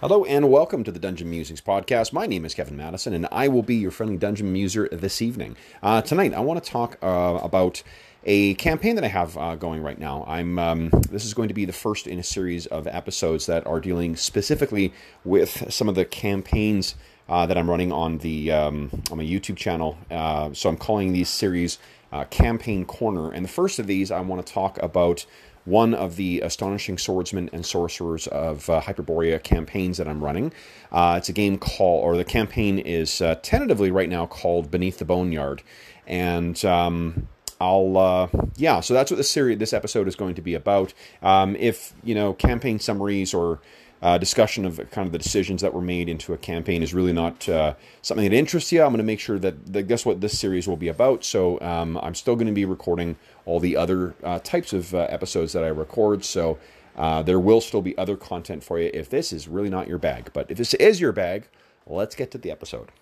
Hello 0.00 0.24
and 0.24 0.48
welcome 0.48 0.84
to 0.84 0.92
the 0.92 1.00
Dungeon 1.00 1.28
Musings 1.28 1.60
podcast. 1.60 2.12
My 2.12 2.24
name 2.24 2.44
is 2.44 2.54
Kevin 2.54 2.76
Madison, 2.76 3.12
and 3.14 3.26
I 3.32 3.48
will 3.48 3.64
be 3.64 3.74
your 3.74 3.90
friendly 3.90 4.16
dungeon 4.16 4.52
muser 4.52 4.88
this 4.92 5.20
evening. 5.20 5.56
Uh, 5.82 6.02
tonight, 6.02 6.32
I 6.34 6.38
want 6.38 6.62
to 6.62 6.70
talk 6.70 6.98
uh, 7.02 7.40
about 7.42 7.82
a 8.22 8.54
campaign 8.54 8.94
that 8.94 9.02
I 9.02 9.08
have 9.08 9.36
uh, 9.36 9.56
going 9.56 9.82
right 9.82 9.98
now. 9.98 10.24
I'm 10.28 10.56
um, 10.56 10.90
this 11.10 11.24
is 11.24 11.34
going 11.34 11.48
to 11.48 11.54
be 11.54 11.64
the 11.64 11.72
first 11.72 12.06
in 12.06 12.20
a 12.20 12.22
series 12.22 12.66
of 12.66 12.86
episodes 12.86 13.46
that 13.46 13.66
are 13.66 13.80
dealing 13.80 14.14
specifically 14.14 14.92
with 15.24 15.68
some 15.68 15.88
of 15.88 15.96
the 15.96 16.04
campaigns 16.04 16.94
uh, 17.28 17.46
that 17.46 17.58
I'm 17.58 17.68
running 17.68 17.90
on 17.90 18.18
the 18.18 18.52
um, 18.52 19.02
on 19.10 19.18
my 19.18 19.24
YouTube 19.24 19.56
channel. 19.56 19.98
Uh, 20.08 20.52
so 20.52 20.68
I'm 20.68 20.76
calling 20.76 21.12
these 21.12 21.28
series 21.28 21.80
uh, 22.12 22.22
Campaign 22.26 22.84
Corner, 22.84 23.32
and 23.32 23.44
the 23.44 23.50
first 23.50 23.80
of 23.80 23.88
these 23.88 24.12
I 24.12 24.20
want 24.20 24.46
to 24.46 24.52
talk 24.52 24.80
about 24.80 25.26
one 25.68 25.94
of 25.94 26.16
the 26.16 26.40
astonishing 26.40 26.98
swordsmen 26.98 27.50
and 27.52 27.64
sorcerers 27.64 28.26
of 28.28 28.68
uh, 28.70 28.80
Hyperborea 28.80 29.42
campaigns 29.42 29.98
that 29.98 30.08
I'm 30.08 30.22
running. 30.24 30.52
Uh, 30.90 31.16
it's 31.18 31.28
a 31.28 31.32
game 31.32 31.58
called, 31.58 32.04
or 32.04 32.16
the 32.16 32.24
campaign 32.24 32.78
is 32.78 33.20
uh, 33.20 33.36
tentatively 33.42 33.90
right 33.90 34.08
now 34.08 34.26
called 34.26 34.70
Beneath 34.70 34.98
the 34.98 35.04
Boneyard, 35.04 35.62
and 36.06 36.64
um, 36.64 37.28
I'll 37.60 37.96
uh, 37.96 38.28
yeah. 38.56 38.80
So 38.80 38.94
that's 38.94 39.10
what 39.10 39.16
this 39.16 39.30
series, 39.30 39.58
this 39.58 39.72
episode 39.72 40.08
is 40.08 40.16
going 40.16 40.34
to 40.36 40.42
be 40.42 40.54
about. 40.54 40.94
Um, 41.22 41.56
if 41.56 41.92
you 42.02 42.14
know 42.14 42.32
campaign 42.32 42.78
summaries 42.78 43.34
or 43.34 43.60
uh, 44.00 44.18
discussion 44.18 44.64
of 44.64 44.76
kind 44.90 45.06
of 45.06 45.12
the 45.12 45.18
decisions 45.18 45.62
that 45.62 45.74
were 45.74 45.82
made 45.82 46.08
into 46.08 46.32
a 46.32 46.38
campaign 46.38 46.82
is 46.82 46.94
really 46.94 47.12
not 47.12 47.48
uh, 47.48 47.74
something 48.02 48.28
that 48.28 48.36
interests 48.36 48.70
you. 48.70 48.82
I'm 48.82 48.90
going 48.90 48.98
to 48.98 49.04
make 49.04 49.20
sure 49.20 49.38
that, 49.38 49.88
guess 49.88 50.06
what 50.06 50.20
this 50.20 50.38
series 50.38 50.68
will 50.68 50.76
be 50.76 50.88
about. 50.88 51.24
So 51.24 51.60
um, 51.60 51.98
I'm 51.98 52.14
still 52.14 52.36
going 52.36 52.46
to 52.46 52.52
be 52.52 52.64
recording 52.64 53.16
all 53.48 53.60
the 53.60 53.76
other 53.76 54.14
uh, 54.22 54.38
types 54.40 54.74
of 54.74 54.94
uh, 54.94 55.06
episodes 55.08 55.54
that 55.54 55.64
I 55.64 55.68
record. 55.68 56.22
So 56.22 56.58
uh, 56.96 57.22
there 57.22 57.40
will 57.40 57.62
still 57.62 57.80
be 57.80 57.96
other 57.96 58.14
content 58.14 58.62
for 58.62 58.78
you 58.78 58.90
if 58.92 59.08
this 59.08 59.32
is 59.32 59.48
really 59.48 59.70
not 59.70 59.88
your 59.88 59.96
bag. 59.98 60.30
But 60.34 60.50
if 60.50 60.58
this 60.58 60.74
is 60.74 61.00
your 61.00 61.12
bag, 61.12 61.48
let's 61.86 62.14
get 62.14 62.30
to 62.32 62.38
the 62.38 62.50
episode. 62.50 62.92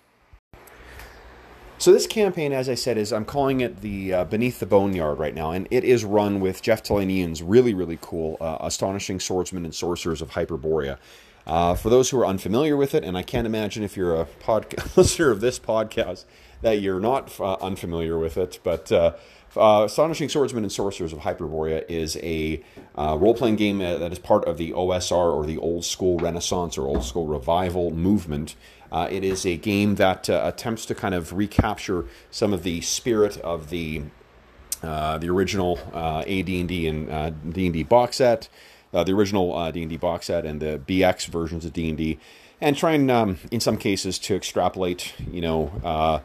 So 1.79 1.91
this 1.91 2.07
campaign, 2.07 2.53
as 2.53 2.69
I 2.69 2.75
said, 2.75 2.97
is 2.97 3.11
I'm 3.11 3.25
calling 3.25 3.59
it 3.59 3.81
the 3.81 4.13
uh, 4.13 4.23
Beneath 4.23 4.59
the 4.59 4.65
Boneyard 4.65 5.19
right 5.19 5.35
now, 5.35 5.51
and 5.51 5.67
it 5.69 5.83
is 5.83 6.05
run 6.05 6.39
with 6.39 6.61
Jeff 6.61 6.81
Talanian's 6.81 7.43
really, 7.43 7.73
really 7.73 7.99
cool, 8.01 8.37
uh, 8.39 8.57
astonishing 8.61 9.19
swordsmen 9.19 9.65
and 9.65 9.75
sorcerers 9.75 10.21
of 10.21 10.31
Hyperborea. 10.31 10.97
Uh, 11.45 11.75
for 11.75 11.89
those 11.89 12.09
who 12.09 12.19
are 12.19 12.25
unfamiliar 12.25 12.75
with 12.75 12.95
it, 12.95 13.03
and 13.03 13.17
I 13.17 13.21
can't 13.21 13.45
imagine 13.45 13.83
if 13.83 13.95
you're 13.95 14.19
a 14.19 14.25
pod- 14.25 14.73
listener 14.97 15.29
of 15.29 15.39
this 15.41 15.59
podcast 15.59 16.25
that 16.61 16.81
you're 16.81 16.99
not 16.99 17.39
unfamiliar 17.39 18.17
with 18.17 18.37
it, 18.37 18.59
but 18.63 18.91
uh, 19.57 19.81
uh, 19.81 19.85
Astonishing 19.85 20.29
Swordsmen 20.29 20.63
and 20.63 20.71
Sorcerers 20.71 21.13
of 21.13 21.19
Hyperborea 21.19 21.83
is 21.89 22.17
a 22.17 22.63
role 22.95 23.33
playing 23.33 23.55
game 23.55 23.79
that 23.79 24.11
is 24.11 24.19
part 24.19 24.45
of 24.45 24.57
the 24.57 24.71
OSR 24.71 25.33
or 25.33 25.45
the 25.45 25.57
Old 25.57 25.85
School 25.85 26.17
Renaissance 26.17 26.77
or 26.77 26.87
Old 26.87 27.03
School 27.03 27.27
Revival 27.27 27.91
movement. 27.91 28.55
Uh, 28.91 29.07
it 29.11 29.23
is 29.23 29.45
a 29.45 29.57
game 29.57 29.95
that 29.95 30.29
uh, 30.29 30.41
attempts 30.45 30.85
to 30.85 30.95
kind 30.95 31.13
of 31.13 31.33
recapture 31.33 32.05
some 32.31 32.53
of 32.53 32.63
the 32.63 32.81
spirit 32.81 33.37
of 33.39 33.69
the 33.69 34.03
uh, 34.83 35.17
the 35.17 35.27
original 35.27 35.79
uh, 35.91 36.19
AD&D 36.19 36.87
and 36.87 37.53
D&D 37.53 37.81
uh, 37.81 37.87
box 37.87 38.17
set, 38.17 38.47
uh, 38.93 39.03
the 39.03 39.11
original 39.11 39.71
D&D 39.71 39.97
box 39.97 40.27
set, 40.27 40.45
and 40.45 40.61
the 40.61 40.79
BX 40.87 41.27
versions 41.27 41.65
of 41.65 41.73
D&D, 41.73 42.19
and 42.61 42.77
try 42.77 42.91
and, 42.91 43.09
um, 43.09 43.39
in 43.49 43.59
some 43.59 43.77
cases, 43.77 44.19
to 44.19 44.35
extrapolate, 44.35 45.15
you 45.31 45.41
know, 45.41 46.21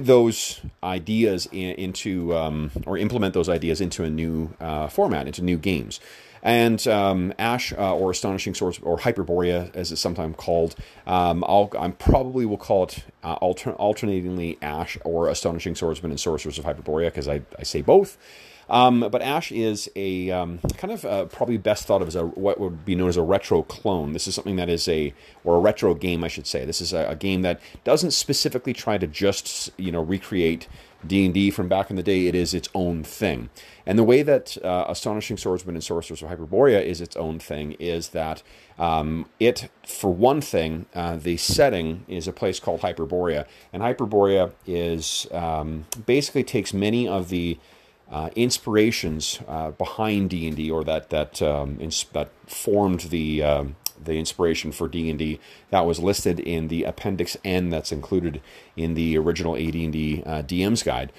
those 0.00 0.60
ideas 0.82 1.48
in, 1.52 1.74
into 1.76 2.36
um, 2.36 2.70
or 2.86 2.98
implement 2.98 3.34
those 3.34 3.48
ideas 3.48 3.80
into 3.80 4.04
a 4.04 4.10
new 4.10 4.50
format, 4.90 5.26
into 5.26 5.42
new 5.42 5.56
games. 5.56 6.00
And 6.42 6.84
um, 6.88 7.32
Ash, 7.38 7.72
uh, 7.72 7.94
or 7.94 8.10
Astonishing 8.10 8.54
Swords, 8.54 8.80
or 8.82 8.98
Hyperborea, 8.98 9.74
as 9.76 9.92
it's 9.92 10.00
sometimes 10.00 10.34
called, 10.36 10.74
um, 11.06 11.44
I'll 11.46 11.70
I 11.78 11.90
probably 11.90 12.44
will 12.44 12.56
call 12.56 12.84
it 12.84 13.04
uh, 13.22 13.34
alter- 13.34 13.74
alternatingly 13.74 14.58
Ash 14.60 14.98
or 15.04 15.28
Astonishing 15.28 15.76
Swordsman 15.76 16.10
and 16.10 16.18
Sorcerers 16.18 16.58
of 16.58 16.64
Hyperborea, 16.64 17.06
because 17.06 17.28
I, 17.28 17.42
I 17.58 17.62
say 17.62 17.80
both. 17.80 18.18
Um, 18.72 19.06
but 19.12 19.20
Ash 19.20 19.52
is 19.52 19.90
a 19.94 20.30
um, 20.30 20.58
kind 20.78 20.92
of 20.92 21.04
uh, 21.04 21.26
probably 21.26 21.58
best 21.58 21.84
thought 21.84 22.00
of 22.00 22.08
as 22.08 22.16
a 22.16 22.24
what 22.24 22.58
would 22.58 22.86
be 22.86 22.94
known 22.94 23.10
as 23.10 23.18
a 23.18 23.22
retro 23.22 23.62
clone. 23.62 24.14
This 24.14 24.26
is 24.26 24.34
something 24.34 24.56
that 24.56 24.70
is 24.70 24.88
a 24.88 25.12
or 25.44 25.56
a 25.56 25.60
retro 25.60 25.94
game, 25.94 26.24
I 26.24 26.28
should 26.28 26.46
say. 26.46 26.64
This 26.64 26.80
is 26.80 26.94
a, 26.94 27.06
a 27.06 27.14
game 27.14 27.42
that 27.42 27.60
doesn't 27.84 28.12
specifically 28.12 28.72
try 28.72 28.96
to 28.96 29.06
just 29.06 29.70
you 29.76 29.92
know 29.92 30.02
recreate 30.02 30.68
D&D 31.06 31.50
from 31.50 31.68
back 31.68 31.90
in 31.90 31.96
the 31.96 32.02
day, 32.02 32.26
it 32.26 32.34
is 32.34 32.54
its 32.54 32.68
own 32.74 33.02
thing. 33.02 33.50
And 33.84 33.98
the 33.98 34.04
way 34.04 34.22
that 34.22 34.56
uh, 34.64 34.84
Astonishing 34.88 35.36
Swordsmen 35.36 35.74
and 35.74 35.82
Sorcerers 35.82 36.22
of 36.22 36.28
Hyperborea 36.28 36.82
is 36.82 37.00
its 37.00 37.16
own 37.16 37.38
thing 37.38 37.72
is 37.72 38.10
that 38.10 38.42
um, 38.78 39.26
it, 39.40 39.68
for 39.84 40.12
one 40.12 40.40
thing, 40.40 40.86
uh, 40.94 41.16
the 41.16 41.36
setting 41.36 42.04
is 42.06 42.28
a 42.28 42.32
place 42.32 42.60
called 42.60 42.80
Hyperborea. 42.80 43.46
And 43.72 43.82
Hyperborea 43.82 44.52
is 44.66 45.26
um, 45.32 45.86
basically 46.06 46.44
takes 46.44 46.72
many 46.72 47.08
of 47.08 47.28
the 47.28 47.58
uh, 48.12 48.28
inspirations 48.36 49.40
uh, 49.48 49.72
behind 49.72 50.30
D&D 50.30 50.70
or 50.70 50.84
that, 50.84 51.10
that, 51.10 51.42
um, 51.42 51.78
ins- 51.80 52.04
that 52.12 52.30
formed 52.46 53.00
the 53.00 53.42
um, 53.42 53.76
the 54.04 54.14
inspiration 54.14 54.72
for 54.72 54.88
D&D 54.88 55.38
that 55.70 55.86
was 55.86 56.00
listed 56.00 56.40
in 56.40 56.68
the 56.68 56.82
Appendix 56.82 57.36
N 57.44 57.70
that's 57.70 57.92
included 57.92 58.40
in 58.76 58.94
the 58.94 59.16
original 59.16 59.54
AD&D 59.54 60.24
uh, 60.26 60.42
DM's 60.42 60.82
guide. 60.82 61.12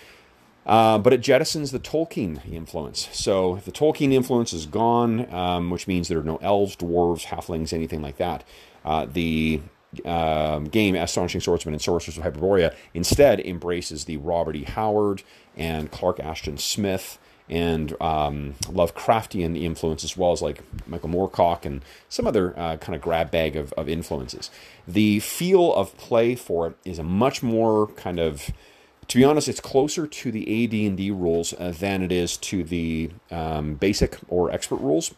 Uh, 0.66 0.98
but 0.98 1.12
it 1.12 1.22
jettisons 1.22 1.72
the 1.72 1.80
Tolkien 1.80 2.40
influence. 2.52 3.10
So 3.12 3.62
the 3.66 3.72
Tolkien 3.72 4.14
influence 4.14 4.54
is 4.54 4.66
gone, 4.66 5.34
um, 5.34 5.70
which 5.70 5.88
means 5.88 6.08
there 6.08 6.20
are 6.20 6.24
no 6.24 6.38
elves, 6.38 6.76
dwarves, 6.76 7.26
halflings, 7.26 7.74
anything 7.74 8.02
like 8.02 8.18
that. 8.18 8.44
Uh, 8.86 9.06
the 9.06 9.62
um, 10.06 10.66
game 10.66 10.96
Astonishing 10.96 11.42
Swordsman 11.42 11.74
and 11.74 11.82
Sorcerers 11.82 12.18
of 12.18 12.24
Hyperborea 12.24 12.74
instead 12.94 13.40
embraces 13.40 14.06
the 14.06 14.18
Robert 14.18 14.56
E. 14.56 14.64
Howard 14.64 15.24
and 15.56 15.92
Clark 15.92 16.20
Ashton 16.20 16.58
Smith 16.58 17.18
and 17.50 17.92
um, 18.02 18.56
Lovecraftian 18.64 19.62
influence 19.62 20.04
as 20.04 20.16
well 20.16 20.32
as 20.32 20.42
like 20.42 20.62
Michael 20.88 21.10
Moorcock 21.10 21.66
and 21.66 21.84
some 22.10 22.26
other 22.26 22.58
uh, 22.58 22.78
kind 22.78 22.96
of 22.96 23.02
grab 23.02 23.32
bag 23.32 23.56
of, 23.56 23.74
of 23.74 23.90
influences. 23.90 24.50
The 24.88 25.20
feel 25.20 25.74
of 25.74 25.96
play 25.98 26.36
for 26.36 26.68
it 26.68 26.76
is 26.86 27.00
a 27.00 27.04
much 27.04 27.44
more 27.44 27.88
kind 27.88 28.20
of 28.20 28.52
to 29.10 29.18
be 29.18 29.26
honest, 29.26 29.50
it's 29.50 29.60
closer 29.60 30.08
to 30.08 30.32
the 30.32 30.64
AD&D 30.64 31.12
rules 31.12 31.54
uh, 31.60 31.74
than 31.78 32.02
it 32.02 32.12
is 32.12 32.38
to 32.38 32.64
the 32.64 33.12
um, 33.32 33.76
basic 33.76 34.18
or 34.30 34.50
expert 34.50 34.78
rules. 34.78 35.14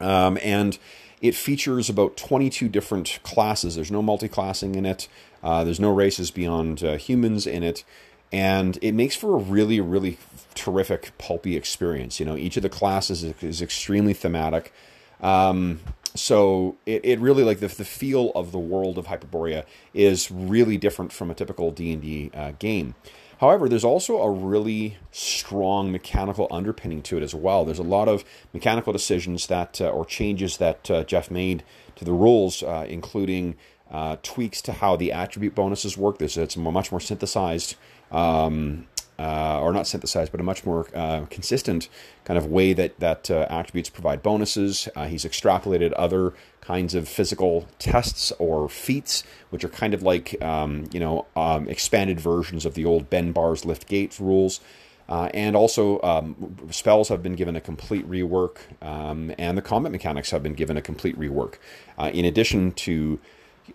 Um, 0.00 0.38
and 0.42 0.76
it 1.20 1.34
features 1.34 1.88
about 1.88 2.16
22 2.16 2.68
different 2.68 3.18
classes. 3.22 3.74
There's 3.74 3.90
no 3.90 4.02
multi-classing 4.02 4.74
in 4.74 4.86
it. 4.86 5.08
Uh, 5.42 5.64
there's 5.64 5.80
no 5.80 5.92
races 5.92 6.30
beyond 6.30 6.82
uh, 6.82 6.96
humans 6.96 7.46
in 7.46 7.62
it 7.62 7.84
and 8.32 8.78
it 8.82 8.92
makes 8.92 9.14
for 9.14 9.34
a 9.34 9.38
really 9.38 9.80
really 9.80 10.18
terrific 10.54 11.16
pulpy 11.18 11.56
experience 11.56 12.18
you 12.18 12.26
know 12.26 12.36
each 12.36 12.56
of 12.56 12.62
the 12.62 12.68
classes 12.68 13.22
is, 13.22 13.34
is 13.42 13.62
extremely 13.62 14.12
thematic 14.12 14.72
um, 15.20 15.80
so 16.14 16.76
it, 16.84 17.04
it 17.04 17.20
really 17.20 17.42
like 17.42 17.60
the, 17.60 17.68
the 17.68 17.84
feel 17.84 18.32
of 18.34 18.52
the 18.52 18.58
world 18.58 18.98
of 18.98 19.06
hyperborea 19.06 19.64
is 19.94 20.30
really 20.30 20.76
different 20.76 21.12
from 21.12 21.30
a 21.30 21.34
typical 21.34 21.70
d&d 21.70 22.30
uh, 22.34 22.52
game 22.58 22.94
however 23.40 23.68
there's 23.68 23.84
also 23.84 24.18
a 24.18 24.30
really 24.30 24.96
strong 25.10 25.92
mechanical 25.92 26.46
underpinning 26.50 27.02
to 27.02 27.16
it 27.16 27.22
as 27.22 27.34
well. 27.34 27.64
There's 27.64 27.78
a 27.78 27.84
lot 27.84 28.08
of 28.08 28.24
mechanical 28.52 28.92
decisions 28.92 29.46
that 29.46 29.80
uh, 29.80 29.88
or 29.88 30.04
changes 30.04 30.56
that 30.58 30.90
uh, 30.90 31.04
jeff 31.04 31.30
made 31.30 31.62
to 31.96 32.04
the 32.04 32.12
rules 32.12 32.62
uh, 32.62 32.86
including 32.88 33.56
uh, 33.90 34.16
tweaks 34.22 34.60
to 34.62 34.72
how 34.72 34.96
the 34.96 35.12
attribute 35.12 35.54
bonuses 35.54 35.96
work. 35.96 36.18
There's 36.18 36.36
it's 36.36 36.56
much 36.56 36.90
more 36.90 37.00
synthesized 37.00 37.76
um, 38.10 38.86
uh, 39.18 39.60
or 39.60 39.72
not 39.72 39.86
synthesized, 39.86 40.30
but 40.30 40.40
a 40.40 40.44
much 40.44 40.64
more 40.64 40.86
uh, 40.94 41.24
consistent 41.30 41.88
kind 42.24 42.36
of 42.38 42.46
way 42.46 42.72
that 42.72 42.98
that 43.00 43.30
uh, 43.30 43.46
attributes 43.48 43.88
provide 43.88 44.22
bonuses. 44.22 44.88
Uh, 44.94 45.06
he's 45.06 45.24
extrapolated 45.24 45.92
other 45.96 46.34
kinds 46.60 46.94
of 46.94 47.08
physical 47.08 47.66
tests 47.78 48.32
or 48.38 48.68
feats, 48.68 49.22
which 49.50 49.64
are 49.64 49.68
kind 49.68 49.94
of 49.94 50.02
like 50.02 50.40
um, 50.42 50.84
you 50.92 51.00
know 51.00 51.26
um, 51.36 51.68
expanded 51.68 52.20
versions 52.20 52.66
of 52.66 52.74
the 52.74 52.84
old 52.84 53.08
bend 53.08 53.34
bars 53.34 53.64
lift 53.64 53.86
gates 53.86 54.20
rules. 54.20 54.60
Uh, 55.08 55.28
and 55.34 55.54
also, 55.54 56.02
um, 56.02 56.56
spells 56.70 57.08
have 57.08 57.22
been 57.22 57.36
given 57.36 57.54
a 57.54 57.60
complete 57.60 58.08
rework, 58.10 58.56
um, 58.82 59.32
and 59.38 59.56
the 59.56 59.62
combat 59.62 59.92
mechanics 59.92 60.32
have 60.32 60.42
been 60.42 60.54
given 60.54 60.76
a 60.76 60.82
complete 60.82 61.16
rework. 61.16 61.58
Uh, 61.96 62.10
in 62.12 62.24
addition 62.24 62.72
to 62.72 63.20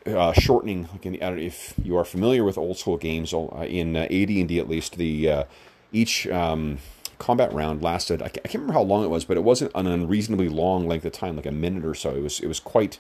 uh, 0.06 0.34
shortening. 0.34 0.88
Like 0.92 1.06
in 1.06 1.14
the, 1.14 1.22
if 1.38 1.74
you 1.82 1.98
are 1.98 2.06
familiar 2.06 2.44
with 2.44 2.58
old 2.58 2.78
school 2.78 2.98
games, 2.98 3.34
uh, 3.34 3.66
in 3.68 3.96
uh, 3.96 4.04
AD&D 4.04 4.60
at 4.60 4.70
least, 4.70 4.98
the 4.98 5.30
uh, 5.30 5.44
each 5.92 6.28
um, 6.28 6.80
combat 7.18 7.54
round 7.54 7.82
lasted. 7.82 8.22
I 8.22 8.30
can't, 8.30 8.46
I 8.46 8.50
can't, 8.50 8.62
remember 8.62 8.74
how 8.74 8.82
long 8.82 9.04
it 9.04 9.10
was, 9.10 9.26
but 9.26 9.38
it 9.38 9.44
wasn't 9.44 9.72
an 9.76 9.88
unreasonably 9.88 10.50
long 10.50 10.88
length 10.88 11.06
of 11.06 11.12
time, 11.12 11.36
like 11.36 11.46
a 11.46 11.52
minute 11.52 11.86
or 11.86 11.96
so. 11.96 12.16
It 12.16 12.22
was 12.22 12.40
it 12.40 12.48
was 12.48 12.60
quite 12.60 13.00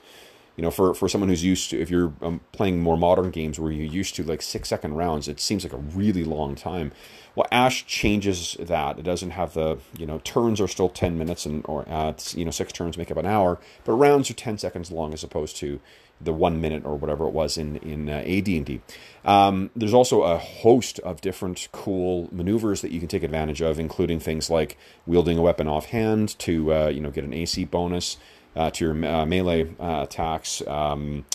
you 0.57 0.61
know, 0.63 0.71
for, 0.71 0.93
for 0.93 1.07
someone 1.07 1.29
who's 1.29 1.43
used 1.43 1.69
to, 1.69 1.79
if 1.79 1.89
you're 1.89 2.13
um, 2.21 2.41
playing 2.51 2.79
more 2.79 2.97
modern 2.97 3.31
games 3.31 3.59
where 3.59 3.71
you're 3.71 3.85
used 3.85 4.15
to 4.15 4.23
like 4.23 4.41
six 4.41 4.69
second 4.69 4.95
rounds, 4.95 5.27
it 5.27 5.39
seems 5.39 5.63
like 5.63 5.73
a 5.73 5.77
really 5.77 6.23
long 6.23 6.55
time. 6.55 6.91
Well, 7.35 7.47
Ash 7.51 7.85
changes 7.85 8.57
that. 8.59 8.99
It 8.99 9.03
doesn't 9.03 9.31
have 9.31 9.53
the, 9.53 9.77
you 9.97 10.05
know, 10.05 10.19
turns 10.19 10.59
are 10.59 10.67
still 10.67 10.89
10 10.89 11.17
minutes 11.17 11.45
and, 11.45 11.65
or, 11.67 11.87
uh, 11.87 12.13
you 12.33 12.43
know, 12.43 12.51
six 12.51 12.73
turns 12.73 12.97
make 12.97 13.09
up 13.09 13.17
an 13.17 13.25
hour, 13.25 13.59
but 13.85 13.93
rounds 13.93 14.29
are 14.29 14.33
10 14.33 14.57
seconds 14.57 14.91
long 14.91 15.13
as 15.13 15.23
opposed 15.23 15.55
to 15.57 15.79
the 16.23 16.33
one 16.33 16.61
minute 16.61 16.85
or 16.85 16.95
whatever 16.95 17.25
it 17.25 17.31
was 17.31 17.57
in, 17.57 17.77
in 17.77 18.09
uh, 18.09 18.23
AD&D. 18.25 18.81
Um, 19.25 19.69
there's 19.75 19.93
also 19.93 20.23
a 20.23 20.37
host 20.37 20.99
of 20.99 21.21
different 21.21 21.67
cool 21.71 22.29
maneuvers 22.31 22.81
that 22.81 22.91
you 22.91 22.99
can 22.99 23.07
take 23.07 23.23
advantage 23.23 23.61
of, 23.61 23.79
including 23.79 24.19
things 24.19 24.49
like 24.49 24.77
wielding 25.05 25.37
a 25.37 25.41
weapon 25.41 25.67
offhand 25.67 26.37
to, 26.39 26.73
uh, 26.73 26.87
you 26.87 27.01
know, 27.01 27.11
get 27.11 27.23
an 27.23 27.33
AC 27.33 27.65
bonus, 27.65 28.17
uh, 28.55 28.69
to 28.71 28.85
your 28.85 29.05
uh, 29.05 29.25
melee 29.25 29.73
uh, 29.79 30.03
attacks. 30.03 30.65
Um, 30.67 31.25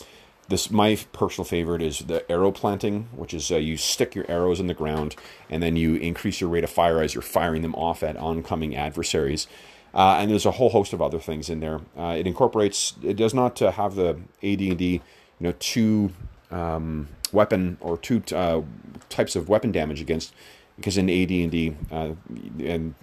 this 0.48 0.70
my 0.70 0.96
personal 1.12 1.44
favorite 1.44 1.82
is 1.82 2.00
the 2.00 2.30
arrow 2.30 2.52
planting, 2.52 3.08
which 3.14 3.34
is 3.34 3.50
uh, 3.50 3.56
you 3.56 3.76
stick 3.76 4.14
your 4.14 4.30
arrows 4.30 4.60
in 4.60 4.68
the 4.68 4.74
ground 4.74 5.16
and 5.50 5.62
then 5.62 5.76
you 5.76 5.96
increase 5.96 6.40
your 6.40 6.50
rate 6.50 6.64
of 6.64 6.70
fire 6.70 7.00
as 7.00 7.14
you're 7.14 7.22
firing 7.22 7.62
them 7.62 7.74
off 7.74 8.02
at 8.02 8.16
oncoming 8.16 8.76
adversaries. 8.76 9.48
Uh, 9.96 10.18
and 10.20 10.30
there's 10.30 10.44
a 10.44 10.50
whole 10.50 10.68
host 10.68 10.92
of 10.92 11.00
other 11.00 11.18
things 11.18 11.48
in 11.48 11.60
there. 11.60 11.80
Uh, 11.98 12.14
it 12.18 12.26
incorporates. 12.26 12.92
It 13.02 13.16
does 13.16 13.32
not 13.32 13.58
have 13.58 13.94
the 13.94 14.10
AD&D, 14.42 14.68
you 14.68 15.00
know, 15.40 15.54
two 15.58 16.12
um, 16.50 17.08
weapon 17.32 17.78
or 17.80 17.96
two 17.96 18.20
types 18.20 19.36
of 19.36 19.48
weapon 19.48 19.72
damage 19.72 20.02
against 20.02 20.34
because 20.76 20.98
in 20.98 21.08
AD&D, 21.08 21.74
uh, 21.90 22.10
and 22.58 22.94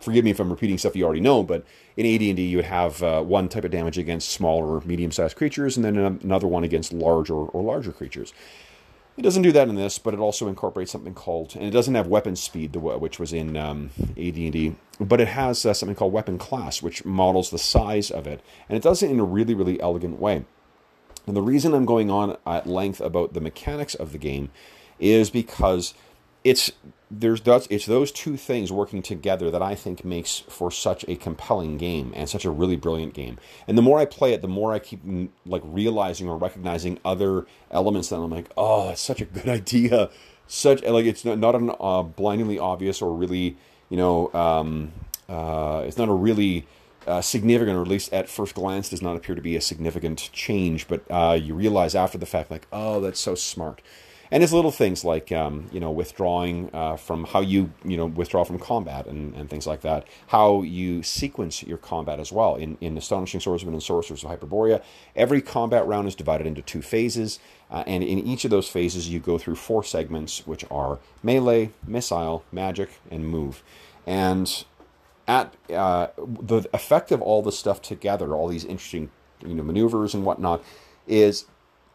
forgive 0.00 0.22
me 0.22 0.30
if 0.30 0.38
I'm 0.38 0.50
repeating 0.50 0.76
stuff 0.76 0.94
you 0.94 1.04
already 1.04 1.22
know, 1.22 1.42
but 1.42 1.64
in 1.96 2.04
AD&D 2.04 2.42
you 2.42 2.58
would 2.58 2.66
have 2.66 3.02
uh, 3.02 3.22
one 3.22 3.48
type 3.48 3.64
of 3.64 3.70
damage 3.70 3.96
against 3.96 4.28
smaller, 4.28 4.82
medium-sized 4.82 5.34
creatures, 5.34 5.76
and 5.76 5.84
then 5.84 5.96
another 5.96 6.46
one 6.46 6.62
against 6.62 6.92
larger 6.92 7.34
or 7.34 7.62
larger 7.62 7.90
creatures. 7.90 8.34
It 9.16 9.22
doesn't 9.22 9.42
do 9.42 9.52
that 9.52 9.68
in 9.68 9.76
this, 9.76 9.98
but 9.98 10.12
it 10.12 10.20
also 10.20 10.46
incorporates 10.46 10.92
something 10.92 11.14
called, 11.14 11.56
and 11.56 11.64
it 11.64 11.70
doesn't 11.70 11.94
have 11.94 12.06
weapon 12.06 12.36
speed, 12.36 12.76
which 12.76 13.18
was 13.18 13.32
in 13.32 13.56
um, 13.56 13.90
AD&D, 14.10 14.76
but 15.00 15.22
it 15.22 15.28
has 15.28 15.64
uh, 15.64 15.72
something 15.72 15.96
called 15.96 16.12
weapon 16.12 16.36
class, 16.36 16.82
which 16.82 17.04
models 17.04 17.48
the 17.48 17.58
size 17.58 18.10
of 18.10 18.26
it, 18.26 18.42
and 18.68 18.76
it 18.76 18.82
does 18.82 19.02
it 19.02 19.10
in 19.10 19.18
a 19.18 19.24
really, 19.24 19.54
really 19.54 19.80
elegant 19.80 20.20
way. 20.20 20.44
And 21.26 21.34
the 21.34 21.42
reason 21.42 21.72
I'm 21.72 21.86
going 21.86 22.10
on 22.10 22.36
at 22.46 22.66
length 22.66 23.00
about 23.00 23.32
the 23.32 23.40
mechanics 23.40 23.94
of 23.94 24.12
the 24.12 24.18
game 24.18 24.50
is 25.00 25.30
because 25.30 25.94
it's 26.44 26.72
there's 27.10 27.42
those 27.42 27.66
it's 27.70 27.86
those 27.86 28.10
two 28.10 28.36
things 28.36 28.72
working 28.72 29.00
together 29.00 29.50
that 29.50 29.62
I 29.62 29.74
think 29.74 30.04
makes 30.04 30.40
for 30.40 30.70
such 30.70 31.04
a 31.06 31.14
compelling 31.14 31.76
game 31.78 32.12
and 32.16 32.28
such 32.28 32.44
a 32.44 32.50
really 32.50 32.76
brilliant 32.76 33.14
game. 33.14 33.38
And 33.68 33.78
the 33.78 33.82
more 33.82 33.98
I 33.98 34.06
play 34.06 34.32
it, 34.32 34.42
the 34.42 34.48
more 34.48 34.72
I 34.72 34.80
keep 34.80 35.04
mm, 35.04 35.28
like 35.44 35.62
realizing 35.64 36.28
or 36.28 36.36
recognizing 36.36 36.98
other 37.04 37.46
elements 37.70 38.08
that 38.08 38.16
I'm 38.16 38.30
like, 38.30 38.50
oh, 38.56 38.90
it's 38.90 39.00
such 39.00 39.20
a 39.20 39.24
good 39.24 39.48
idea. 39.48 40.10
Such 40.48 40.82
like 40.82 41.06
it's 41.06 41.24
not, 41.24 41.38
not 41.38 41.54
an 41.54 41.70
uh, 41.78 42.02
blindingly 42.02 42.58
obvious 42.58 43.00
or 43.00 43.14
really 43.14 43.56
you 43.88 43.96
know 43.96 44.32
um, 44.32 44.92
uh, 45.28 45.84
it's 45.86 45.98
not 45.98 46.08
a 46.08 46.14
really 46.14 46.66
uh, 47.06 47.20
significant, 47.20 47.76
or 47.76 47.82
at 47.82 47.88
least 47.88 48.12
at 48.12 48.28
first 48.28 48.54
glance, 48.56 48.88
does 48.88 49.02
not 49.02 49.16
appear 49.16 49.36
to 49.36 49.42
be 49.42 49.54
a 49.54 49.60
significant 49.60 50.28
change. 50.32 50.88
But 50.88 51.04
uh, 51.08 51.38
you 51.40 51.54
realize 51.54 51.94
after 51.94 52.18
the 52.18 52.26
fact, 52.26 52.50
like, 52.50 52.66
oh, 52.72 53.00
that's 53.00 53.20
so 53.20 53.36
smart 53.36 53.80
and 54.30 54.42
it's 54.42 54.52
little 54.52 54.70
things 54.70 55.04
like 55.04 55.30
um, 55.32 55.66
you 55.72 55.80
know 55.80 55.90
withdrawing 55.90 56.70
uh, 56.72 56.96
from 56.96 57.24
how 57.24 57.40
you 57.40 57.72
you 57.84 57.96
know 57.96 58.06
withdraw 58.06 58.44
from 58.44 58.58
combat 58.58 59.06
and, 59.06 59.34
and 59.34 59.48
things 59.48 59.66
like 59.66 59.82
that. 59.82 60.06
How 60.28 60.62
you 60.62 61.02
sequence 61.02 61.62
your 61.62 61.78
combat 61.78 62.20
as 62.20 62.32
well. 62.32 62.56
In, 62.56 62.76
in 62.80 62.96
astonishing 62.96 63.40
swordsman 63.40 63.74
and 63.74 63.82
sorcerers 63.82 64.24
of 64.24 64.30
hyperborea 64.30 64.82
every 65.14 65.40
combat 65.40 65.86
round 65.86 66.08
is 66.08 66.14
divided 66.14 66.46
into 66.46 66.62
two 66.62 66.82
phases 66.82 67.38
uh, 67.70 67.84
and 67.86 68.02
in 68.02 68.18
each 68.18 68.44
of 68.44 68.50
those 68.50 68.68
phases 68.68 69.08
you 69.08 69.18
go 69.18 69.38
through 69.38 69.56
four 69.56 69.82
segments 69.82 70.46
which 70.46 70.64
are 70.70 70.98
melee 71.22 71.70
missile 71.86 72.44
magic 72.52 72.90
and 73.10 73.26
move. 73.26 73.62
And 74.06 74.64
at 75.28 75.54
uh, 75.72 76.08
the 76.16 76.68
effect 76.72 77.10
of 77.10 77.20
all 77.20 77.42
this 77.42 77.58
stuff 77.58 77.82
together 77.82 78.34
all 78.34 78.48
these 78.48 78.64
interesting 78.64 79.10
you 79.44 79.54
know 79.54 79.62
maneuvers 79.62 80.14
and 80.14 80.24
whatnot 80.24 80.62
is 81.06 81.46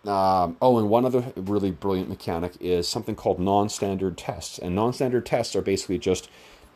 um, 0.06 0.58
oh, 0.62 0.80
and 0.80 0.90
one 0.90 1.06
other 1.06 1.32
really 1.36 1.72
brilliant 1.72 2.10
mechanic 2.10 2.54
is 2.60 2.88
something 2.88 3.16
called 3.16 3.40
non-standard 3.40 4.18
tests. 4.18 4.58
And 4.58 4.76
non-standard 4.76 5.26
tests 5.26 5.56
are 5.56 5.62
basically 5.62 6.00
just 6.00 6.30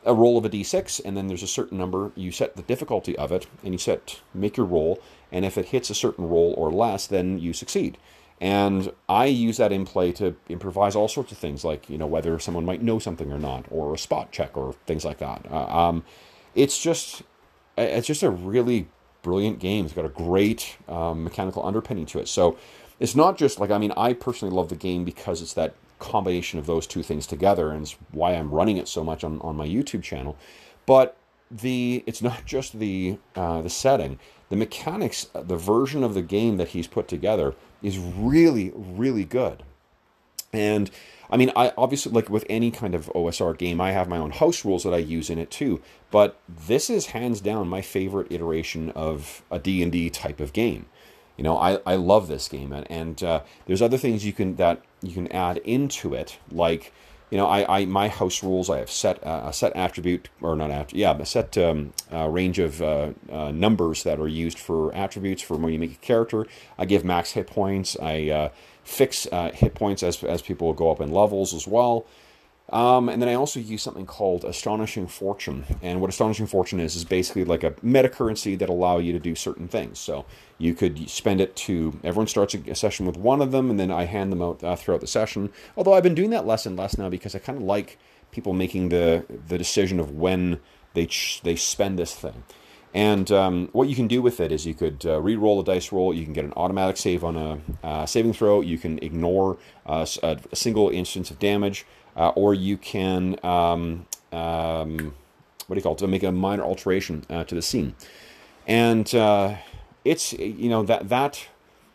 a 0.06 0.14
roll 0.14 0.38
of 0.38 0.46
a 0.46 0.50
d6, 0.50 1.02
and 1.04 1.18
then 1.18 1.28
there's 1.28 1.42
a 1.42 1.48
certain 1.48 1.78
number. 1.78 2.12
You 2.16 2.32
set 2.32 2.56
the 2.56 2.62
difficulty 2.62 3.18
of 3.18 3.32
it, 3.32 3.48
and 3.64 3.74
you 3.74 3.80
set 3.80 4.22
make 4.34 4.58
your 4.58 4.68
roll. 4.68 5.02
And 5.32 5.44
if 5.44 5.58
it 5.58 5.68
hits 5.68 5.90
a 5.90 5.96
certain 5.96 6.30
roll 6.30 6.54
or 6.56 6.72
less, 6.72 7.08
then 7.08 7.40
you 7.40 7.54
succeed. 7.54 7.98
And 8.40 8.92
I 9.10 9.26
use 9.26 9.58
that 9.58 9.72
in 9.72 9.86
play 9.86 10.12
to 10.14 10.36
improvise 10.50 10.96
all 10.96 11.08
sorts 11.08 11.32
of 11.32 11.38
things, 11.38 11.64
like 11.64 11.90
you 11.90 11.98
know 11.98 12.06
whether 12.06 12.38
someone 12.38 12.66
might 12.66 12.84
know 12.84 13.00
something 13.00 13.32
or 13.32 13.40
not, 13.40 13.66
or 13.72 13.94
a 13.94 13.98
spot 13.98 14.32
check, 14.32 14.56
or 14.56 14.74
things 14.86 15.04
like 15.04 15.18
that. 15.18 15.46
Uh, 15.50 15.66
um, 15.66 16.04
it's 16.54 16.80
just 16.80 17.24
it's 17.78 18.06
just 18.06 18.22
a 18.22 18.30
really 18.30 18.88
brilliant 19.24 19.60
game. 19.60 19.86
It's 19.86 19.94
got 19.96 20.06
a 20.06 20.10
great 20.10 20.78
um, 20.88 21.24
mechanical 21.24 21.66
underpinning 21.66 22.06
to 22.08 22.20
it. 22.20 22.28
So 22.28 22.58
it's 23.00 23.16
not 23.16 23.38
just 23.38 23.60
like 23.60 23.72
I 23.72 23.78
mean 23.78 23.92
I 23.98 24.14
personally 24.14 24.56
love 24.56 24.70
the 24.70 24.76
game 24.76 25.04
because 25.04 25.42
it's 25.42 25.54
that 25.54 25.76
combination 26.00 26.60
of 26.60 26.66
those 26.66 26.88
two 26.88 27.04
things 27.04 27.26
together, 27.26 27.72
and 27.72 27.84
it's 27.84 27.96
why 28.12 28.34
I'm 28.34 28.52
running 28.52 28.78
it 28.78 28.88
so 28.88 29.04
much 29.04 29.24
on, 29.24 29.40
on 29.42 29.56
my 29.56 29.68
YouTube 29.68 30.04
channel. 30.04 30.38
But 30.86 31.18
the 31.50 32.04
it's 32.06 32.22
not 32.22 32.46
just 32.46 32.80
the 32.80 33.18
uh, 33.36 33.62
the 33.62 33.70
setting, 33.70 34.20
the 34.50 34.56
mechanics, 34.56 35.28
the 35.34 35.58
version 35.58 36.04
of 36.04 36.14
the 36.14 36.22
game 36.22 36.58
that 36.58 36.70
he's 36.70 36.88
put 36.88 37.08
together 37.08 37.56
is 37.82 37.98
really 37.98 38.72
really 38.76 39.26
good. 39.26 39.64
And 40.54 40.90
I 41.30 41.38
mean, 41.38 41.52
I 41.56 41.74
obviously 41.78 42.12
like 42.12 42.30
with 42.30 42.46
any 42.50 42.72
kind 42.72 42.96
of 42.96 43.12
OSR 43.14 43.58
game, 43.58 43.82
I 43.82 43.92
have 43.92 44.08
my 44.08 44.18
own 44.18 44.32
house 44.32 44.64
rules 44.64 44.84
that 44.84 44.94
I 44.94 44.98
use 44.98 45.30
in 45.30 45.40
it 45.40 45.52
too. 45.52 45.82
But 46.12 46.40
this 46.48 46.90
is 46.90 47.08
hands 47.08 47.42
down 47.42 47.68
my 47.68 47.82
favorite 47.82 48.32
iteration 48.32 48.92
of 48.92 49.44
a 49.52 49.60
D 49.60 49.84
and 49.84 49.92
D 49.92 50.10
type 50.10 50.40
of 50.40 50.54
game. 50.54 50.86
You 51.38 51.44
know, 51.44 51.58
I, 51.58 51.80
I 51.86 51.96
love 51.96 52.28
this 52.28 52.48
game, 52.48 52.72
and, 52.72 52.90
and 52.90 53.22
uh, 53.22 53.42
there's 53.66 53.82
other 53.82 53.98
things 53.98 54.26
you 54.26 54.34
can 54.34 54.56
that 54.56 54.82
you 55.02 55.14
can 55.14 55.32
add 55.32 55.58
into 55.58 56.14
it, 56.14 56.38
like 56.52 56.94
you 57.32 57.38
know, 57.38 57.48
I, 57.48 57.80
I 57.80 57.86
my 57.86 58.08
house 58.08 58.44
rules. 58.44 58.70
I 58.70 58.80
have 58.80 58.92
set 58.92 59.26
uh, 59.26 59.44
a 59.46 59.54
set 59.54 59.76
attribute 59.76 60.30
or 60.42 60.56
not 60.56 60.72
attribute, 60.72 61.02
yeah, 61.02 61.18
a 61.18 61.26
set 61.26 61.58
um, 61.58 61.94
uh, 62.14 62.28
range 62.28 62.60
of 62.60 62.82
uh, 62.82 63.12
uh, 63.32 63.52
numbers 63.52 64.04
that 64.04 64.20
are 64.20 64.28
used 64.28 64.60
for 64.60 64.94
attributes 64.94 65.42
for 65.42 65.58
when 65.58 65.74
you 65.74 65.80
make 65.80 65.94
a 65.94 65.98
character. 66.06 66.46
I 66.78 66.86
give 66.86 67.04
max 67.04 67.32
hit 67.32 67.48
points. 67.48 67.98
I 68.02 68.30
uh, 68.30 68.50
fix 68.84 69.28
hit 69.54 69.74
points 69.76 70.04
as 70.04 70.24
as 70.24 70.42
people 70.42 70.72
go 70.74 70.92
up 70.92 71.02
in 71.02 71.12
levels 71.12 71.54
as 71.54 71.68
well. 71.68 72.06
Um, 72.70 73.10
and 73.10 73.22
then 73.22 73.30
I 73.30 73.36
also 73.36 73.60
use 73.60 73.84
something 73.84 74.08
called 74.08 74.44
Astonishing 74.44 75.08
Fortune. 75.08 75.66
And 75.84 76.02
what 76.02 76.10
Astonishing 76.10 76.48
Fortune 76.48 76.80
is, 76.80 76.96
is 76.96 77.06
basically 77.06 77.46
like 77.46 77.64
a 77.64 77.76
meta 77.82 78.10
currency 78.10 78.56
that 78.56 78.70
allow 78.70 78.98
you 78.98 79.14
to 79.14 79.20
do 79.20 79.36
certain 79.36 79.68
things. 79.68 80.00
So 80.00 80.26
you 80.58 80.74
could 80.74 81.10
spend 81.10 81.42
it 81.42 81.56
to, 81.58 82.00
everyone 82.04 82.28
starts 82.28 82.56
a 82.56 82.76
session 82.76 83.06
with 83.06 83.18
one 83.18 83.42
of 83.42 83.52
them, 83.52 83.70
and 83.70 83.80
then 83.80 83.92
I 83.92 84.06
hand 84.06 84.32
them 84.32 84.42
out 84.42 84.64
uh, 84.64 84.76
throughout 84.76 85.02
the 85.02 85.08
session. 85.08 85.52
Although 85.78 85.94
I've 85.94 86.04
been 86.04 86.16
doing 86.16 86.32
that 86.32 86.48
less 86.48 86.66
and 86.66 86.76
less 86.76 86.98
now 86.98 87.10
because 87.10 87.36
I 87.36 87.40
kind 87.40 87.60
of 87.60 87.64
like 87.64 88.00
people 88.32 88.54
making 88.54 88.90
the, 88.90 89.26
the 89.48 89.58
decision 89.58 90.00
of 90.00 90.12
when 90.12 90.60
they, 90.96 91.08
they 91.44 91.56
spend 91.56 92.00
this 92.00 92.16
thing. 92.16 92.44
And 92.96 93.30
um, 93.30 93.68
what 93.74 93.90
you 93.90 93.96
can 93.96 94.08
do 94.08 94.22
with 94.22 94.40
it 94.40 94.54
is 94.54 94.66
you 94.66 94.74
could 94.74 95.06
uh, 95.06 95.20
re-roll 95.20 95.60
a 95.60 95.66
dice 95.66 95.92
roll. 95.92 96.14
You 96.14 96.24
can 96.24 96.32
get 96.32 96.46
an 96.46 96.54
automatic 96.56 96.96
save 96.96 97.26
on 97.26 97.36
a 97.36 97.60
uh, 97.86 98.06
saving 98.06 98.32
throw. 98.32 98.62
You 98.62 98.78
can 98.78 99.00
ignore 99.00 99.58
uh, 99.86 100.06
a, 100.24 100.56
single 100.56 100.90
instance 100.90 101.30
of 101.30 101.38
damage 101.38 101.86
uh, 102.16 102.30
or 102.30 102.54
you 102.54 102.78
can 102.78 103.38
um, 103.44 104.06
um, 104.32 105.14
what 105.68 105.76
do 105.76 105.80
you 105.80 105.82
call 105.82 105.94
it? 105.94 106.00
To 106.00 106.08
make 106.08 106.24
a 106.24 106.32
minor 106.32 106.64
alteration 106.64 107.26
uh, 107.30 107.44
to 107.46 107.56
the 107.56 107.62
scene, 107.62 107.96
and 108.68 109.14
uh, 109.16 109.56
it's 110.04 110.34
you 110.34 110.70
know 110.70 110.84
that 110.84 111.10
that 111.10 111.48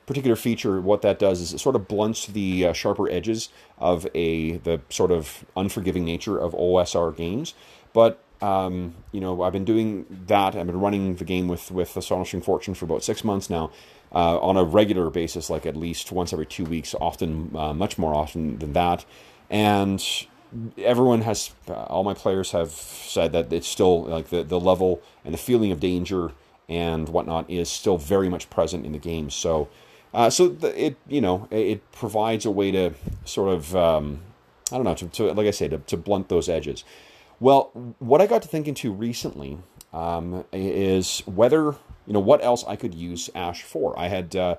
particular 0.06 0.36
feature, 0.36 0.80
what 0.80 1.02
that 1.02 1.20
does 1.20 1.40
is 1.40 1.52
it 1.52 1.60
sort 1.60 1.76
of 1.76 1.86
blunts 1.86 2.26
the 2.26 2.66
uh, 2.66 2.72
sharper 2.72 3.08
edges 3.10 3.48
of 3.78 4.06
a 4.14 4.56
the 4.58 4.80
sort 4.88 5.12
of 5.12 5.44
unforgiving 5.56 6.04
nature 6.04 6.38
of 6.38 6.52
OSR 6.52 7.16
games, 7.16 7.54
but. 7.92 8.22
Um, 8.42 8.94
you 9.12 9.20
know, 9.20 9.42
I've 9.42 9.52
been 9.52 9.66
doing 9.66 10.06
that. 10.28 10.56
I've 10.56 10.66
been 10.66 10.80
running 10.80 11.16
the 11.16 11.26
game 11.26 11.46
with 11.46 11.70
with 11.70 11.94
Astonishing 11.94 12.40
Fortune 12.40 12.72
for 12.72 12.86
about 12.86 13.04
six 13.04 13.22
months 13.22 13.50
now, 13.50 13.70
uh, 14.14 14.38
on 14.38 14.56
a 14.56 14.64
regular 14.64 15.10
basis, 15.10 15.50
like 15.50 15.66
at 15.66 15.76
least 15.76 16.10
once 16.10 16.32
every 16.32 16.46
two 16.46 16.64
weeks, 16.64 16.94
often 17.02 17.54
uh, 17.54 17.74
much 17.74 17.98
more 17.98 18.14
often 18.14 18.58
than 18.58 18.72
that 18.72 19.04
and 19.50 20.26
everyone 20.78 21.22
has 21.22 21.50
all 21.68 22.04
my 22.04 22.14
players 22.14 22.52
have 22.52 22.70
said 22.70 23.32
that 23.32 23.52
it's 23.52 23.68
still 23.68 24.04
like 24.04 24.28
the, 24.30 24.42
the 24.42 24.58
level 24.58 25.02
and 25.24 25.34
the 25.34 25.38
feeling 25.38 25.70
of 25.70 25.80
danger 25.80 26.32
and 26.68 27.08
whatnot 27.08 27.48
is 27.50 27.68
still 27.68 27.98
very 27.98 28.28
much 28.28 28.48
present 28.50 28.86
in 28.86 28.92
the 28.92 28.98
game 28.98 29.30
so 29.30 29.68
uh, 30.12 30.28
so 30.28 30.48
the, 30.48 30.86
it 30.86 30.96
you 31.08 31.20
know 31.20 31.46
it 31.50 31.90
provides 31.92 32.44
a 32.44 32.50
way 32.50 32.70
to 32.70 32.92
sort 33.24 33.52
of 33.52 33.76
um, 33.76 34.20
I 34.72 34.76
don't 34.76 34.84
know 34.84 34.94
to, 34.94 35.08
to, 35.08 35.32
like 35.32 35.46
I 35.46 35.52
say 35.52 35.68
to, 35.68 35.78
to 35.78 35.96
blunt 35.96 36.28
those 36.28 36.48
edges 36.48 36.84
well 37.38 37.70
what 37.98 38.20
I 38.20 38.26
got 38.26 38.42
to 38.42 38.48
thinking 38.48 38.74
to 38.74 38.92
recently 38.92 39.58
um, 39.92 40.44
is 40.52 41.20
whether 41.26 41.76
you 42.06 42.12
know 42.14 42.20
what 42.20 42.42
else 42.42 42.64
I 42.66 42.76
could 42.76 42.94
use 42.94 43.30
Ash 43.34 43.62
for. 43.62 43.98
I 43.98 44.08
had 44.08 44.34
uh, 44.34 44.56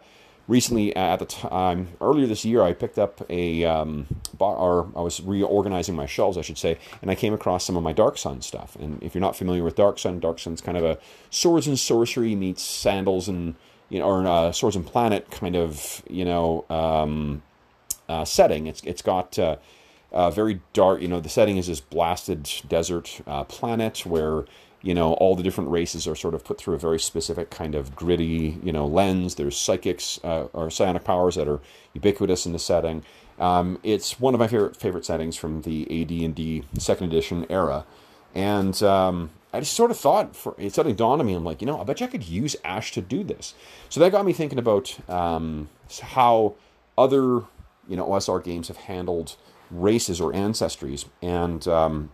recently 0.52 0.94
at 0.96 1.18
the 1.20 1.26
time 1.26 1.88
earlier 2.02 2.28
this 2.28 2.44
year 2.44 2.62
I 2.62 2.74
picked 2.74 3.00
up 3.00 3.22
a 3.30 3.64
um, 3.64 4.08
or 4.38 4.90
I 4.96 5.02
was 5.02 5.22
reorganizing 5.22 5.96
my 5.96 6.06
shelves 6.06 6.38
I 6.38 6.42
should 6.42 6.58
say 6.58 6.78
and 7.02 7.10
I 7.10 7.16
came 7.16 7.34
across 7.34 7.64
some 7.64 7.78
of 7.78 7.84
my 7.84 7.94
Dark 7.94 8.18
Sun 8.18 8.42
stuff. 8.42 8.76
And 8.76 9.02
if 9.02 9.16
you're 9.16 9.22
not 9.22 9.38
familiar 9.38 9.64
with 9.64 9.76
Dark 9.76 9.98
Sun 9.98 10.20
Dark 10.20 10.40
Sun's 10.40 10.60
kind 10.60 10.78
of 10.78 10.84
a 10.84 10.98
swords 11.30 11.68
and 11.68 11.80
sorcery 11.80 12.36
meets 12.36 12.62
sandals 12.62 13.30
and 13.30 13.56
you 13.88 14.00
know 14.00 14.06
or 14.06 14.28
uh, 14.28 14.52
swords 14.52 14.76
and 14.76 14.86
planet 14.86 15.32
kind 15.32 15.56
of 15.56 16.04
you 16.10 16.26
know 16.26 16.66
um, 16.70 17.42
uh, 18.10 18.26
setting. 18.26 18.68
It's 18.68 18.82
it's 18.84 19.02
got 19.02 19.40
uh, 19.40 19.56
very 20.32 20.60
dark 20.74 21.02
you 21.02 21.08
know 21.08 21.22
the 21.22 21.30
setting 21.30 21.58
is 21.58 21.68
this 21.68 21.80
blasted 21.80 22.50
desert 22.68 23.22
uh, 23.26 23.46
planet 23.46 24.06
where 24.06 24.46
you 24.82 24.94
know 24.94 25.14
all 25.14 25.36
the 25.36 25.44
different 25.44 25.70
races 25.70 26.08
are 26.08 26.16
sort 26.16 26.34
of 26.34 26.44
put 26.44 26.58
through 26.58 26.76
a 26.76 26.80
very 26.80 27.00
specific 27.00 27.50
kind 27.50 27.76
of 27.76 27.96
gritty 27.96 28.60
you 28.64 28.72
know 28.72 28.86
lens. 28.86 29.36
There's 29.36 29.58
psychics 29.58 30.20
uh, 30.24 30.48
or 30.54 30.70
psionic 30.70 31.04
powers 31.04 31.36
that 31.36 31.48
are 31.48 31.60
ubiquitous 31.94 32.46
in 32.46 32.54
the 32.54 32.60
setting. 32.60 33.04
Um, 33.40 33.80
it's 33.84 34.20
one 34.20 34.34
of 34.34 34.40
my 34.40 34.48
favorite 34.48 34.76
favorite 34.76 35.06
settings 35.06 35.36
from 35.36 35.62
the 35.62 35.84
AD&D 36.02 36.64
second 36.78 37.08
edition 37.08 37.46
era. 37.50 37.86
And 38.36 38.82
um, 38.84 39.32
I 39.52 39.60
just 39.60 39.74
sort 39.74 39.92
of 39.92 39.98
thought 39.98 40.36
for 40.36 40.56
it 40.58 40.74
suddenly 40.74 40.96
dawned 40.96 41.22
on 41.22 41.28
me 41.28 41.34
I'm 41.34 41.44
like 41.44 41.62
you 41.62 41.68
know 41.68 41.80
I 41.80 41.84
bet 41.84 42.00
you 42.00 42.08
I 42.08 42.10
could 42.10 42.24
use 42.24 42.56
Ash 42.64 42.92
to 42.94 43.02
do 43.02 43.24
this. 43.24 43.54
So 43.90 44.00
that 44.00 44.12
got 44.12 44.26
me 44.26 44.34
thinking 44.34 44.60
about 44.60 44.98
um, 45.10 45.70
how 46.02 46.56
other 46.98 47.44
you 47.88 47.98
know 47.98 48.08
OSR 48.08 48.44
games 48.44 48.68
have 48.68 48.78
handled 48.78 49.36
races 49.72 50.20
or 50.22 50.32
ancestries. 50.34 51.06
And 51.22 51.68
um, 51.68 52.12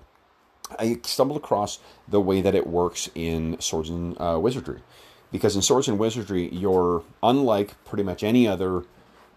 I 0.78 1.00
stumbled 1.04 1.38
across 1.38 1.80
the 2.08 2.22
way 2.22 2.42
that 2.42 2.56
it 2.56 2.68
works 2.68 3.10
in 3.16 3.60
Swords 3.60 3.90
and 3.90 4.20
uh, 4.20 4.40
Wizardry. 4.42 4.82
Because 5.32 5.56
in 5.56 5.62
Swords 5.62 5.88
and 5.88 6.00
Wizardry, 6.00 6.50
you're 6.54 7.04
unlike 7.22 7.74
pretty 7.86 8.04
much 8.04 8.24
any 8.24 8.48
other 8.48 8.84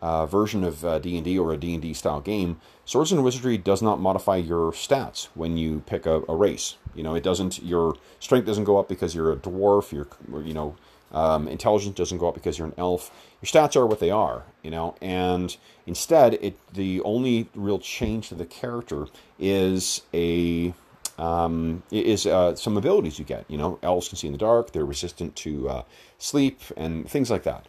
uh, 0.02 0.26
version 0.26 0.64
of 0.64 0.84
uh, 0.84 0.98
D&D 0.98 1.38
or 1.38 1.52
a 1.52 1.56
D&D 1.56 1.94
style 1.94 2.20
game, 2.20 2.60
Swords 2.84 3.12
and 3.12 3.22
Wizardry 3.22 3.58
does 3.58 3.82
not 3.82 4.00
modify 4.00 4.36
your 4.36 4.72
stats 4.72 5.28
when 5.34 5.56
you 5.56 5.82
pick 5.86 6.06
a, 6.06 6.22
a, 6.28 6.34
race. 6.34 6.76
You 6.94 7.02
know, 7.02 7.14
it 7.14 7.22
doesn't. 7.22 7.62
Your 7.62 7.94
strength 8.18 8.46
doesn't 8.46 8.64
go 8.64 8.78
up 8.78 8.88
because 8.88 9.14
you're 9.14 9.32
a 9.32 9.36
dwarf. 9.36 9.92
Your, 9.92 10.08
you 10.42 10.54
know, 10.54 10.76
um, 11.12 11.46
intelligence 11.48 11.94
doesn't 11.96 12.18
go 12.18 12.28
up 12.28 12.34
because 12.34 12.58
you're 12.58 12.66
an 12.66 12.74
elf. 12.78 13.10
Your 13.40 13.48
stats 13.48 13.76
are 13.76 13.86
what 13.86 14.00
they 14.00 14.10
are. 14.10 14.44
You 14.62 14.70
know, 14.70 14.96
and 15.00 15.56
instead, 15.86 16.34
it 16.34 16.56
the 16.72 17.00
only 17.02 17.48
real 17.54 17.78
change 17.78 18.28
to 18.30 18.34
the 18.34 18.46
character 18.46 19.06
is 19.38 20.02
a 20.12 20.72
um, 21.20 21.82
is 21.90 22.26
uh, 22.26 22.56
some 22.56 22.76
abilities 22.76 23.18
you 23.18 23.24
get. 23.24 23.44
You 23.48 23.58
know, 23.58 23.78
elves 23.82 24.08
can 24.08 24.16
see 24.16 24.26
in 24.26 24.32
the 24.32 24.38
dark. 24.38 24.72
They're 24.72 24.86
resistant 24.86 25.36
to 25.36 25.68
uh, 25.68 25.82
sleep 26.18 26.60
and 26.76 27.08
things 27.08 27.30
like 27.30 27.42
that. 27.42 27.66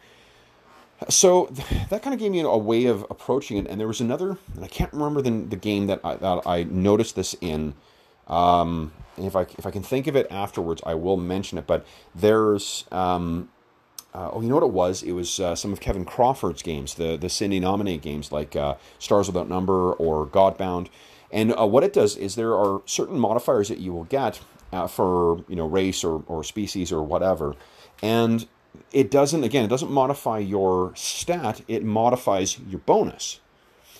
So 1.08 1.46
that 1.90 2.02
kind 2.02 2.14
of 2.14 2.20
gave 2.20 2.32
me 2.32 2.40
a 2.40 2.56
way 2.56 2.86
of 2.86 3.04
approaching 3.10 3.58
it. 3.58 3.66
And 3.66 3.78
there 3.78 3.86
was 3.86 4.00
another, 4.00 4.38
and 4.54 4.64
I 4.64 4.68
can't 4.68 4.92
remember 4.92 5.20
the, 5.20 5.30
the 5.30 5.56
game 5.56 5.86
that 5.88 6.00
I, 6.02 6.16
that 6.16 6.46
I 6.46 6.62
noticed 6.64 7.14
this 7.14 7.36
in. 7.40 7.74
Um, 8.26 8.92
if 9.18 9.36
I 9.36 9.42
if 9.42 9.66
I 9.66 9.70
can 9.70 9.82
think 9.82 10.06
of 10.06 10.16
it 10.16 10.26
afterwards, 10.30 10.80
I 10.86 10.94
will 10.94 11.18
mention 11.18 11.58
it. 11.58 11.66
But 11.66 11.84
there's 12.14 12.86
um, 12.90 13.50
uh, 14.14 14.30
oh, 14.32 14.40
you 14.40 14.48
know 14.48 14.54
what 14.54 14.64
it 14.64 14.72
was? 14.72 15.02
It 15.02 15.12
was 15.12 15.38
uh, 15.38 15.54
some 15.54 15.72
of 15.72 15.80
Kevin 15.80 16.06
Crawford's 16.06 16.62
games, 16.62 16.94
the 16.94 17.18
the 17.18 17.28
Sine 17.28 17.60
Nomine 17.60 18.00
games 18.00 18.32
like 18.32 18.56
uh, 18.56 18.76
Stars 18.98 19.26
Without 19.26 19.48
Number 19.50 19.92
or 19.92 20.26
Godbound. 20.26 20.88
And 21.32 21.58
uh, 21.58 21.66
what 21.66 21.82
it 21.82 21.92
does 21.92 22.16
is 22.16 22.34
there 22.34 22.54
are 22.54 22.82
certain 22.84 23.18
modifiers 23.18 23.68
that 23.68 23.78
you 23.78 23.92
will 23.92 24.04
get 24.04 24.40
uh, 24.72 24.86
for 24.86 25.44
you 25.48 25.56
know 25.56 25.66
race 25.66 26.04
or, 26.04 26.22
or 26.26 26.44
species 26.44 26.92
or 26.92 27.02
whatever, 27.02 27.56
and 28.02 28.46
it 28.92 29.10
doesn't 29.10 29.42
again 29.42 29.64
it 29.64 29.68
doesn't 29.68 29.90
modify 29.90 30.38
your 30.38 30.92
stat. 30.94 31.62
It 31.66 31.82
modifies 31.82 32.58
your 32.60 32.80
bonus. 32.80 33.40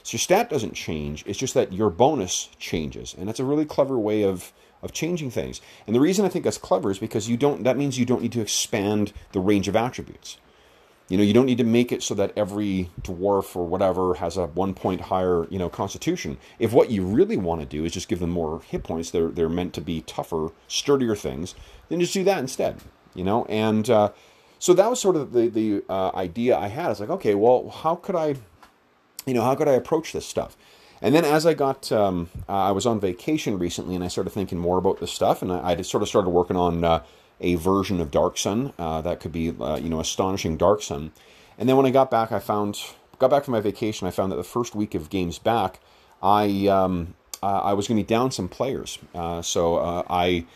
So 0.04 0.16
your 0.16 0.20
stat 0.20 0.50
doesn't 0.50 0.74
change. 0.74 1.24
It's 1.26 1.38
just 1.38 1.54
that 1.54 1.72
your 1.72 1.88
bonus 1.88 2.50
changes, 2.58 3.14
and 3.16 3.28
that's 3.28 3.40
a 3.40 3.44
really 3.44 3.64
clever 3.64 3.98
way 3.98 4.22
of 4.22 4.52
of 4.82 4.92
changing 4.92 5.30
things. 5.30 5.60
And 5.86 5.94
the 5.94 6.00
reason 6.00 6.24
I 6.24 6.28
think 6.28 6.44
that's 6.44 6.58
clever 6.58 6.90
is 6.90 6.98
because 6.98 7.28
you 7.28 7.36
don't. 7.36 7.62
That 7.62 7.78
means 7.78 7.98
you 7.98 8.04
don't 8.04 8.22
need 8.22 8.32
to 8.32 8.40
expand 8.40 9.12
the 9.32 9.40
range 9.40 9.68
of 9.68 9.76
attributes. 9.76 10.36
You 11.12 11.18
know, 11.18 11.24
you 11.24 11.34
don't 11.34 11.44
need 11.44 11.58
to 11.58 11.64
make 11.64 11.92
it 11.92 12.02
so 12.02 12.14
that 12.14 12.32
every 12.38 12.88
dwarf 13.02 13.54
or 13.54 13.66
whatever 13.66 14.14
has 14.14 14.38
a 14.38 14.46
one 14.46 14.72
point 14.72 15.02
higher, 15.02 15.46
you 15.50 15.58
know, 15.58 15.68
constitution. 15.68 16.38
If 16.58 16.72
what 16.72 16.90
you 16.90 17.04
really 17.04 17.36
want 17.36 17.60
to 17.60 17.66
do 17.66 17.84
is 17.84 17.92
just 17.92 18.08
give 18.08 18.18
them 18.18 18.30
more 18.30 18.62
hit 18.62 18.82
points, 18.82 19.10
they're 19.10 19.28
they're 19.28 19.50
meant 19.50 19.74
to 19.74 19.82
be 19.82 20.00
tougher, 20.00 20.52
sturdier 20.68 21.14
things. 21.14 21.54
Then 21.90 22.00
just 22.00 22.14
do 22.14 22.24
that 22.24 22.38
instead. 22.38 22.78
You 23.14 23.24
know, 23.24 23.44
and 23.50 23.90
uh, 23.90 24.12
so 24.58 24.72
that 24.72 24.88
was 24.88 25.02
sort 25.02 25.16
of 25.16 25.34
the 25.34 25.48
the 25.48 25.84
uh, 25.86 26.12
idea 26.14 26.56
I 26.56 26.68
had. 26.68 26.90
It's 26.90 27.00
like, 27.00 27.10
okay, 27.10 27.34
well, 27.34 27.68
how 27.68 27.94
could 27.94 28.16
I, 28.16 28.36
you 29.26 29.34
know, 29.34 29.42
how 29.42 29.54
could 29.54 29.68
I 29.68 29.72
approach 29.72 30.14
this 30.14 30.24
stuff? 30.24 30.56
And 31.02 31.14
then 31.14 31.26
as 31.26 31.44
I 31.44 31.52
got, 31.52 31.92
um, 31.92 32.30
uh, 32.48 32.52
I 32.52 32.70
was 32.70 32.86
on 32.86 32.98
vacation 33.00 33.58
recently, 33.58 33.94
and 33.94 34.02
I 34.02 34.08
started 34.08 34.30
thinking 34.30 34.56
more 34.56 34.78
about 34.78 34.98
this 34.98 35.12
stuff, 35.12 35.42
and 35.42 35.52
I, 35.52 35.72
I 35.72 35.82
sort 35.82 36.02
of 36.02 36.08
started 36.08 36.30
working 36.30 36.56
on 36.56 36.84
uh, 36.84 37.02
a 37.42 37.56
version 37.56 38.00
of 38.00 38.10
Dark 38.10 38.38
Sun 38.38 38.72
uh, 38.78 39.02
that 39.02 39.20
could 39.20 39.32
be, 39.32 39.50
uh, 39.50 39.76
you 39.76 39.90
know, 39.90 40.00
astonishing 40.00 40.56
Dark 40.56 40.82
Sun. 40.82 41.12
And 41.58 41.68
then 41.68 41.76
when 41.76 41.86
I 41.86 41.90
got 41.90 42.10
back, 42.10 42.32
I 42.32 42.38
found 42.38 42.80
got 43.18 43.30
back 43.30 43.44
from 43.44 43.52
my 43.52 43.60
vacation. 43.60 44.06
I 44.06 44.10
found 44.10 44.32
that 44.32 44.36
the 44.36 44.44
first 44.44 44.74
week 44.74 44.94
of 44.94 45.10
games 45.10 45.38
back, 45.38 45.80
I 46.22 46.66
um, 46.68 47.14
uh, 47.42 47.60
I 47.60 47.72
was 47.72 47.88
going 47.88 47.98
to 47.98 48.02
be 48.02 48.06
down 48.06 48.30
some 48.30 48.48
players. 48.48 48.98
Uh, 49.14 49.42
so 49.42 49.76
uh, 49.76 50.02
I 50.08 50.46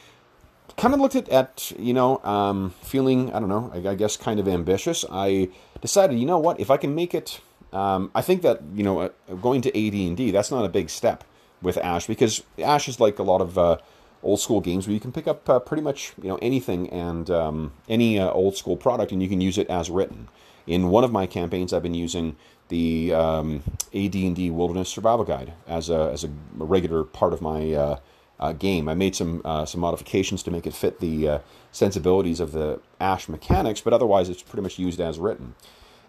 kind 0.77 0.95
of 0.95 1.01
looked 1.01 1.17
at, 1.17 1.29
at 1.29 1.73
you 1.79 1.93
know, 1.93 2.19
um, 2.25 2.75
feeling 2.83 3.33
I 3.33 3.41
don't 3.41 3.49
know, 3.49 3.71
I, 3.75 3.91
I, 3.91 3.95
guess 3.95 4.17
kind 4.17 4.41
of 4.41 4.49
ambitious. 4.49 5.05
I 5.11 5.49
decided, 5.81 6.19
you 6.19 6.27
know 6.27 6.39
what, 6.39 6.61
if 6.61 6.71
I 6.71 6.77
can 6.77 6.95
make 6.95 7.15
it, 7.15 7.41
um, 7.73 8.11
I 8.15 8.23
think 8.23 8.43
that 8.43 8.63
you 8.75 8.83
know, 8.83 9.11
going 9.41 9.61
to 9.63 9.69
AD 9.71 9.95
and 9.95 10.17
D, 10.17 10.31
that's 10.31 10.51
not 10.51 10.65
a 10.65 10.69
big 10.69 10.91
step 10.91 11.25
with 11.63 11.77
Ash 11.79 12.07
because 12.07 12.43
Ash 12.59 12.89
is 12.89 13.01
like 13.01 13.19
a 13.19 13.23
lot 13.23 13.41
of 13.41 13.81
old 14.27 14.41
school 14.41 14.61
games 14.61 14.87
where 14.87 14.95
you 14.95 15.01
can 15.01 15.13
pick 15.13 15.27
up 15.27 15.49
uh, 15.49 15.59
pretty 15.59 15.83
much 15.83 16.13
you 16.21 16.29
know 16.29 16.39
anything 16.43 16.91
and 16.91 17.31
um, 17.31 17.73
any 17.89 18.19
uh, 18.19 18.31
old 18.31 18.57
school 18.57 18.77
product 18.77 19.13
and 19.13 19.23
you 19.23 19.29
can 19.29 19.41
use 19.41 19.57
it 19.57 19.69
as 19.69 19.89
written. 19.89 20.29
In 20.67 20.89
one 20.89 21.05
of 21.05 21.13
my 21.13 21.27
campaigns, 21.27 21.73
I've 21.73 21.85
been 21.85 21.95
using 21.95 22.35
the 22.69 23.15
um, 23.15 23.63
AD&D 23.95 24.51
Wilderness 24.51 24.89
Survival 24.89 25.25
Guide 25.25 25.53
as 25.67 25.89
a 25.89 26.11
as 26.13 26.25
a 26.25 26.31
regular 26.55 27.05
part 27.05 27.33
of 27.33 27.41
my 27.41 27.73
uh, 27.73 27.99
uh 28.41 28.53
game. 28.53 28.89
I 28.89 28.95
made 28.95 29.15
some 29.15 29.43
uh, 29.45 29.65
some 29.65 29.81
modifications 29.81 30.43
to 30.43 30.51
make 30.51 30.67
it 30.67 30.75
fit 30.75 31.01
the 31.01 31.29
uh, 31.29 31.39
sensibilities 31.71 32.41
of 32.41 32.53
the 32.53 32.81
Ash 33.01 33.29
mechanics, 33.29 33.81
but 33.81 33.93
otherwise 33.93 34.29
it's 34.29 34.43
pretty 34.43 34.63
much 34.63 34.79
used 34.79 35.01
as 35.01 35.19
written. 35.19 35.55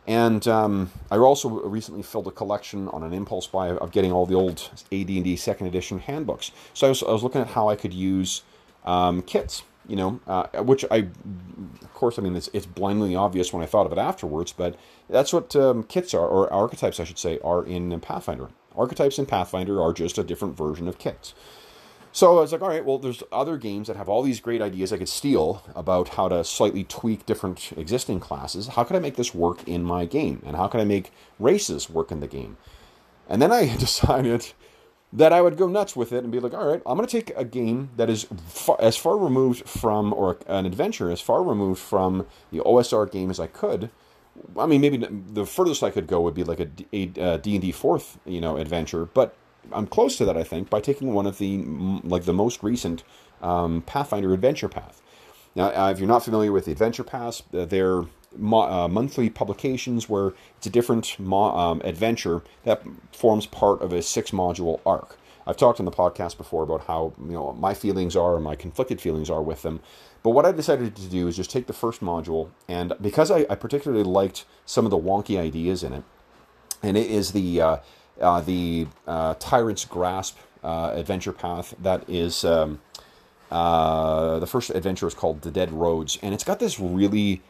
And 0.07 0.47
um, 0.47 0.91
I 1.11 1.17
also 1.17 1.49
recently 1.49 2.01
filled 2.01 2.27
a 2.27 2.31
collection 2.31 2.87
on 2.89 3.03
an 3.03 3.13
impulse 3.13 3.45
buy 3.45 3.69
of 3.69 3.91
getting 3.91 4.13
all 4.13 4.25
the 4.25 4.35
old 4.35 4.69
AD&D 4.91 5.35
second 5.35 5.67
edition 5.67 5.99
handbooks. 5.99 6.51
So 6.73 6.87
I 6.87 6.89
was, 6.89 7.03
I 7.03 7.11
was 7.11 7.23
looking 7.23 7.41
at 7.41 7.47
how 7.47 7.67
I 7.67 7.75
could 7.75 7.93
use 7.93 8.43
um, 8.85 9.21
kits, 9.21 9.63
you 9.85 9.97
know, 9.97 10.21
uh, 10.25 10.47
which 10.63 10.85
I, 10.89 11.07
of 11.81 11.93
course, 11.93 12.17
I 12.17 12.21
mean, 12.21 12.37
it's, 12.37 12.49
it's 12.53 12.65
blindly 12.65 13.15
obvious 13.15 13.51
when 13.51 13.61
I 13.61 13.65
thought 13.65 13.85
of 13.85 13.91
it 13.91 13.97
afterwards, 13.97 14.53
but 14.53 14.75
that's 15.09 15.33
what 15.33 15.53
um, 15.57 15.83
kits 15.83 16.13
are, 16.13 16.25
or 16.25 16.51
archetypes, 16.53 17.01
I 17.01 17.03
should 17.03 17.19
say, 17.19 17.39
are 17.43 17.65
in 17.65 17.99
Pathfinder. 17.99 18.47
Archetypes 18.77 19.19
in 19.19 19.25
Pathfinder 19.25 19.81
are 19.81 19.91
just 19.91 20.17
a 20.17 20.23
different 20.23 20.55
version 20.55 20.87
of 20.87 20.99
kits. 20.99 21.33
So 22.17 22.35
I 22.35 22.41
was 22.41 22.51
like, 22.51 22.63
all 22.63 22.69
right, 22.69 22.83
well, 22.83 22.97
there's 22.97 23.21
other 23.31 23.57
games 23.57 23.85
that 23.85 23.95
have 23.95 24.09
all 24.09 24.23
these 24.23 24.39
great 24.39 24.59
ideas 24.59 24.91
I 24.91 24.97
could 24.97 25.07
steal 25.07 25.61
about 25.75 26.09
how 26.09 26.27
to 26.27 26.43
slightly 26.43 26.83
tweak 26.83 27.27
different 27.27 27.73
existing 27.77 28.21
classes. 28.21 28.69
How 28.69 28.83
could 28.83 28.95
I 28.95 28.99
make 28.99 29.17
this 29.17 29.35
work 29.35 29.67
in 29.67 29.83
my 29.83 30.05
game? 30.05 30.41
And 30.43 30.55
how 30.55 30.67
can 30.67 30.79
I 30.79 30.83
make 30.83 31.11
races 31.37 31.91
work 31.91 32.11
in 32.11 32.19
the 32.19 32.25
game? 32.25 32.57
And 33.29 33.39
then 33.39 33.51
I 33.51 33.75
decided 33.77 34.51
that 35.13 35.31
I 35.31 35.43
would 35.43 35.57
go 35.57 35.67
nuts 35.67 35.95
with 35.95 36.11
it 36.11 36.23
and 36.23 36.31
be 36.31 36.39
like, 36.39 36.55
all 36.55 36.65
right, 36.65 36.81
I'm 36.87 36.97
going 36.97 37.07
to 37.07 37.21
take 37.21 37.37
a 37.37 37.45
game 37.45 37.91
that 37.97 38.09
is 38.09 38.25
far, 38.47 38.81
as 38.81 38.97
far 38.97 39.15
removed 39.15 39.69
from, 39.69 40.11
or 40.11 40.39
an 40.47 40.65
adventure 40.65 41.11
as 41.11 41.21
far 41.21 41.43
removed 41.43 41.79
from 41.79 42.25
the 42.51 42.61
OSR 42.61 43.11
game 43.11 43.29
as 43.29 43.39
I 43.39 43.45
could. 43.45 43.91
I 44.57 44.65
mean, 44.65 44.81
maybe 44.81 44.97
the 44.97 45.45
furthest 45.45 45.83
I 45.83 45.91
could 45.91 46.07
go 46.07 46.21
would 46.21 46.33
be 46.33 46.43
like 46.43 46.61
a, 46.61 46.69
a, 46.91 47.11
uh, 47.15 47.35
a 47.35 47.37
D&D 47.37 47.73
fourth, 47.73 48.17
you 48.25 48.41
know, 48.41 48.57
adventure, 48.57 49.05
but 49.05 49.35
I'm 49.73 49.87
close 49.87 50.17
to 50.17 50.25
that, 50.25 50.37
I 50.37 50.43
think, 50.43 50.69
by 50.69 50.79
taking 50.81 51.13
one 51.13 51.25
of 51.25 51.37
the 51.37 51.63
like 52.03 52.25
the 52.25 52.33
most 52.33 52.63
recent 52.63 53.03
um, 53.41 53.81
Pathfinder 53.81 54.33
Adventure 54.33 54.69
Path. 54.69 55.01
Now, 55.55 55.69
uh, 55.69 55.91
if 55.91 55.99
you're 55.99 56.07
not 56.07 56.23
familiar 56.23 56.51
with 56.51 56.65
the 56.65 56.71
Adventure 56.71 57.03
Paths, 57.03 57.41
uh, 57.53 57.65
they're 57.65 58.03
mo- 58.35 58.69
uh, 58.69 58.87
monthly 58.87 59.29
publications 59.29 60.07
where 60.07 60.33
it's 60.57 60.67
a 60.67 60.69
different 60.69 61.19
mo- 61.19 61.57
um, 61.57 61.81
adventure 61.83 62.43
that 62.63 62.83
forms 63.11 63.45
part 63.47 63.81
of 63.81 63.93
a 63.93 64.01
six 64.01 64.31
module 64.31 64.79
arc. 64.85 65.17
I've 65.45 65.57
talked 65.57 65.79
on 65.79 65.85
the 65.85 65.91
podcast 65.91 66.37
before 66.37 66.63
about 66.63 66.85
how 66.85 67.13
you 67.19 67.31
know 67.31 67.53
my 67.53 67.73
feelings 67.73 68.15
are 68.15 68.35
and 68.35 68.43
my 68.43 68.55
conflicted 68.55 68.99
feelings 68.99 69.29
are 69.29 69.41
with 69.41 69.61
them. 69.61 69.79
But 70.21 70.31
what 70.31 70.45
I 70.45 70.51
decided 70.51 70.95
to 70.95 71.07
do 71.07 71.27
is 71.27 71.37
just 71.37 71.49
take 71.51 71.67
the 71.67 71.73
first 71.73 72.01
module, 72.01 72.49
and 72.67 72.93
because 73.01 73.31
I, 73.31 73.45
I 73.49 73.55
particularly 73.55 74.03
liked 74.03 74.45
some 74.65 74.85
of 74.85 74.91
the 74.91 74.97
wonky 74.97 75.39
ideas 75.39 75.83
in 75.83 75.93
it, 75.93 76.03
and 76.83 76.97
it 76.97 77.09
is 77.09 77.31
the 77.31 77.61
uh, 78.21 78.41
the 78.41 78.87
uh, 79.07 79.35
Tyrant's 79.39 79.85
Grasp 79.85 80.37
uh, 80.63 80.91
adventure 80.93 81.33
path. 81.33 81.73
That 81.81 82.09
is 82.09 82.43
um, 82.43 82.79
uh, 83.51 84.39
the 84.39 84.47
first 84.47 84.69
adventure 84.71 85.07
is 85.07 85.13
called 85.13 85.41
The 85.41 85.51
Dead 85.51 85.71
Roads, 85.71 86.17
and 86.21 86.33
it's 86.33 86.43
got 86.43 86.59
this 86.59 86.79
really 86.79 87.41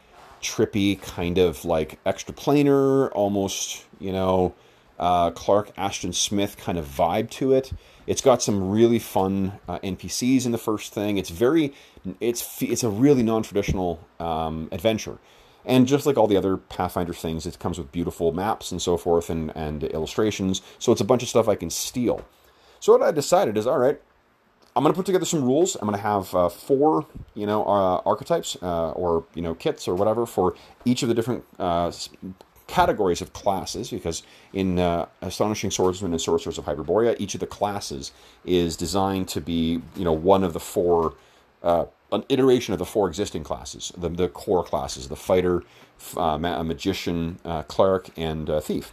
trippy 0.42 1.00
kind 1.00 1.38
of 1.38 1.64
like 1.64 2.02
extraplanar, 2.04 3.10
almost 3.12 3.84
you 3.98 4.12
know 4.12 4.54
uh, 4.98 5.30
Clark 5.30 5.72
Ashton 5.76 6.12
Smith 6.12 6.56
kind 6.56 6.78
of 6.78 6.86
vibe 6.86 7.30
to 7.30 7.52
it. 7.52 7.72
It's 8.06 8.22
got 8.22 8.42
some 8.42 8.70
really 8.70 8.98
fun 8.98 9.58
NPCs 9.68 10.46
in 10.46 10.52
the 10.52 10.58
first 10.58 10.94
thing. 10.94 11.18
It's 11.18 11.28
very, 11.28 11.74
it's 12.20 12.62
it's 12.62 12.82
a 12.82 12.88
really 12.88 13.22
non-traditional 13.22 14.00
um, 14.18 14.68
adventure, 14.72 15.18
and 15.64 15.86
just 15.86 16.06
like 16.06 16.16
all 16.16 16.26
the 16.26 16.36
other 16.36 16.56
Pathfinder 16.56 17.12
things, 17.12 17.46
it 17.46 17.58
comes 17.58 17.78
with 17.78 17.92
beautiful 17.92 18.32
maps 18.32 18.72
and 18.72 18.80
so 18.80 18.96
forth 18.96 19.30
and 19.30 19.54
and 19.56 19.84
illustrations. 19.84 20.62
So 20.78 20.92
it's 20.92 21.00
a 21.00 21.04
bunch 21.04 21.22
of 21.22 21.28
stuff 21.28 21.48
I 21.48 21.54
can 21.54 21.70
steal. 21.70 22.24
So 22.80 22.92
what 22.92 23.02
I 23.02 23.10
decided 23.10 23.56
is, 23.56 23.66
all 23.66 23.78
right, 23.78 24.00
I'm 24.76 24.84
going 24.84 24.92
to 24.92 24.96
put 24.96 25.06
together 25.06 25.24
some 25.24 25.42
rules. 25.42 25.74
I'm 25.76 25.88
going 25.88 25.96
to 25.96 26.02
have 26.02 26.34
uh, 26.34 26.48
four, 26.48 27.06
you 27.34 27.46
know, 27.46 27.64
uh, 27.64 28.00
archetypes 28.06 28.56
uh, 28.62 28.90
or 28.92 29.24
you 29.34 29.42
know 29.42 29.54
kits 29.54 29.88
or 29.88 29.94
whatever 29.94 30.26
for 30.26 30.54
each 30.84 31.02
of 31.02 31.08
the 31.08 31.14
different 31.14 31.44
uh, 31.58 31.90
categories 32.68 33.20
of 33.20 33.32
classes 33.32 33.90
because 33.90 34.22
in 34.52 34.78
uh, 34.78 35.06
Astonishing 35.22 35.70
Swordsman 35.72 36.12
and 36.12 36.20
Sorcerers 36.20 36.58
of 36.58 36.66
Hyperborea, 36.66 37.16
each 37.18 37.34
of 37.34 37.40
the 37.40 37.46
classes 37.46 38.12
is 38.44 38.76
designed 38.76 39.26
to 39.28 39.40
be, 39.40 39.82
you 39.96 40.04
know, 40.04 40.12
one 40.12 40.44
of 40.44 40.52
the 40.52 40.60
four, 40.60 41.14
uh, 41.62 41.86
an 42.12 42.24
iteration 42.28 42.72
of 42.72 42.78
the 42.78 42.84
four 42.84 43.08
existing 43.08 43.44
classes, 43.44 43.92
the, 43.96 44.08
the 44.08 44.28
core 44.28 44.64
classes, 44.64 45.08
the 45.08 45.16
fighter, 45.16 45.62
uh, 46.16 46.38
ma- 46.38 46.62
magician, 46.62 47.38
uh, 47.44 47.62
cleric, 47.64 48.10
and 48.16 48.48
uh, 48.48 48.60
thief. 48.60 48.92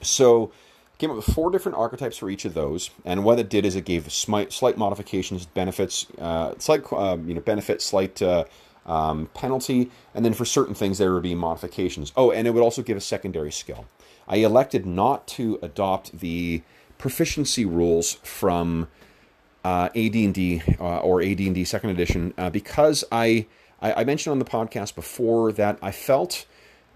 So 0.00 0.52
came 0.98 1.10
up 1.10 1.16
with 1.16 1.26
four 1.26 1.50
different 1.50 1.76
archetypes 1.76 2.16
for 2.16 2.30
each 2.30 2.44
of 2.44 2.54
those, 2.54 2.90
and 3.04 3.24
what 3.24 3.38
it 3.38 3.48
did 3.48 3.66
is 3.66 3.76
it 3.76 3.84
gave 3.84 4.10
slight, 4.12 4.52
slight 4.52 4.78
modifications, 4.78 5.46
benefits, 5.46 6.06
uh, 6.18 6.54
slight 6.58 6.90
um, 6.92 7.28
you 7.28 7.34
know 7.34 7.40
benefit, 7.40 7.82
slight 7.82 8.22
um, 8.86 9.28
penalty, 9.34 9.90
and 10.14 10.24
then 10.24 10.34
for 10.34 10.44
certain 10.44 10.74
things 10.74 10.98
there 10.98 11.12
would 11.12 11.22
be 11.22 11.34
modifications. 11.34 12.12
Oh, 12.16 12.30
and 12.30 12.46
it 12.46 12.52
would 12.52 12.62
also 12.62 12.82
give 12.82 12.96
a 12.96 13.00
secondary 13.00 13.52
skill. 13.52 13.86
I 14.28 14.36
elected 14.36 14.86
not 14.86 15.26
to 15.28 15.58
adopt 15.62 16.18
the 16.20 16.62
proficiency 16.98 17.64
rules 17.64 18.14
from 18.22 18.88
uh, 19.64 19.88
AD&D 19.94 20.62
uh, 20.78 20.98
or 20.98 21.22
AD&D 21.22 21.64
Second 21.64 21.90
Edition 21.90 22.34
uh, 22.36 22.50
because 22.50 23.04
I, 23.10 23.46
I 23.80 23.92
I 24.00 24.04
mentioned 24.04 24.32
on 24.32 24.38
the 24.38 24.44
podcast 24.44 24.94
before 24.94 25.52
that 25.52 25.78
I 25.82 25.90
felt 25.90 26.46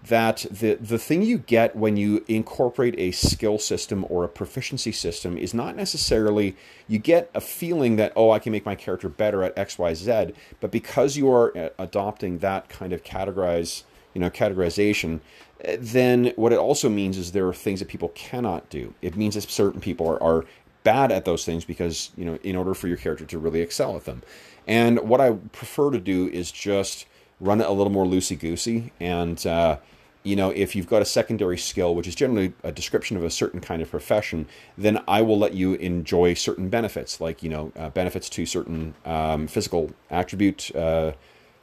that 0.05 0.45
the 0.49 0.75
the 0.75 0.97
thing 0.97 1.23
you 1.23 1.37
get 1.37 1.75
when 1.75 1.97
you 1.97 2.23
incorporate 2.27 2.95
a 2.97 3.11
skill 3.11 3.59
system 3.59 4.05
or 4.09 4.23
a 4.23 4.29
proficiency 4.29 4.93
system 4.93 5.37
is 5.37 5.53
not 5.53 5.75
necessarily 5.75 6.55
you 6.87 6.99
get 6.99 7.29
a 7.35 7.41
feeling 7.41 7.97
that 7.97 8.13
oh 8.15 8.31
I 8.31 8.39
can 8.39 8.51
make 8.53 8.65
my 8.65 8.75
character 8.75 9.09
better 9.09 9.43
at 9.43 9.55
XYZ 9.57 10.33
but 10.61 10.71
because 10.71 11.17
you 11.17 11.29
are 11.29 11.57
uh, 11.57 11.69
adopting 11.77 12.37
that 12.39 12.69
kind 12.69 12.93
of 12.93 13.03
categorize 13.03 13.83
you 14.13 14.21
know 14.21 14.29
categorization 14.29 15.19
uh, 15.67 15.75
then 15.79 16.31
what 16.35 16.53
it 16.53 16.59
also 16.59 16.87
means 16.87 17.17
is 17.17 17.31
there 17.31 17.47
are 17.47 17.53
things 17.53 17.79
that 17.79 17.89
people 17.89 18.09
cannot 18.09 18.69
do. 18.69 18.93
It 19.01 19.17
means 19.17 19.35
that 19.35 19.41
certain 19.43 19.81
people 19.81 20.07
are, 20.07 20.21
are 20.23 20.45
bad 20.83 21.11
at 21.11 21.25
those 21.25 21.45
things 21.45 21.65
because 21.65 22.11
you 22.15 22.25
know 22.25 22.37
in 22.43 22.55
order 22.55 22.73
for 22.73 22.87
your 22.87 22.97
character 22.97 23.25
to 23.25 23.37
really 23.37 23.61
excel 23.61 23.95
at 23.95 24.05
them 24.05 24.21
and 24.69 24.99
what 24.99 25.19
I 25.19 25.31
prefer 25.51 25.89
to 25.89 25.99
do 25.99 26.27
is 26.27 26.51
just 26.51 27.07
run 27.39 27.59
it 27.59 27.65
a 27.65 27.71
little 27.71 27.91
more 27.91 28.05
loosey 28.05 28.37
goosey. 28.37 28.93
And, 28.99 29.43
uh, 29.47 29.77
you 30.21 30.35
know, 30.35 30.51
if 30.51 30.75
you've 30.75 30.87
got 30.87 31.01
a 31.01 31.05
secondary 31.05 31.57
skill, 31.57 31.95
which 31.95 32.07
is 32.07 32.13
generally 32.13 32.53
a 32.63 32.71
description 32.71 33.17
of 33.17 33.23
a 33.23 33.31
certain 33.31 33.61
kind 33.61 33.81
of 33.81 33.89
profession, 33.89 34.47
then 34.77 35.01
I 35.07 35.23
will 35.23 35.39
let 35.39 35.55
you 35.55 35.73
enjoy 35.73 36.35
certain 36.35 36.69
benefits, 36.69 37.19
like, 37.19 37.41
you 37.41 37.49
know, 37.49 37.71
uh, 37.75 37.89
benefits 37.89 38.29
to 38.29 38.45
certain 38.45 38.93
um, 39.05 39.47
physical 39.47 39.91
attribute 40.11 40.73
uh, 40.75 41.13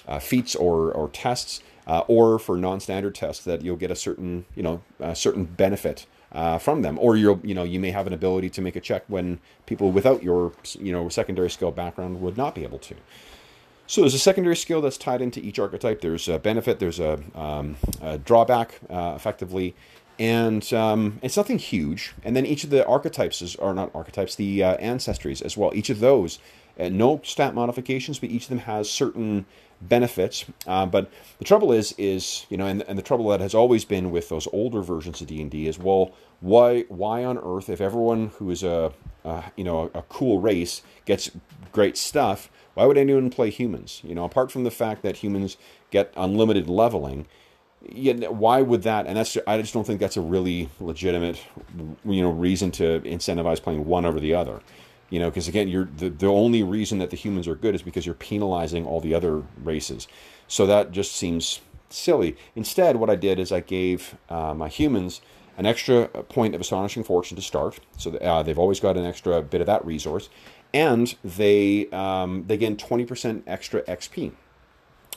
uh 0.09 0.19
feats 0.19 0.55
or, 0.57 0.91
or 0.91 1.09
tests, 1.11 1.63
uh, 1.87 2.03
or 2.09 2.41
for 2.41 2.57
non 2.57 2.81
standard 2.81 3.15
tests 3.15 3.45
that 3.45 3.63
you'll 3.63 3.77
get 3.77 3.93
a 3.93 3.97
certain, 3.97 4.47
you 4.57 4.65
know, 4.65 4.83
a 4.99 5.15
certain 5.15 5.45
benefit. 5.45 6.07
Uh, 6.37 6.59
from 6.59 6.83
them, 6.83 6.99
or 7.01 7.17
you'll 7.17 7.41
you 7.43 7.55
know 7.55 7.65
you 7.65 7.81
may 7.81 7.91
have 7.91 8.07
an 8.07 8.13
ability 8.13 8.51
to 8.51 8.61
make 8.61 8.77
a 8.77 8.81
check 8.81 9.03
when 9.09 9.41
people 9.65 9.91
without 9.91 10.23
your 10.23 10.53
you 10.79 10.93
know 10.93 11.09
secondary 11.09 11.49
skill 11.49 11.71
background 11.71 12.21
would 12.21 12.37
not 12.37 12.55
be 12.55 12.63
able 12.63 12.79
to. 12.79 12.95
So 13.87 14.01
there's 14.01 14.15
a 14.15 14.19
secondary 14.19 14.57
skill 14.57 14.81
that's 14.81 14.99
tied 14.99 15.23
into 15.23 15.41
each 15.41 15.59
archetype. 15.59 16.01
There's 16.01 16.29
a 16.29 16.39
benefit, 16.39 16.81
there's 16.81 16.99
a, 16.99 17.21
um, 17.35 17.77
a 18.03 18.19
drawback, 18.19 18.81
uh, 18.91 19.13
effectively, 19.15 19.77
and 20.19 20.73
um, 20.73 21.21
it's 21.23 21.37
nothing 21.37 21.59
huge. 21.59 22.13
And 22.25 22.35
then 22.35 22.45
each 22.45 22.65
of 22.65 22.71
the 22.71 22.85
archetypes 22.87 23.41
is, 23.43 23.55
are 23.57 23.75
not 23.75 23.93
archetypes, 23.95 24.35
the 24.35 24.65
uh, 24.65 24.77
ancestries 24.79 25.41
as 25.41 25.57
well. 25.57 25.71
Each 25.73 25.89
of 25.89 26.01
those, 26.01 26.41
uh, 26.81 26.89
no 26.89 27.21
stat 27.23 27.55
modifications, 27.55 28.19
but 28.19 28.31
each 28.31 28.45
of 28.45 28.49
them 28.49 28.59
has 28.59 28.91
certain 28.91 29.47
benefits. 29.81 30.45
Uh, 30.67 30.87
but 30.87 31.11
the 31.39 31.45
trouble 31.45 31.73
is, 31.73 31.95
is 31.99 32.47
you 32.49 32.57
know, 32.57 32.67
and, 32.67 32.83
and 32.83 32.99
the 32.99 33.03
trouble 33.03 33.29
that 33.29 33.41
has 33.41 33.55
always 33.55 33.85
been 33.85 34.11
with 34.11 34.29
those 34.29 34.49
older 34.53 34.83
versions 34.83 35.21
of 35.21 35.27
D 35.27 35.41
and 35.41 35.51
D 35.51 35.67
is, 35.67 35.79
well, 35.79 36.13
why, 36.41 36.83
why 36.89 37.25
on 37.25 37.39
earth, 37.39 37.69
if 37.69 37.81
everyone 37.81 38.29
who 38.39 38.51
is 38.51 38.63
a, 38.63 38.93
you 39.57 39.65
know, 39.65 39.91
a, 39.95 39.99
a 39.99 40.03
cool 40.03 40.41
race 40.41 40.83
gets 41.05 41.31
great 41.73 41.97
stuff 41.97 42.51
why 42.77 42.85
would 42.85 42.99
anyone 42.99 43.31
play 43.31 43.49
humans? 43.49 44.03
You 44.05 44.15
know, 44.15 44.25
apart 44.25 44.53
from 44.53 44.65
the 44.65 44.71
fact 44.71 45.01
that 45.01 45.17
humans 45.17 45.57
get 45.91 46.13
unlimited 46.15 46.69
leveling, 46.69 47.27
yeah, 47.89 48.29
why 48.29 48.61
would 48.61 48.83
that? 48.83 49.07
And 49.07 49.17
that's 49.17 49.39
I 49.47 49.59
just 49.59 49.73
don't 49.73 49.87
think 49.87 49.99
that's 49.99 50.19
a 50.19 50.21
really 50.21 50.69
legitimate, 50.79 51.41
you 52.05 52.21
know, 52.21 52.31
reason 52.31 52.71
to 52.73 53.01
incentivize 53.01 53.63
playing 53.63 53.87
one 53.87 54.05
over 54.05 54.21
the 54.21 54.35
other. 54.35 54.61
You 55.11 55.21
know, 55.21 55.31
because 55.31 55.47
again, 55.47 55.69
you're 55.69 55.89
the, 55.97 56.11
the 56.11 56.27
only 56.27 56.63
reason 56.63 56.99
that 56.99 57.11
the 57.11 57.17
humans 57.17 57.47
are 57.47 57.55
good 57.55 57.75
is 57.75 57.83
because 57.83 58.07
you're 58.07 58.15
penalizing 58.15 58.85
all 58.87 59.01
the 59.01 59.15
other 59.15 59.45
races. 59.63 60.09
So 60.49 60.67
that 60.67 60.91
just 60.91 61.13
seems 61.13 61.61
silly. 61.91 62.37
Instead, 62.57 62.97
what 62.97 63.09
I 63.09 63.15
did 63.15 63.39
is 63.39 63.53
I 63.53 63.61
gave 63.61 64.17
uh, 64.29 64.55
my 64.55 64.69
humans 64.69 65.21
an 65.57 65.65
extra 65.65 66.09
point 66.09 66.55
of 66.55 66.61
astonishing 66.61 67.05
fortune 67.05 67.37
to 67.37 67.43
start. 67.43 67.79
So 67.97 68.17
uh, 68.17 68.43
they've 68.43 68.59
always 68.59 68.81
got 68.81 68.97
an 68.97 69.07
extra 69.07 69.41
bit 69.43 69.61
of 69.61 69.67
that 69.69 69.85
resource 69.87 70.29
and 70.75 71.15
they 71.25 71.89
um, 71.91 72.45
they 72.47 72.57
gain 72.57 72.77
20% 72.77 73.43
extra 73.47 73.83
XP, 73.83 74.33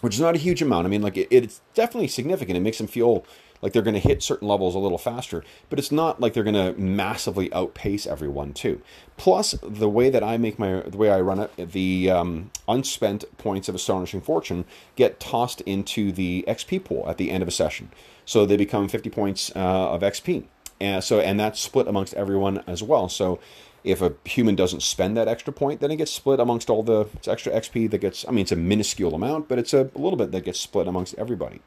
which 0.02 0.14
is 0.14 0.22
not 0.22 0.36
a 0.36 0.38
huge 0.38 0.62
amount. 0.62 0.86
I 0.86 0.90
mean, 0.90 1.02
like 1.02 1.18
it, 1.18 1.28
it's 1.32 1.62
definitely 1.74 2.08
significant. 2.08 2.58
It 2.58 2.62
makes 2.62 2.78
them 2.78 2.88
feel 2.88 3.26
like 3.62 3.74
they're 3.74 3.82
going 3.82 4.00
to 4.00 4.00
hit 4.00 4.24
certain 4.24 4.48
levels 4.48 4.76
a 4.76 4.80
little 4.80 4.98
faster, 4.98 5.44
but 5.70 5.80
it's 5.80 5.92
not 5.92 6.20
like 6.20 6.34
they're 6.34 6.44
going 6.44 6.54
to 6.54 6.80
massively 6.80 7.52
outpace 7.54 8.08
everyone 8.08 8.54
too. 8.54 8.82
Plus, 9.18 9.56
the 9.62 9.90
way 9.90 10.10
that 10.10 10.24
I 10.24 10.38
make 10.38 10.58
my 10.58 10.82
the 10.82 10.98
way 10.98 11.10
I 11.10 11.20
run 11.20 11.40
it, 11.40 11.72
the 11.72 12.10
um, 12.10 12.52
unspent 12.68 13.26
points 13.38 13.68
of 13.68 13.76
astonishing 13.76 14.22
fortune 14.22 14.66
get 14.96 15.20
tossed 15.20 15.62
into 15.62 16.12
the 16.12 16.46
XP 16.48 16.84
pool 16.84 17.06
at 17.08 17.18
the 17.18 17.32
end 17.32 17.42
of 17.42 17.48
a 17.48 17.52
session, 17.52 17.92
so 18.26 18.46
they 18.46 18.58
become 18.58 18.88
50 18.88 19.10
points 19.10 19.52
uh, 19.56 19.92
of 19.92 20.02
XP. 20.02 20.46
And 20.82 21.04
so, 21.04 21.20
and 21.20 21.40
that's 21.40 21.60
split 21.60 21.88
amongst 21.88 22.14
everyone 22.14 22.64
as 22.66 22.82
well. 22.82 23.10
So 23.10 23.40
if 23.84 24.02
a 24.02 24.14
human 24.26 24.56
doesn't 24.56 24.82
spend 24.82 25.16
that 25.18 25.28
extra 25.28 25.54
point, 25.54 25.82
then 25.82 25.92
it 25.92 25.98
gets 25.98 26.12
split 26.12 26.40
amongst 26.40 26.70
all 26.70 26.84
the 26.84 27.06
extra 27.28 27.52
XP 27.52 27.90
that 27.92 28.00
gets, 28.00 28.26
I 28.28 28.32
mean, 28.32 28.42
it's 28.42 28.52
a 28.52 28.58
minuscule 28.58 29.16
amount, 29.16 29.48
but 29.48 29.60
it's 29.60 29.74
a, 29.74 29.90
a 29.96 30.00
little 30.00 30.18
bit 30.18 30.32
that 30.32 30.42
gets 30.42 30.60
split 30.60 30.88
amongst 30.88 31.16
everybody. 31.16 31.62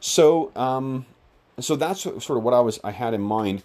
So, 0.00 0.50
um, 0.56 1.06
so 1.64 1.76
that's 1.76 2.02
sort 2.02 2.30
of 2.30 2.42
what 2.42 2.54
I 2.54 2.60
was, 2.60 2.80
I 2.84 2.90
had 2.90 3.14
in 3.14 3.20
mind. 3.20 3.62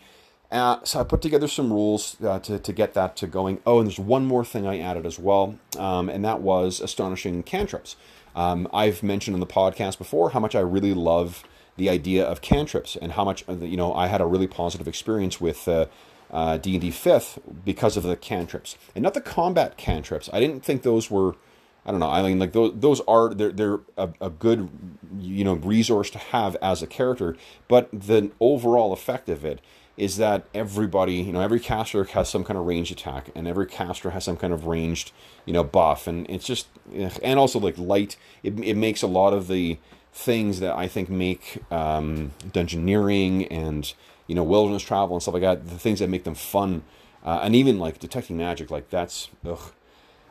Uh, 0.50 0.80
so 0.84 1.02
I 1.02 1.04
put 1.04 1.22
together 1.22 1.48
some 1.48 1.74
rules 1.74 2.16
uh, 2.24 2.40
to, 2.40 2.58
to 2.58 2.74
get 2.74 2.94
that 2.94 3.18
to 3.18 3.28
going. 3.28 3.60
Oh, 3.66 3.80
and 3.80 3.88
there's 3.88 4.00
one 4.00 4.26
more 4.26 4.46
thing 4.46 4.66
I 4.66 4.80
added 4.80 5.06
as 5.06 5.20
well, 5.20 5.60
um, 5.78 6.08
and 6.08 6.24
that 6.24 6.42
was 6.42 6.80
astonishing 6.80 7.44
cantrips. 7.44 7.98
Um, 8.36 8.68
I've 8.72 9.04
mentioned 9.04 9.36
in 9.36 9.42
the 9.42 9.48
podcast 9.48 9.98
before 9.98 10.30
how 10.30 10.40
much 10.40 10.56
I 10.56 10.62
really 10.62 10.94
love 10.94 11.44
the 11.76 11.90
idea 11.90 12.24
of 12.24 12.42
cantrips 12.42 12.96
and 12.96 13.12
how 13.14 13.26
much 13.26 13.44
you 13.48 13.78
know 13.78 13.94
I 13.94 14.08
had 14.08 14.22
a 14.22 14.26
really 14.26 14.48
positive 14.48 14.88
experience 14.88 15.42
with 15.42 15.68
uh, 15.68 15.88
uh, 16.32 16.58
D&D 16.58 16.90
5th 16.92 17.40
because 17.66 17.98
of 17.98 18.04
the 18.04 18.16
cantrips. 18.16 18.78
And 18.96 19.04
not 19.04 19.14
the 19.14 19.22
combat 19.22 19.78
cantrips. 19.78 20.30
I 20.32 20.40
didn't 20.40 20.64
think 20.64 20.84
those 20.84 21.10
were 21.10 21.36
I 21.88 21.92
don't 21.92 22.00
know. 22.00 22.10
I 22.10 22.22
mean, 22.22 22.38
like 22.38 22.52
those, 22.52 22.74
those 22.76 23.02
are 23.08 23.34
they're 23.34 23.52
they're 23.52 23.80
a, 23.98 24.10
a, 24.20 24.30
good 24.30 24.70
you 25.20 25.44
know 25.44 25.54
resource 25.54 26.10
to 26.12 26.18
have 26.20 26.56
as 26.62 26.84
a 26.84 26.88
character. 26.88 27.36
But 27.68 27.90
the 27.92 28.32
overall 28.40 28.92
effect 28.92 29.30
of 29.30 29.46
it 29.46 29.62
is 29.96 30.18
that 30.18 30.46
everybody, 30.54 31.16
you 31.16 31.32
know, 31.32 31.40
every 31.42 31.60
caster 31.60 32.04
has 32.04 32.30
some 32.30 32.44
kind 32.44 32.60
of 32.60 32.66
ranged 32.66 32.92
attack, 32.92 33.30
and 33.34 33.48
every 33.48 33.66
caster 33.66 34.12
has 34.12 34.26
some 34.26 34.38
kind 34.38 34.54
of 34.54 34.68
ranged 34.68 35.12
you 35.46 35.54
know 35.54 35.64
buff, 35.64 36.08
and 36.08 36.30
it's 36.30 36.46
just 36.46 36.68
and 36.94 37.40
also 37.40 37.58
like 37.58 37.78
light. 37.78 38.18
It 38.44 38.60
it 38.60 38.76
makes 38.76 39.02
a 39.02 39.08
lot 39.08 39.34
of 39.34 39.48
the 39.48 39.80
things 40.12 40.60
that 40.60 40.76
I 40.76 40.88
think 40.88 41.10
make 41.10 41.64
um, 41.72 42.32
dungeoneering 42.52 43.48
and 43.50 43.94
you 44.28 44.36
know, 44.36 44.44
wilderness 44.44 44.84
travel 44.84 45.16
and 45.16 45.24
stuff 45.24 45.34
like 45.34 45.44
that, 45.44 45.68
the 45.68 45.80
things 45.80 46.00
that 46.00 46.10
make 46.10 46.26
them 46.26 46.36
fun, 46.36 46.84
uh, 47.24 47.40
and 47.42 47.56
even 47.56 47.80
like 47.80 48.00
detecting 48.00 48.38
magic, 48.38 48.70
like 48.70 48.90
that's, 48.90 49.30
ugh. 49.46 49.72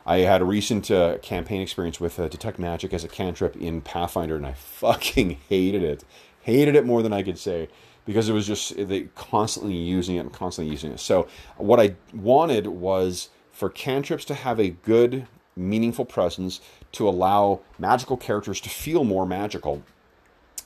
I 0.07 0.19
had 0.19 0.41
a 0.41 0.45
recent 0.45 0.89
uh, 0.89 1.17
campaign 1.17 1.61
experience 1.61 1.99
with 1.99 2.17
uh, 2.17 2.29
detect 2.29 2.57
magic 2.57 2.93
as 2.93 3.03
a 3.03 3.09
cantrip 3.09 3.57
in 3.57 3.81
Pathfinder, 3.81 4.37
and 4.37 4.47
I 4.47 4.53
fucking 4.53 5.31
hated 5.49 5.83
it, 5.83 6.05
hated 6.41 6.75
it 6.75 6.85
more 6.85 7.03
than 7.03 7.11
I 7.11 7.23
could 7.23 7.37
say, 7.37 7.67
because 8.05 8.29
it 8.29 8.33
was 8.33 8.47
just 8.47 8.75
they 8.87 9.09
constantly 9.15 9.75
using 9.75 10.15
it 10.15 10.19
and 10.19 10.31
constantly 10.31 10.71
using 10.71 10.93
it. 10.93 11.01
So 11.01 11.27
what 11.57 11.81
I 11.81 11.95
wanted 12.13 12.67
was 12.67 13.29
for 13.51 13.69
cantrips 13.69 14.23
to 14.25 14.33
have 14.33 14.61
a 14.61 14.69
good, 14.69 15.27
meaningful 15.57 16.05
presence 16.05 16.61
to 16.93 17.09
allow 17.09 17.59
magical 17.77 18.15
characters 18.15 18.61
to 18.61 18.69
feel 18.69 19.03
more 19.03 19.25
magical 19.25 19.83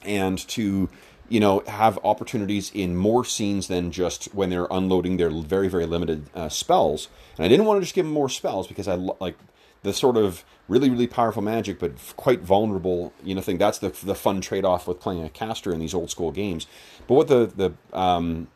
and 0.03 0.37
to 0.49 0.87
you 1.31 1.39
know 1.39 1.63
have 1.67 1.97
opportunities 2.03 2.71
in 2.73 2.95
more 2.95 3.23
scenes 3.23 3.67
than 3.67 3.91
just 3.91 4.25
when 4.35 4.49
they're 4.49 4.67
unloading 4.69 5.17
their 5.17 5.29
very 5.29 5.69
very 5.69 5.85
limited 5.85 6.29
uh, 6.35 6.49
spells. 6.49 7.07
And 7.37 7.45
I 7.45 7.47
didn't 7.47 7.65
want 7.65 7.77
to 7.77 7.81
just 7.81 7.95
give 7.95 8.05
them 8.05 8.13
more 8.13 8.29
spells 8.29 8.67
because 8.67 8.87
I 8.87 8.95
like 8.95 9.37
the 9.83 9.93
sort 9.93 10.17
of 10.17 10.43
really 10.67 10.89
really 10.89 11.07
powerful 11.07 11.41
magic 11.41 11.79
but 11.79 11.93
quite 12.15 12.41
vulnerable 12.41 13.13
you 13.23 13.33
know 13.33 13.41
thing 13.41 13.57
that's 13.57 13.79
the 13.79 13.89
the 14.03 14.13
fun 14.13 14.39
trade-off 14.41 14.87
with 14.87 14.99
playing 14.99 15.23
a 15.23 15.29
caster 15.29 15.73
in 15.73 15.79
these 15.79 15.93
old 15.93 16.11
school 16.11 16.31
games 16.31 16.67
but 17.07 17.15
what 17.15 17.27
the 17.27 17.51
the 17.55 17.97
um, 17.97 18.47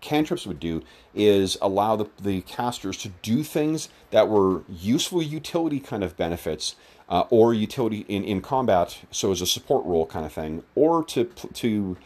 cantrips 0.00 0.46
would 0.46 0.58
do 0.58 0.82
is 1.14 1.58
allow 1.60 1.96
the, 1.96 2.06
the 2.22 2.40
casters 2.42 2.96
to 2.96 3.08
do 3.22 3.42
things 3.42 3.88
that 4.10 4.28
were 4.28 4.62
useful 4.68 5.22
utility 5.22 5.80
kind 5.80 6.02
of 6.02 6.16
benefits 6.16 6.76
uh, 7.10 7.24
or 7.30 7.52
utility 7.52 8.04
in, 8.08 8.22
in 8.22 8.40
combat, 8.40 9.00
so 9.10 9.32
as 9.32 9.40
a 9.40 9.46
support 9.46 9.84
role 9.84 10.06
kind 10.06 10.24
of 10.24 10.32
thing, 10.32 10.62
or 10.74 11.04
to 11.04 11.24
to 11.24 11.96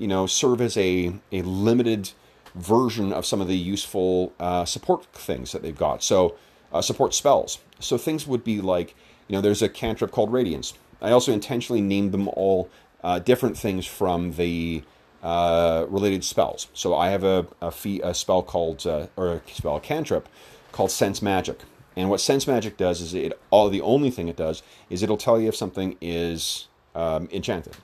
you 0.00 0.08
know 0.08 0.26
serve 0.26 0.60
as 0.60 0.76
a 0.76 1.12
a 1.30 1.42
limited 1.42 2.10
version 2.54 3.12
of 3.12 3.24
some 3.24 3.40
of 3.40 3.46
the 3.46 3.56
useful 3.56 4.32
uh, 4.40 4.64
support 4.64 5.04
things 5.12 5.52
that 5.52 5.62
they've 5.62 5.76
got. 5.76 6.02
So 6.02 6.36
uh, 6.72 6.82
support 6.82 7.14
spells. 7.14 7.58
So 7.78 7.96
things 7.96 8.26
would 8.26 8.42
be 8.42 8.60
like 8.60 8.94
you 9.28 9.36
know 9.36 9.40
there's 9.40 9.62
a 9.62 9.68
cantrip 9.68 10.10
called 10.10 10.32
Radiance. 10.32 10.74
I 11.00 11.12
also 11.12 11.32
intentionally 11.32 11.80
named 11.80 12.12
them 12.12 12.28
all 12.28 12.68
uh, 13.02 13.18
different 13.20 13.56
things 13.56 13.86
from 13.86 14.32
the 14.32 14.82
uh, 15.22 15.86
related 15.88 16.24
spells. 16.24 16.68
So 16.74 16.96
I 16.96 17.10
have 17.10 17.22
a 17.22 17.46
a, 17.60 17.70
fee, 17.70 18.00
a 18.02 18.14
spell 18.14 18.42
called 18.42 18.86
uh, 18.86 19.06
or 19.16 19.28
a 19.34 19.42
spell 19.52 19.76
a 19.76 19.80
cantrip 19.80 20.28
called 20.72 20.90
Sense 20.90 21.20
Magic. 21.22 21.60
And 21.96 22.08
what 22.08 22.20
sense 22.20 22.46
magic 22.46 22.76
does 22.76 23.00
is 23.00 23.14
it 23.14 23.38
all 23.50 23.68
the 23.68 23.80
only 23.80 24.10
thing 24.10 24.28
it 24.28 24.36
does 24.36 24.62
is 24.88 25.02
it'll 25.02 25.16
tell 25.16 25.40
you 25.40 25.48
if 25.48 25.56
something 25.56 25.96
is 26.00 26.68
um, 26.94 27.28
enchanted. 27.32 27.76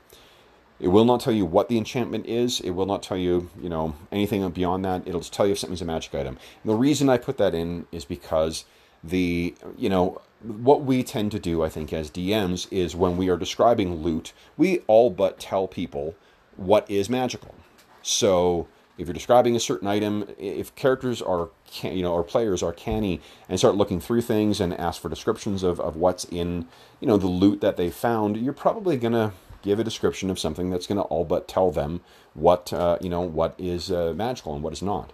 It 0.79 0.89
will 0.89 1.05
not 1.05 1.21
tell 1.21 1.33
you 1.33 1.47
what 1.47 1.69
the 1.69 1.79
enchantment 1.79 2.27
is. 2.27 2.61
It 2.61 2.71
will 2.71 2.87
not 2.87 3.03
tell 3.03 3.17
you, 3.17 3.49
you 3.61 3.69
know, 3.69 3.95
anything 4.13 4.49
beyond 4.51 4.85
that. 4.85 5.07
It'll 5.07 5.21
just 5.21 5.33
tell 5.33 5.47
you 5.47 5.53
if 5.53 5.59
something's 5.59 5.83
a 5.83 5.87
magic 5.87 6.15
item. 6.15 6.39
And 6.63 6.71
the 6.71 6.77
reason 6.77 7.09
I 7.09 7.17
put 7.17 7.39
that 7.39 7.55
in 7.55 7.87
is 7.93 8.05
because 8.05 8.65
the, 9.03 9.55
you 9.77 9.89
know, 9.89 10.21
what 10.43 10.83
we 10.83 11.03
tend 11.03 11.33
to 11.33 11.39
do, 11.39 11.63
I 11.63 11.69
think, 11.69 11.93
as 11.93 12.11
DMs 12.11 12.67
is 12.71 12.95
when 12.95 13.17
we 13.17 13.29
are 13.31 13.39
describing 13.39 14.03
loot, 14.03 14.33
we 14.57 14.81
all 14.87 15.09
but 15.09 15.41
tell 15.41 15.67
people 15.67 16.15
what 16.57 16.89
is 16.91 17.09
magical. 17.09 17.55
So 18.03 18.69
if 18.99 19.07
you're 19.07 19.15
describing 19.15 19.57
a 19.57 19.61
certain 19.61 19.89
item, 19.89 20.29
if 20.39 20.75
characters 20.75 21.21
are, 21.23 21.51
you 21.83 22.03
know, 22.03 22.13
or 22.13 22.23
players 22.23 22.63
are 22.63 22.73
canny 22.73 23.21
and 23.49 23.59
start 23.59 23.77
looking 23.77 24.01
through 24.01 24.23
things 24.23 24.61
and 24.61 24.73
ask 24.75 25.01
for 25.01 25.09
descriptions 25.09 25.63
of, 25.63 25.81
of 25.81 25.97
what's 25.97 26.25
in, 26.25 26.67
you 27.01 27.09
know, 27.09 27.17
the 27.17 27.27
loot 27.27 27.61
that 27.61 27.77
they 27.77 27.91
found, 27.91 28.37
you're 28.37 28.53
probably 28.53 28.97
going 28.97 29.13
to 29.13 29.33
give 29.67 29.79
a 29.79 29.85
description 29.85 30.31
of 30.31 30.39
something 30.39 30.71
that's 30.71 30.87
going 30.87 30.97
to 30.97 31.03
all 31.03 31.25
but 31.25 31.49
tell 31.49 31.71
them 31.71 32.01
what, 32.33 32.73
uh, 32.73 32.97
you 33.01 33.11
know, 33.11 33.21
what 33.21 33.55
is 33.59 33.91
uh, 33.91 34.15
magical 34.17 34.55
and 34.55 34.63
what 34.63 34.73
is 34.73 34.81
not. 34.81 35.13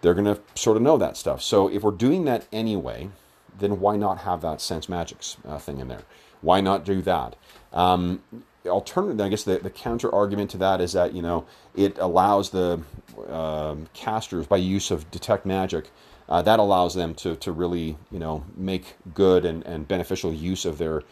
They're 0.00 0.14
going 0.14 0.34
to 0.34 0.40
sort 0.54 0.76
of 0.76 0.82
know 0.82 0.98
that 0.98 1.16
stuff. 1.16 1.42
So 1.42 1.68
if 1.68 1.82
we're 1.82 1.92
doing 1.92 2.24
that 2.24 2.48
anyway, 2.52 3.10
then 3.56 3.78
why 3.78 3.96
not 3.96 4.18
have 4.18 4.40
that 4.40 4.60
sense 4.60 4.88
magics 4.88 5.36
uh, 5.46 5.58
thing 5.58 5.78
in 5.78 5.88
there? 5.88 6.02
Why 6.40 6.60
not 6.60 6.84
do 6.84 7.02
that? 7.02 7.36
Um, 7.72 8.22
alternative, 8.66 9.20
I 9.20 9.28
guess 9.28 9.44
the, 9.44 9.58
the 9.58 9.70
counter 9.70 10.12
argument 10.12 10.50
to 10.52 10.58
that 10.58 10.80
is 10.80 10.92
that 10.94 11.12
you 11.12 11.22
know 11.22 11.44
it 11.76 11.98
allows 11.98 12.50
the 12.50 12.82
um, 13.28 13.88
casters 13.92 14.46
by 14.46 14.56
use 14.56 14.90
of 14.90 15.10
detect 15.10 15.46
magic. 15.46 15.90
Uh, 16.28 16.40
that 16.42 16.58
allows 16.58 16.94
them 16.94 17.14
to, 17.14 17.36
to 17.36 17.52
really 17.52 17.96
you 18.10 18.18
know 18.18 18.44
make 18.56 18.96
good 19.14 19.44
and, 19.44 19.64
and 19.66 19.86
beneficial 19.86 20.32
use 20.32 20.64
of 20.64 20.78
their 20.78 21.02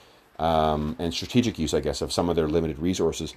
um, 0.40 0.96
and 0.98 1.14
strategic 1.14 1.58
use, 1.58 1.72
I 1.74 1.80
guess, 1.80 2.02
of 2.02 2.12
some 2.12 2.28
of 2.28 2.36
their 2.36 2.48
limited 2.48 2.78
resources. 2.78 3.34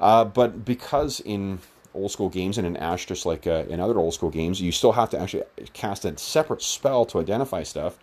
Uh, 0.00 0.24
but 0.24 0.64
because 0.64 1.20
in 1.20 1.58
old 1.94 2.10
school 2.10 2.28
games 2.28 2.56
and 2.58 2.66
in 2.66 2.76
Ash, 2.76 3.06
just 3.06 3.26
like 3.26 3.46
uh, 3.46 3.64
in 3.68 3.80
other 3.80 3.98
old 3.98 4.14
school 4.14 4.30
games, 4.30 4.60
you 4.60 4.72
still 4.72 4.92
have 4.92 5.10
to 5.10 5.20
actually 5.20 5.44
cast 5.74 6.04
a 6.04 6.16
separate 6.16 6.62
spell 6.62 7.04
to 7.06 7.20
identify 7.20 7.62
stuff 7.62 7.98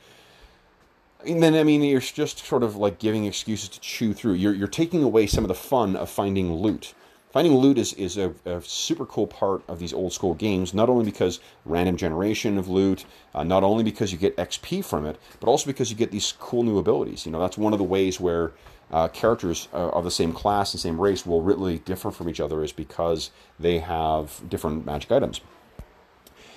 and 1.25 1.41
then 1.41 1.55
I 1.55 1.63
mean 1.63 1.81
you're 1.83 1.99
just 1.99 2.45
sort 2.45 2.63
of 2.63 2.75
like 2.75 2.99
giving 2.99 3.25
excuses 3.25 3.69
to 3.69 3.79
chew 3.79 4.13
through. 4.13 4.33
You're 4.33 4.53
you're 4.53 4.67
taking 4.67 5.03
away 5.03 5.27
some 5.27 5.43
of 5.43 5.47
the 5.47 5.55
fun 5.55 5.95
of 5.95 6.09
finding 6.09 6.53
loot. 6.53 6.93
Finding 7.31 7.55
loot 7.55 7.77
is, 7.77 7.93
is 7.93 8.17
a, 8.17 8.33
a 8.45 8.61
super 8.61 9.05
cool 9.05 9.25
part 9.25 9.63
of 9.69 9.79
these 9.79 9.93
old 9.93 10.11
school 10.11 10.33
games, 10.33 10.73
not 10.73 10.89
only 10.89 11.05
because 11.05 11.39
random 11.65 11.95
generation 11.95 12.57
of 12.57 12.67
loot, 12.67 13.05
uh, 13.33 13.43
not 13.43 13.63
only 13.63 13.83
because 13.85 14.11
you 14.11 14.17
get 14.17 14.35
XP 14.35 14.83
from 14.83 15.05
it, 15.05 15.17
but 15.39 15.47
also 15.47 15.65
because 15.65 15.89
you 15.89 15.95
get 15.95 16.11
these 16.11 16.33
cool 16.39 16.63
new 16.63 16.77
abilities. 16.77 17.25
You 17.25 17.31
know, 17.31 17.39
that's 17.39 17.57
one 17.57 17.71
of 17.71 17.79
the 17.79 17.85
ways 17.85 18.19
where 18.19 18.51
uh, 18.91 19.07
characters 19.07 19.69
uh, 19.73 19.89
of 19.89 20.03
the 20.03 20.11
same 20.11 20.33
class 20.33 20.73
and 20.73 20.81
same 20.81 20.99
race 20.99 21.25
will 21.25 21.41
really 21.41 21.79
differ 21.79 22.11
from 22.11 22.27
each 22.27 22.41
other 22.41 22.63
is 22.63 22.73
because 22.73 23.31
they 23.57 23.79
have 23.79 24.41
different 24.49 24.85
magic 24.85 25.09
items. 25.11 25.39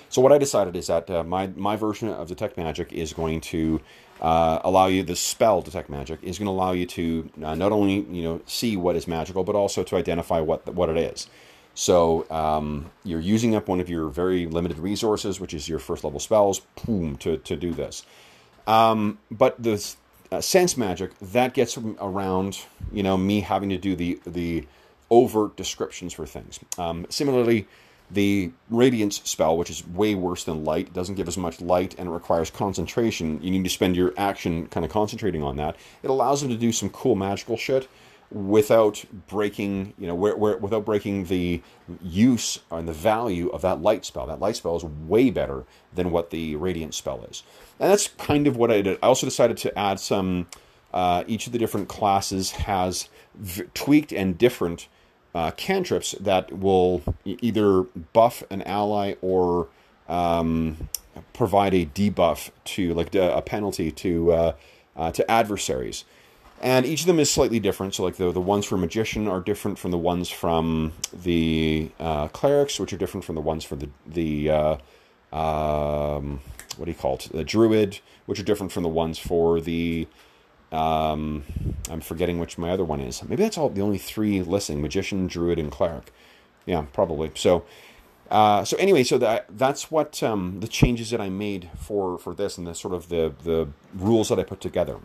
So 0.09 0.21
what 0.21 0.31
I 0.31 0.37
decided 0.37 0.75
is 0.75 0.87
that 0.87 1.09
uh, 1.09 1.23
my 1.23 1.47
my 1.55 1.75
version 1.75 2.09
of 2.09 2.27
detect 2.27 2.57
magic 2.57 2.93
is 2.93 3.11
going 3.13 3.41
to 3.41 3.81
uh, 4.21 4.59
allow 4.63 4.87
you 4.87 5.03
the 5.03 5.15
spell 5.15 5.61
detect 5.61 5.89
magic 5.89 6.19
is 6.21 6.37
going 6.37 6.45
to 6.45 6.51
allow 6.51 6.71
you 6.71 6.85
to 6.85 7.29
uh, 7.43 7.55
not 7.55 7.71
only 7.71 8.01
you 8.09 8.23
know 8.23 8.41
see 8.45 8.77
what 8.77 8.95
is 8.95 9.07
magical 9.07 9.43
but 9.43 9.55
also 9.55 9.83
to 9.83 9.95
identify 9.95 10.39
what 10.39 10.73
what 10.73 10.89
it 10.89 10.97
is. 10.97 11.27
So 11.77 12.25
um, 12.31 12.89
you're 13.03 13.19
using 13.19 13.53
up 13.53 13.67
one 13.67 13.81
of 13.81 13.89
your 13.89 14.07
very 14.07 14.47
limited 14.47 14.79
resources, 14.79 15.41
which 15.41 15.53
is 15.53 15.67
your 15.67 15.79
first 15.79 16.05
level 16.05 16.21
spells, 16.21 16.61
boom, 16.85 17.17
to 17.17 17.37
to 17.37 17.55
do 17.55 17.73
this. 17.73 18.05
Um, 18.65 19.19
but 19.29 19.61
the 19.61 19.83
uh, 20.31 20.41
sense 20.41 20.77
magic 20.77 21.11
that 21.19 21.53
gets 21.53 21.77
around 21.77 22.59
you 22.91 23.03
know 23.03 23.17
me 23.17 23.41
having 23.41 23.69
to 23.69 23.77
do 23.77 23.95
the 23.95 24.19
the 24.25 24.65
overt 25.11 25.55
descriptions 25.57 26.13
for 26.13 26.25
things. 26.25 26.59
Um, 26.77 27.05
similarly 27.09 27.67
the 28.09 28.51
Radiance 28.69 29.21
spell, 29.23 29.57
which 29.57 29.69
is 29.69 29.87
way 29.87 30.15
worse 30.15 30.43
than 30.43 30.63
light, 30.63 30.93
doesn't 30.93 31.15
give 31.15 31.27
as 31.27 31.37
much 31.37 31.61
light 31.61 31.95
and 31.97 32.07
it 32.07 32.11
requires 32.11 32.49
concentration. 32.49 33.41
You 33.41 33.51
need 33.51 33.63
to 33.63 33.69
spend 33.69 33.95
your 33.95 34.13
action 34.17 34.67
kind 34.67 34.85
of 34.85 34.91
concentrating 34.91 35.43
on 35.43 35.55
that. 35.57 35.75
It 36.03 36.09
allows 36.09 36.41
them 36.41 36.49
to 36.49 36.57
do 36.57 36.71
some 36.71 36.89
cool 36.89 37.15
magical 37.15 37.57
shit 37.57 37.87
without 38.31 39.05
breaking, 39.27 39.93
you 39.97 40.07
know, 40.07 40.15
where, 40.15 40.35
where, 40.35 40.57
without 40.57 40.83
breaking 40.83 41.25
the 41.25 41.61
use 42.01 42.59
and 42.71 42.87
the 42.87 42.93
value 42.93 43.49
of 43.49 43.61
that 43.61 43.81
light 43.81 44.03
spell. 44.03 44.25
That 44.27 44.39
light 44.39 44.55
spell 44.55 44.75
is 44.75 44.83
way 44.83 45.29
better 45.29 45.63
than 45.93 46.11
what 46.11 46.31
the 46.31 46.55
Radiant 46.55 46.93
spell 46.93 47.23
is. 47.29 47.43
And 47.79 47.91
that's 47.91 48.07
kind 48.07 48.47
of 48.47 48.57
what 48.57 48.71
I 48.71 48.81
did. 48.81 48.97
I 49.01 49.07
also 49.07 49.27
decided 49.27 49.57
to 49.57 49.77
add 49.77 49.99
some, 49.99 50.47
uh, 50.93 51.23
each 51.27 51.47
of 51.47 51.53
the 51.53 51.59
different 51.59 51.87
classes 51.87 52.51
has 52.51 53.09
v- 53.35 53.63
tweaked 53.73 54.11
and 54.11 54.37
different 54.37 54.87
uh, 55.35 55.51
cantrips 55.51 56.13
that 56.13 56.57
will 56.57 57.01
either 57.25 57.83
buff 58.13 58.41
an 58.49 58.61
ally 58.61 59.15
or 59.21 59.67
um, 60.07 60.89
provide 61.33 61.73
a 61.73 61.85
debuff 61.85 62.51
to 62.63 62.93
like 62.93 63.13
a 63.13 63.41
penalty 63.41 63.91
to 63.91 64.31
uh, 64.31 64.53
uh, 64.95 65.11
to 65.11 65.29
adversaries. 65.29 66.05
And 66.61 66.85
each 66.85 67.01
of 67.01 67.07
them 67.07 67.19
is 67.19 67.29
slightly 67.29 67.59
different. 67.59 67.95
So, 67.95 68.03
like 68.03 68.15
the 68.15 68.31
the 68.31 68.39
ones 68.39 68.65
for 68.65 68.77
magician 68.77 69.27
are 69.27 69.41
different 69.41 69.77
from 69.77 69.91
the 69.91 69.97
ones 69.97 70.29
from 70.29 70.93
the 71.11 71.89
uh, 71.99 72.29
clerics, 72.29 72.79
which 72.79 72.93
are 72.93 72.97
different 72.97 73.25
from 73.25 73.35
the 73.35 73.41
ones 73.41 73.65
for 73.65 73.75
the 73.75 73.89
the 74.07 74.49
uh, 74.49 74.77
um, 75.35 76.39
what 76.77 76.85
do 76.85 76.91
you 76.91 76.97
call 76.97 77.15
it? 77.15 77.29
The 77.33 77.43
druid, 77.43 77.99
which 78.25 78.39
are 78.39 78.43
different 78.43 78.71
from 78.71 78.83
the 78.83 78.89
ones 78.89 79.19
for 79.19 79.59
the 79.59 80.07
um, 80.71 81.43
I'm 81.89 82.01
forgetting 82.01 82.39
which 82.39 82.57
my 82.57 82.71
other 82.71 82.83
one 82.83 82.99
is. 82.99 83.23
Maybe 83.23 83.43
that's 83.43 83.57
all 83.57 83.69
the 83.69 83.81
only 83.81 83.97
three 83.97 84.41
listing: 84.41 84.81
magician, 84.81 85.27
druid, 85.27 85.59
and 85.59 85.71
cleric. 85.71 86.11
Yeah, 86.65 86.85
probably. 86.93 87.31
So, 87.35 87.65
uh, 88.31 88.63
so 88.63 88.75
anyway, 88.77 89.03
so 89.03 89.17
that 89.19 89.45
that's 89.49 89.91
what 89.91 90.21
um, 90.23 90.59
the 90.59 90.67
changes 90.67 91.11
that 91.11 91.21
I 91.21 91.29
made 91.29 91.69
for 91.77 92.17
for 92.17 92.33
this 92.33 92.57
and 92.57 92.65
the 92.65 92.75
sort 92.75 92.93
of 92.93 93.09
the 93.09 93.33
the 93.43 93.67
rules 93.93 94.29
that 94.29 94.39
I 94.39 94.43
put 94.43 94.61
together: 94.61 94.97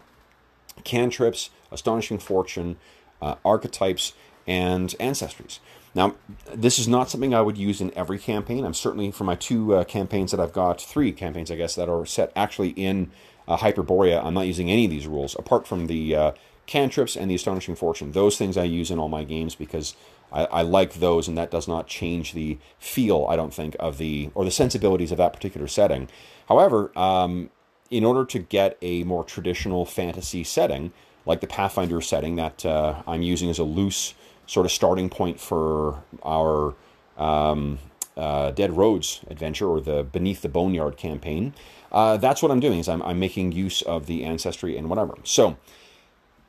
cantrips, 0.85 1.51
astonishing 1.71 2.19
fortune, 2.19 2.77
uh, 3.21 3.37
archetypes, 3.45 4.15
and 4.47 4.91
ancestries. 4.99 5.59
Now, 5.95 6.15
this 6.53 6.79
is 6.79 6.87
not 6.87 7.11
something 7.11 7.35
I 7.35 7.43
would 7.43 7.59
use 7.59 7.81
in 7.81 7.93
every 7.97 8.19
campaign. 8.19 8.65
I'm 8.65 8.75
certainly 8.75 9.11
for 9.11 9.25
my 9.25 9.35
two 9.35 9.75
uh, 9.75 9.85
campaigns 9.85 10.31
that 10.31 10.39
I've 10.39 10.53
got, 10.53 10.81
three 10.81 11.11
campaigns, 11.13 11.51
I 11.51 11.57
guess, 11.57 11.75
that 11.75 11.89
are 11.89 12.07
set 12.07 12.33
actually 12.37 12.71
in 12.71 13.11
uh, 13.49 13.57
Hyperborea, 13.57 14.25
I'm 14.25 14.35
not 14.35 14.47
using 14.47 14.71
any 14.71 14.85
of 14.85 14.91
these 14.91 15.07
rules 15.07 15.35
apart 15.39 15.67
from 15.67 15.87
the 15.87 16.15
uh, 16.15 16.33
cantrips 16.67 17.17
and 17.17 17.31
the 17.31 17.35
Astonishing 17.35 17.75
Fortune. 17.75 18.13
Those 18.13 18.37
things 18.37 18.57
I 18.57 18.65
use 18.65 18.91
in 18.91 18.99
all 18.99 19.09
my 19.09 19.25
games 19.25 19.55
because 19.55 19.95
I, 20.33 20.45
I, 20.45 20.63
like 20.63 20.95
those, 20.95 21.27
and 21.27 21.37
that 21.37 21.51
does 21.51 21.67
not 21.67 21.89
change 21.89 22.33
the 22.33 22.59
feel, 22.79 23.27
I 23.29 23.37
don't 23.37 23.53
think, 23.53 23.75
of 23.81 23.99
the 23.99 24.31
or 24.35 24.45
the 24.45 24.51
sensibilities 24.51 25.11
of 25.11 25.19
that 25.19 25.33
particular 25.33 25.67
setting. 25.67 26.09
However, 26.49 26.97
um, 26.97 27.51
in 27.91 28.05
order 28.05 28.25
to 28.25 28.39
get 28.39 28.79
a 28.83 29.03
more 29.05 29.25
traditional 29.25 29.85
fantasy 29.85 30.45
setting, 30.45 30.93
like 31.27 31.41
the 31.41 31.47
Pathfinder 31.47 32.01
setting 32.01 32.37
that 32.37 32.65
uh, 32.65 33.03
I'm 33.07 33.23
using 33.23 33.51
as 33.51 33.59
a 33.59 33.65
loose 33.65 34.15
sort 34.47 34.67
of 34.67 34.73
starting 34.73 35.11
point 35.11 35.41
for 35.41 36.03
our 36.25 36.75
um, 37.17 37.79
uh, 38.17 38.51
Dead 38.51 38.77
Roads 38.77 39.21
adventure 39.29 39.69
or 39.69 39.81
the 39.81 40.03
Beneath 40.05 40.43
the 40.43 40.49
Boneyard 40.49 40.97
campaign, 40.97 41.55
uh, 41.93 42.17
that's 42.17 42.43
what 42.43 42.51
I'm 42.51 42.61
doing. 42.61 42.79
Is 42.79 42.89
I'm, 42.89 43.03
I'm 43.03 43.19
making 43.19 43.53
use 43.53 43.83
of 43.83 44.07
the 44.07 44.25
ancestry 44.25 44.77
and 44.77 44.89
whatever. 44.89 45.15
So 45.25 45.57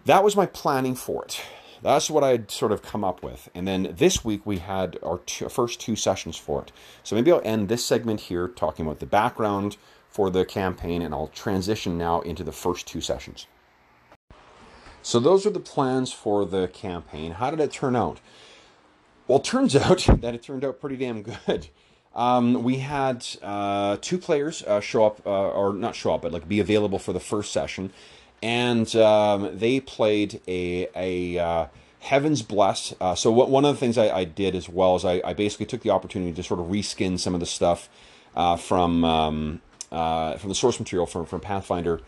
that 0.06 0.24
was 0.24 0.36
my 0.36 0.46
planning 0.46 0.96
for 0.96 1.24
it. 1.26 1.42
that's 1.82 2.10
what 2.10 2.24
I'd 2.24 2.52
sort 2.52 2.72
of 2.72 2.82
come 2.82 3.04
up 3.04 3.24
with. 3.24 3.50
And 3.54 3.68
then 3.68 3.96
this 3.98 4.24
week 4.24 4.46
we 4.46 4.60
had 4.60 4.98
our 5.04 5.20
two, 5.20 5.50
first 5.50 5.80
two 5.80 5.96
sessions 5.96 6.38
for 6.38 6.62
it. 6.62 6.72
So 7.04 7.16
maybe 7.16 7.32
I'll 7.32 7.42
end 7.44 7.70
this 7.70 7.86
segment 7.86 8.22
here 8.22 8.48
talking 8.48 8.86
about 8.86 9.00
the 9.00 9.06
background 9.06 9.78
for 10.10 10.30
the 10.30 10.44
campaign, 10.44 11.02
and 11.02 11.14
I'll 11.14 11.28
transition 11.28 11.98
now 11.98 12.20
into 12.22 12.44
the 12.44 12.52
first 12.52 12.86
two 12.86 13.00
sessions. 13.00 13.48
So 15.02 15.20
those 15.20 15.46
are 15.46 15.52
the 15.52 15.60
plans 15.60 16.12
for 16.12 16.46
the 16.46 16.68
campaign. 16.68 17.34
How 17.34 17.50
did 17.50 17.60
it 17.60 17.72
turn 17.72 17.96
out? 17.96 18.20
Well, 19.28 19.40
turns 19.40 19.76
out 19.78 20.08
that 20.20 20.36
it 20.36 20.44
turned 20.44 20.66
out 20.66 20.80
pretty 20.82 20.98
damn 20.98 21.24
good. 21.24 21.68
Um, 22.16 22.64
we 22.64 22.78
had 22.78 23.26
uh, 23.42 23.98
two 24.02 24.18
players 24.18 24.64
uh, 24.64 24.82
show 24.82 25.06
up, 25.06 25.26
uh, 25.26 25.50
or 25.50 25.74
not 25.74 25.96
show 25.96 26.14
up, 26.14 26.24
but 26.24 26.32
like 26.32 26.48
be 26.48 26.60
available 26.60 27.00
for 27.00 27.14
the 27.14 27.20
first 27.20 27.54
session, 27.54 27.92
and 28.44 28.94
um, 28.98 29.58
they 29.58 29.80
played 29.80 30.42
a 30.48 30.90
a 30.96 31.40
uh, 31.40 31.66
Heaven's 32.00 32.42
Bless. 32.42 32.94
Uh, 33.00 33.16
so 33.16 33.32
what, 33.32 33.50
one 33.50 33.64
of 33.64 33.74
the 33.74 33.80
things 33.80 33.98
I, 33.98 34.10
I, 34.10 34.24
did 34.26 34.56
as 34.56 34.68
well 34.68 34.96
is 34.98 35.06
I, 35.06 35.22
I, 35.24 35.34
basically 35.34 35.68
took 35.68 35.82
the 35.82 35.92
opportunity 35.92 36.34
to 36.34 36.44
sort 36.44 36.60
of 36.60 36.66
reskin 36.66 37.18
some 37.18 37.34
of 37.34 37.40
the 37.40 37.46
stuff 37.46 37.88
uh, 38.36 38.58
from 38.58 39.06
um, 39.06 39.62
from 39.90 40.50
the 40.50 40.56
source 40.56 40.80
material 40.80 41.06
from 41.06 41.26
from 41.26 41.40
Pathfinder. 41.40 42.02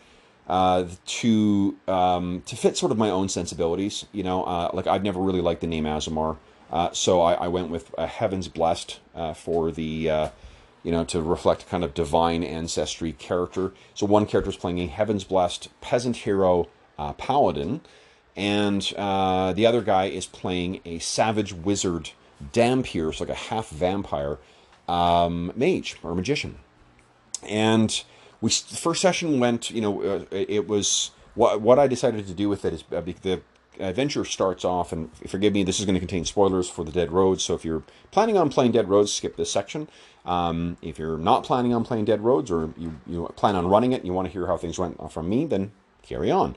to 0.46 1.76
um, 1.88 2.42
to 2.44 2.56
fit 2.56 2.76
sort 2.76 2.92
of 2.92 2.98
my 2.98 3.08
own 3.08 3.30
sensibilities, 3.30 4.04
you 4.12 4.22
know, 4.22 4.42
like 4.74 4.86
I've 4.86 5.02
never 5.02 5.20
really 5.20 5.40
liked 5.40 5.62
the 5.62 5.66
name 5.66 5.84
Aasimar, 5.84 6.36
uh, 6.70 6.90
so 6.92 7.20
I, 7.20 7.34
I, 7.34 7.48
went 7.48 7.70
with 7.70 7.94
uh, 7.96 8.06
Heaven's 8.06 8.48
Blessed 8.48 9.00
uh, 9.14 9.34
for 9.34 9.70
the, 9.70 10.10
uh, 10.10 10.28
you 10.82 10.90
know, 10.90 11.04
to 11.04 11.20
reflect 11.22 11.68
kind 11.68 11.84
of 11.84 11.94
divine 11.94 12.42
ancestry 12.42 13.12
character. 13.12 13.72
So 13.94 14.06
one 14.06 14.26
character 14.26 14.50
is 14.50 14.56
playing 14.56 14.80
a 14.80 14.86
Heaven's 14.86 15.24
Blessed 15.24 15.68
peasant 15.80 16.16
hero 16.16 16.68
uh, 16.98 17.12
paladin, 17.14 17.80
and 18.36 18.82
the 18.82 19.66
other 19.66 19.82
guy 19.82 20.06
is 20.06 20.26
playing 20.26 20.80
a 20.84 20.98
savage 20.98 21.52
wizard 21.52 22.10
Dhampir, 22.52 23.14
so 23.14 23.24
like 23.24 23.30
a 23.30 23.34
half 23.34 23.68
vampire 23.68 24.38
um, 24.88 25.52
mage 25.54 25.96
or 26.02 26.14
magician. 26.14 26.58
And 27.42 28.02
we 28.40 28.50
the 28.50 28.76
first 28.76 29.00
session 29.00 29.38
went, 29.38 29.70
you 29.70 29.80
know, 29.80 30.26
it 30.30 30.66
was 30.66 31.12
what 31.34 31.60
what 31.60 31.78
I 31.78 31.86
decided 31.86 32.26
to 32.26 32.34
do 32.34 32.48
with 32.48 32.64
it 32.64 32.72
is 32.72 32.84
the 33.22 33.40
adventure 33.80 34.24
starts 34.24 34.64
off, 34.64 34.92
and 34.92 35.10
forgive 35.28 35.52
me, 35.52 35.64
this 35.64 35.78
is 35.80 35.86
going 35.86 35.94
to 35.94 36.00
contain 36.00 36.24
spoilers 36.24 36.68
for 36.68 36.84
the 36.84 36.92
Dead 36.92 37.10
Roads. 37.10 37.42
So 37.42 37.54
if 37.54 37.64
you're 37.64 37.82
planning 38.10 38.36
on 38.36 38.48
playing 38.48 38.72
Dead 38.72 38.88
Roads, 38.88 39.12
skip 39.12 39.36
this 39.36 39.50
section. 39.50 39.88
Um, 40.24 40.76
if 40.80 40.98
you're 40.98 41.18
not 41.18 41.44
planning 41.44 41.74
on 41.74 41.84
playing 41.84 42.06
Dead 42.06 42.22
Roads, 42.22 42.50
or 42.50 42.72
you, 42.76 42.94
you 43.06 43.26
plan 43.36 43.56
on 43.56 43.66
running 43.66 43.92
it 43.92 43.96
and 43.96 44.06
you 44.06 44.12
want 44.12 44.26
to 44.26 44.32
hear 44.32 44.46
how 44.46 44.56
things 44.56 44.78
went 44.78 45.12
from 45.12 45.28
me, 45.28 45.44
then 45.46 45.72
carry 46.02 46.30
on. 46.30 46.56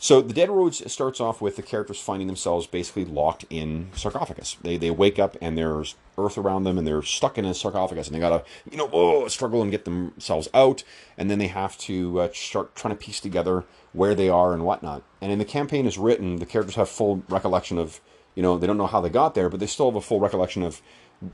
So 0.00 0.22
the 0.22 0.32
Dead 0.32 0.48
Roads 0.48 0.90
starts 0.90 1.20
off 1.20 1.40
with 1.40 1.56
the 1.56 1.62
characters 1.62 1.98
finding 1.98 2.28
themselves 2.28 2.68
basically 2.68 3.04
locked 3.04 3.44
in 3.50 3.90
sarcophagus. 3.94 4.56
They 4.62 4.76
they 4.76 4.92
wake 4.92 5.18
up 5.18 5.36
and 5.40 5.58
there's 5.58 5.96
earth 6.16 6.38
around 6.38 6.62
them 6.62 6.78
and 6.78 6.86
they're 6.86 7.02
stuck 7.02 7.36
in 7.36 7.44
a 7.44 7.52
sarcophagus 7.52 8.06
and 8.06 8.14
they 8.14 8.20
gotta 8.20 8.44
you 8.70 8.76
know 8.76 8.88
oh, 8.92 9.26
struggle 9.26 9.60
and 9.60 9.72
get 9.72 9.84
themselves 9.84 10.48
out 10.54 10.84
and 11.16 11.28
then 11.28 11.40
they 11.40 11.48
have 11.48 11.76
to 11.78 12.20
uh, 12.20 12.28
start 12.32 12.76
trying 12.76 12.94
to 12.94 13.04
piece 13.04 13.18
together 13.18 13.64
where 13.92 14.14
they 14.14 14.28
are 14.28 14.54
and 14.54 14.64
whatnot. 14.64 15.02
And 15.20 15.32
in 15.32 15.40
the 15.40 15.44
campaign 15.44 15.84
is 15.84 15.98
written, 15.98 16.36
the 16.36 16.46
characters 16.46 16.76
have 16.76 16.88
full 16.88 17.24
recollection 17.28 17.76
of 17.76 18.00
you 18.36 18.42
know 18.42 18.56
they 18.56 18.68
don't 18.68 18.78
know 18.78 18.86
how 18.86 19.00
they 19.00 19.10
got 19.10 19.34
there, 19.34 19.48
but 19.48 19.58
they 19.58 19.66
still 19.66 19.90
have 19.90 19.96
a 19.96 20.00
full 20.00 20.20
recollection 20.20 20.62
of 20.62 20.80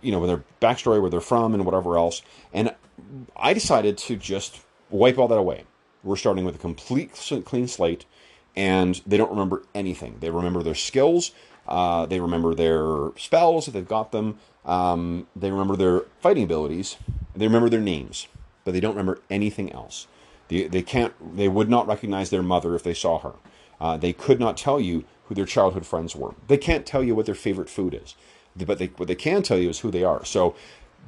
you 0.01 0.11
know 0.11 0.27
their 0.27 0.43
backstory, 0.63 1.03
where 1.03 1.11
they're 1.11 1.21
from, 1.21 1.53
and 1.53 1.67
whatever 1.67 1.99
else. 1.99 2.23
And 2.51 2.75
I 3.37 3.53
decided 3.53 3.99
to 3.99 4.17
just 4.17 4.63
wipe 4.89 5.19
all 5.19 5.29
that 5.29 5.39
away. 5.39 5.65
We're 6.03 6.17
starting 6.17 6.47
with 6.47 6.55
a 6.55 6.59
complete 6.59 7.13
clean 7.45 7.69
slate 7.69 8.07
and 8.57 9.01
they 9.07 9.17
don't 9.17 9.31
remember 9.31 9.63
anything. 9.75 10.17
They 10.21 10.31
remember 10.31 10.63
their 10.63 10.75
skills, 10.75 11.33
uh, 11.67 12.07
they 12.07 12.21
remember 12.21 12.55
their 12.55 13.11
spells 13.17 13.69
if 13.69 13.75
they've 13.75 13.87
got 13.87 14.13
them, 14.13 14.39
um, 14.65 15.27
they 15.35 15.51
remember 15.51 15.77
their 15.77 16.01
fighting 16.21 16.45
abilities, 16.45 16.97
they 17.35 17.47
remember 17.47 17.69
their 17.69 17.81
names, 17.81 18.29
but 18.65 18.73
they 18.73 18.81
don't 18.81 18.93
remember 18.93 19.21
anything 19.31 19.73
else. 19.73 20.07
They, 20.49 20.65
they 20.69 20.83
can't. 20.83 21.37
They 21.37 21.49
would 21.49 21.69
not 21.69 21.87
recognize 21.87 22.31
their 22.31 22.43
mother 22.43 22.75
if 22.75 22.83
they 22.83 22.95
saw 22.95 23.19
her. 23.21 23.33
Uh, 23.81 23.97
they 23.97 24.13
could 24.13 24.39
not 24.39 24.57
tell 24.57 24.81
you 24.81 25.05
who 25.25 25.35
their 25.35 25.47
childhood 25.47 25.87
friends 25.87 26.15
were. 26.15 26.35
They 26.49 26.59
can't 26.59 26.87
tell 26.87 27.03
you 27.03 27.15
what 27.15 27.27
their 27.27 27.35
favorite 27.35 27.71
food 27.71 27.95
is, 27.95 28.15
but 28.55 28.79
they, 28.79 28.87
what 28.87 29.09
they 29.09 29.15
can 29.15 29.43
tell 29.43 29.59
you 29.59 29.71
is 29.71 29.81
who 29.81 29.91
they 29.91 30.05
are. 30.05 30.25
So 30.25 30.55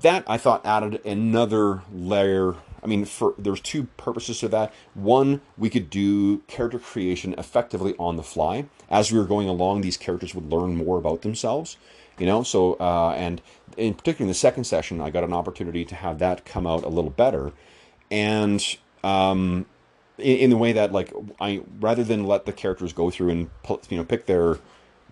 that 0.00 0.24
I 0.26 0.38
thought 0.38 0.64
added 0.64 1.04
another 1.04 1.82
layer 1.92 2.56
I 2.86 2.88
mean, 2.88 3.04
for 3.04 3.34
there's 3.36 3.60
two 3.60 3.88
purposes 3.96 4.38
to 4.40 4.48
that. 4.48 4.72
One, 4.94 5.40
we 5.58 5.68
could 5.68 5.90
do 5.90 6.38
character 6.46 6.78
creation 6.78 7.34
effectively 7.36 7.96
on 7.98 8.14
the 8.14 8.22
fly 8.22 8.66
as 8.88 9.10
we 9.10 9.18
were 9.18 9.24
going 9.24 9.48
along. 9.48 9.80
These 9.80 9.96
characters 9.96 10.36
would 10.36 10.48
learn 10.52 10.76
more 10.76 10.96
about 10.96 11.22
themselves, 11.22 11.76
you 12.16 12.26
know. 12.26 12.44
So, 12.44 12.74
uh, 12.74 13.12
and 13.16 13.42
in 13.76 13.94
particular, 13.94 14.26
in 14.26 14.28
the 14.28 14.34
second 14.34 14.64
session, 14.64 15.00
I 15.00 15.10
got 15.10 15.24
an 15.24 15.32
opportunity 15.32 15.84
to 15.84 15.96
have 15.96 16.20
that 16.20 16.44
come 16.44 16.64
out 16.64 16.84
a 16.84 16.88
little 16.88 17.10
better, 17.10 17.52
and 18.08 18.64
um, 19.02 19.66
in, 20.16 20.36
in 20.36 20.50
the 20.50 20.56
way 20.56 20.72
that, 20.72 20.92
like, 20.92 21.12
I 21.40 21.62
rather 21.80 22.04
than 22.04 22.24
let 22.24 22.46
the 22.46 22.52
characters 22.52 22.92
go 22.92 23.10
through 23.10 23.30
and 23.30 23.50
you 23.90 23.96
know 23.96 24.04
pick 24.04 24.26
their 24.26 24.60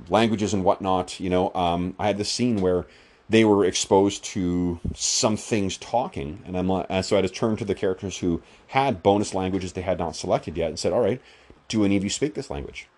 languages 0.08 0.54
and 0.54 0.62
whatnot, 0.62 1.18
you 1.18 1.28
know, 1.28 1.52
um, 1.54 1.96
I 1.98 2.06
had 2.06 2.18
this 2.18 2.30
scene 2.30 2.60
where 2.60 2.86
they 3.28 3.44
were 3.44 3.64
exposed 3.64 4.22
to 4.24 4.80
some 4.94 5.36
things 5.36 5.76
talking, 5.78 6.42
and 6.46 6.56
I'm 6.56 6.70
and 6.70 7.04
so 7.04 7.16
I 7.16 7.22
just 7.22 7.34
turned 7.34 7.58
to 7.58 7.64
the 7.64 7.74
characters 7.74 8.18
who 8.18 8.42
had 8.68 9.02
bonus 9.02 9.34
languages 9.34 9.72
they 9.72 9.82
had 9.82 9.98
not 9.98 10.16
selected 10.16 10.56
yet 10.56 10.68
and 10.68 10.78
said, 10.78 10.92
"All 10.92 11.00
right, 11.00 11.20
do 11.68 11.84
any 11.84 11.96
of 11.96 12.04
you 12.04 12.10
speak 12.10 12.34
this 12.34 12.50
language? 12.50 12.88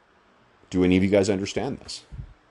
Do 0.68 0.82
any 0.82 0.96
of 0.96 1.04
you 1.04 1.10
guys 1.10 1.30
understand 1.30 1.78
this?" 1.78 2.04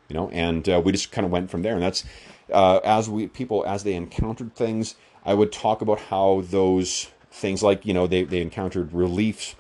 You 0.08 0.14
know, 0.14 0.30
and 0.30 0.68
uh, 0.70 0.82
we 0.84 0.92
just 0.92 1.12
kind 1.12 1.26
of 1.26 1.32
went 1.32 1.50
from 1.50 1.64
there, 1.64 1.74
and 1.74 1.82
that's 1.82 2.06
uh, 2.52 2.80
as 2.84 3.10
we 3.10 3.28
people 3.28 3.66
as 3.68 3.84
they 3.84 3.94
encountered 3.94 4.56
things, 4.56 4.96
I 5.26 5.34
would 5.34 5.52
talk 5.52 5.82
about 5.82 6.00
how 6.00 6.44
those 6.46 7.12
things 7.30 7.62
like 7.62 7.86
you 7.86 7.94
know 7.94 8.08
they 8.08 8.24
they 8.24 8.42
encountered 8.42 8.94
reliefs. 8.94 9.56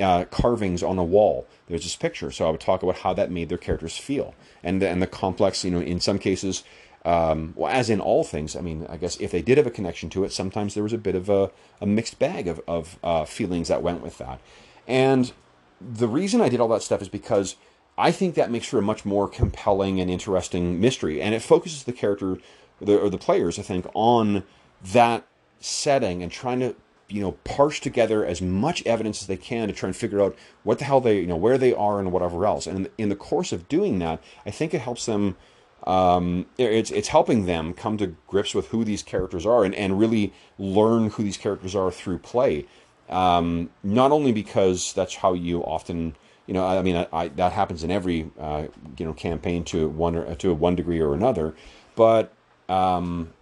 Uh, 0.00 0.24
carvings 0.26 0.84
on 0.84 0.98
a 0.98 1.04
wall. 1.04 1.48
There's 1.66 1.82
this 1.82 1.96
picture, 1.96 2.30
so 2.30 2.46
I 2.46 2.50
would 2.50 2.60
talk 2.60 2.84
about 2.84 2.98
how 2.98 3.12
that 3.14 3.28
made 3.28 3.48
their 3.48 3.58
characters 3.58 3.96
feel, 3.96 4.36
and 4.62 4.80
and 4.84 5.02
the 5.02 5.06
complex. 5.08 5.64
You 5.64 5.72
know, 5.72 5.80
in 5.80 5.98
some 5.98 6.20
cases, 6.20 6.62
um, 7.04 7.54
well, 7.56 7.72
as 7.72 7.88
in 7.88 8.00
all 8.00 8.24
things, 8.24 8.54
I 8.54 8.60
mean, 8.60 8.86
I 8.88 8.96
guess 8.96 9.16
if 9.16 9.30
they 9.30 9.42
did 9.42 9.56
have 9.56 9.66
a 9.66 9.70
connection 9.70 10.10
to 10.10 10.24
it, 10.24 10.32
sometimes 10.32 10.74
there 10.74 10.82
was 10.82 10.92
a 10.92 10.98
bit 10.98 11.14
of 11.14 11.28
a, 11.28 11.50
a 11.80 11.86
mixed 11.86 12.18
bag 12.18 12.46
of, 12.46 12.60
of 12.68 12.98
uh, 13.02 13.24
feelings 13.24 13.68
that 13.68 13.82
went 13.82 14.02
with 14.02 14.18
that. 14.18 14.40
And 14.86 15.32
the 15.80 16.08
reason 16.08 16.40
I 16.40 16.48
did 16.48 16.60
all 16.60 16.68
that 16.68 16.82
stuff 16.82 17.00
is 17.00 17.08
because 17.08 17.56
I 17.96 18.12
think 18.12 18.34
that 18.34 18.50
makes 18.50 18.66
for 18.66 18.78
a 18.78 18.82
much 18.82 19.04
more 19.04 19.28
compelling 19.28 20.00
and 20.00 20.10
interesting 20.10 20.80
mystery. 20.80 21.22
And 21.22 21.34
it 21.34 21.40
focuses 21.40 21.84
the 21.84 21.92
character, 21.92 22.38
the, 22.80 22.98
or 22.98 23.08
the 23.08 23.18
players, 23.18 23.58
I 23.58 23.62
think, 23.62 23.86
on 23.94 24.44
that 24.92 25.26
setting 25.58 26.22
and 26.22 26.30
trying 26.30 26.60
to 26.60 26.74
you 27.08 27.20
know 27.20 27.32
parse 27.44 27.80
together 27.80 28.24
as 28.24 28.40
much 28.40 28.84
evidence 28.86 29.20
as 29.20 29.26
they 29.26 29.36
can 29.36 29.68
to 29.68 29.74
try 29.74 29.88
and 29.88 29.96
figure 29.96 30.22
out 30.22 30.36
what 30.62 30.78
the 30.78 30.84
hell 30.84 31.00
they 31.00 31.20
you 31.20 31.26
know 31.26 31.36
where 31.36 31.58
they 31.58 31.74
are 31.74 31.98
and 31.98 32.12
whatever 32.12 32.46
else 32.46 32.66
and 32.66 32.88
in 32.96 33.08
the 33.08 33.16
course 33.16 33.52
of 33.52 33.68
doing 33.68 33.98
that 33.98 34.22
i 34.46 34.50
think 34.50 34.72
it 34.72 34.80
helps 34.80 35.06
them 35.06 35.36
um, 35.84 36.46
it's 36.58 36.90
it's 36.90 37.08
helping 37.08 37.46
them 37.46 37.72
come 37.72 37.96
to 37.98 38.14
grips 38.26 38.54
with 38.54 38.68
who 38.68 38.84
these 38.84 39.02
characters 39.02 39.46
are 39.46 39.64
and, 39.64 39.74
and 39.74 39.98
really 39.98 40.32
learn 40.58 41.10
who 41.10 41.22
these 41.22 41.36
characters 41.36 41.74
are 41.74 41.90
through 41.90 42.18
play. 42.18 42.66
Um, 43.08 43.70
not 43.82 44.12
only 44.12 44.32
because 44.32 44.92
that's 44.92 45.16
how 45.16 45.32
you 45.32 45.62
often, 45.62 46.14
you 46.46 46.54
know, 46.54 46.64
I 46.64 46.82
mean, 46.82 46.96
I, 46.96 47.08
I, 47.12 47.28
that 47.28 47.52
happens 47.52 47.82
in 47.82 47.90
every 47.90 48.30
uh, 48.38 48.66
you 48.98 49.06
know 49.06 49.14
campaign 49.14 49.64
to 49.64 49.88
one 49.88 50.16
or 50.16 50.34
to 50.36 50.54
one 50.54 50.76
degree 50.76 51.00
or 51.00 51.14
another, 51.14 51.54
but 51.96 52.32
um, 52.68 53.32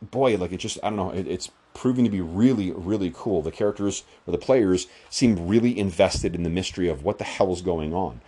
boy, 0.00 0.36
like 0.36 0.52
it 0.52 0.58
just 0.58 0.78
I 0.82 0.88
don't 0.88 0.96
know, 0.96 1.10
it, 1.10 1.26
it's 1.26 1.50
proving 1.74 2.04
to 2.04 2.10
be 2.10 2.20
really 2.20 2.70
really 2.70 3.12
cool. 3.14 3.42
The 3.42 3.50
characters 3.50 4.04
or 4.26 4.32
the 4.32 4.38
players 4.38 4.86
seem 5.10 5.48
really 5.48 5.76
invested 5.76 6.34
in 6.34 6.44
the 6.44 6.50
mystery 6.50 6.88
of 6.88 7.02
what 7.02 7.18
the 7.18 7.24
hell 7.24 7.52
is 7.52 7.60
going 7.60 7.92
on. 7.92 8.20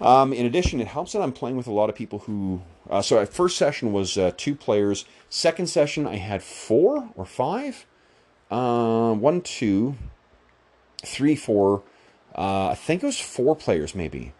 Um, 0.00 0.32
in 0.32 0.44
addition, 0.44 0.80
it 0.80 0.88
helps 0.88 1.12
that 1.12 1.22
I'm 1.22 1.32
playing 1.32 1.56
with 1.56 1.66
a 1.66 1.72
lot 1.72 1.88
of 1.88 1.96
people 1.96 2.20
who. 2.20 2.62
Uh, 2.88 3.02
so, 3.02 3.18
our 3.18 3.26
first 3.26 3.56
session 3.56 3.92
was 3.92 4.16
uh, 4.18 4.32
two 4.36 4.54
players. 4.54 5.04
Second 5.30 5.68
session, 5.68 6.06
I 6.06 6.16
had 6.16 6.42
four 6.42 7.10
or 7.14 7.24
five. 7.24 7.86
Uh, 8.50 9.12
one, 9.14 9.40
two, 9.40 9.96
three, 11.04 11.34
four. 11.34 11.82
Uh, 12.34 12.68
I 12.68 12.74
think 12.74 13.02
it 13.02 13.06
was 13.06 13.18
four 13.18 13.56
players, 13.56 13.94
maybe. 13.94 14.32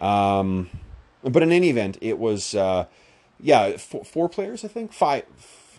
Um, 0.00 0.70
but 1.22 1.42
in 1.42 1.52
any 1.52 1.70
event, 1.70 1.98
it 2.00 2.18
was. 2.18 2.54
Uh, 2.54 2.86
yeah, 3.40 3.76
four, 3.76 4.04
four, 4.04 4.28
players, 4.28 4.64
I 4.64 4.68
think. 4.68 4.92
Five. 4.92 5.24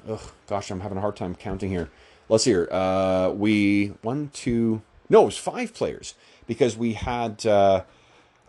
Ugh, 0.08 0.22
gosh, 0.48 0.72
I'm 0.72 0.80
having 0.82 0.98
a 0.98 1.02
hard 1.02 1.16
time 1.16 1.36
counting 1.36 1.70
here. 1.70 1.90
Let's 2.30 2.44
see 2.44 2.52
here. 2.52 2.70
Uh, 2.72 3.32
we. 3.36 3.88
One, 4.04 4.30
two. 4.34 4.82
No, 5.10 5.24
it 5.24 5.26
was 5.26 5.38
five 5.38 5.74
players 5.74 6.14
because 6.46 6.78
we 6.78 6.94
had 6.94 7.44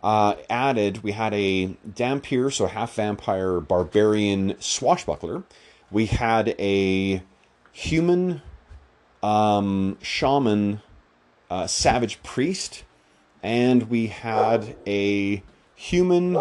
uh, 0.02 0.34
added, 0.48 1.02
we 1.02 1.12
had 1.12 1.34
a 1.34 1.76
Dhampir, 1.88 2.52
so 2.52 2.66
half 2.66 2.94
vampire 2.94 3.60
barbarian 3.60 4.56
swashbuckler. 4.60 5.42
We 5.90 6.06
had 6.06 6.54
a 6.58 7.22
human 7.72 8.42
um, 9.22 9.98
shaman 10.00 10.80
uh, 11.50 11.66
savage 11.66 12.22
priest, 12.22 12.84
and 13.42 13.90
we 13.90 14.06
had 14.08 14.76
a 14.86 15.42
human 15.74 16.36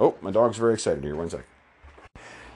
Oh, 0.00 0.14
my 0.22 0.30
dog's 0.30 0.56
very 0.56 0.72
excited 0.72 1.04
here. 1.04 1.14
One 1.14 1.28
sec. 1.28 1.44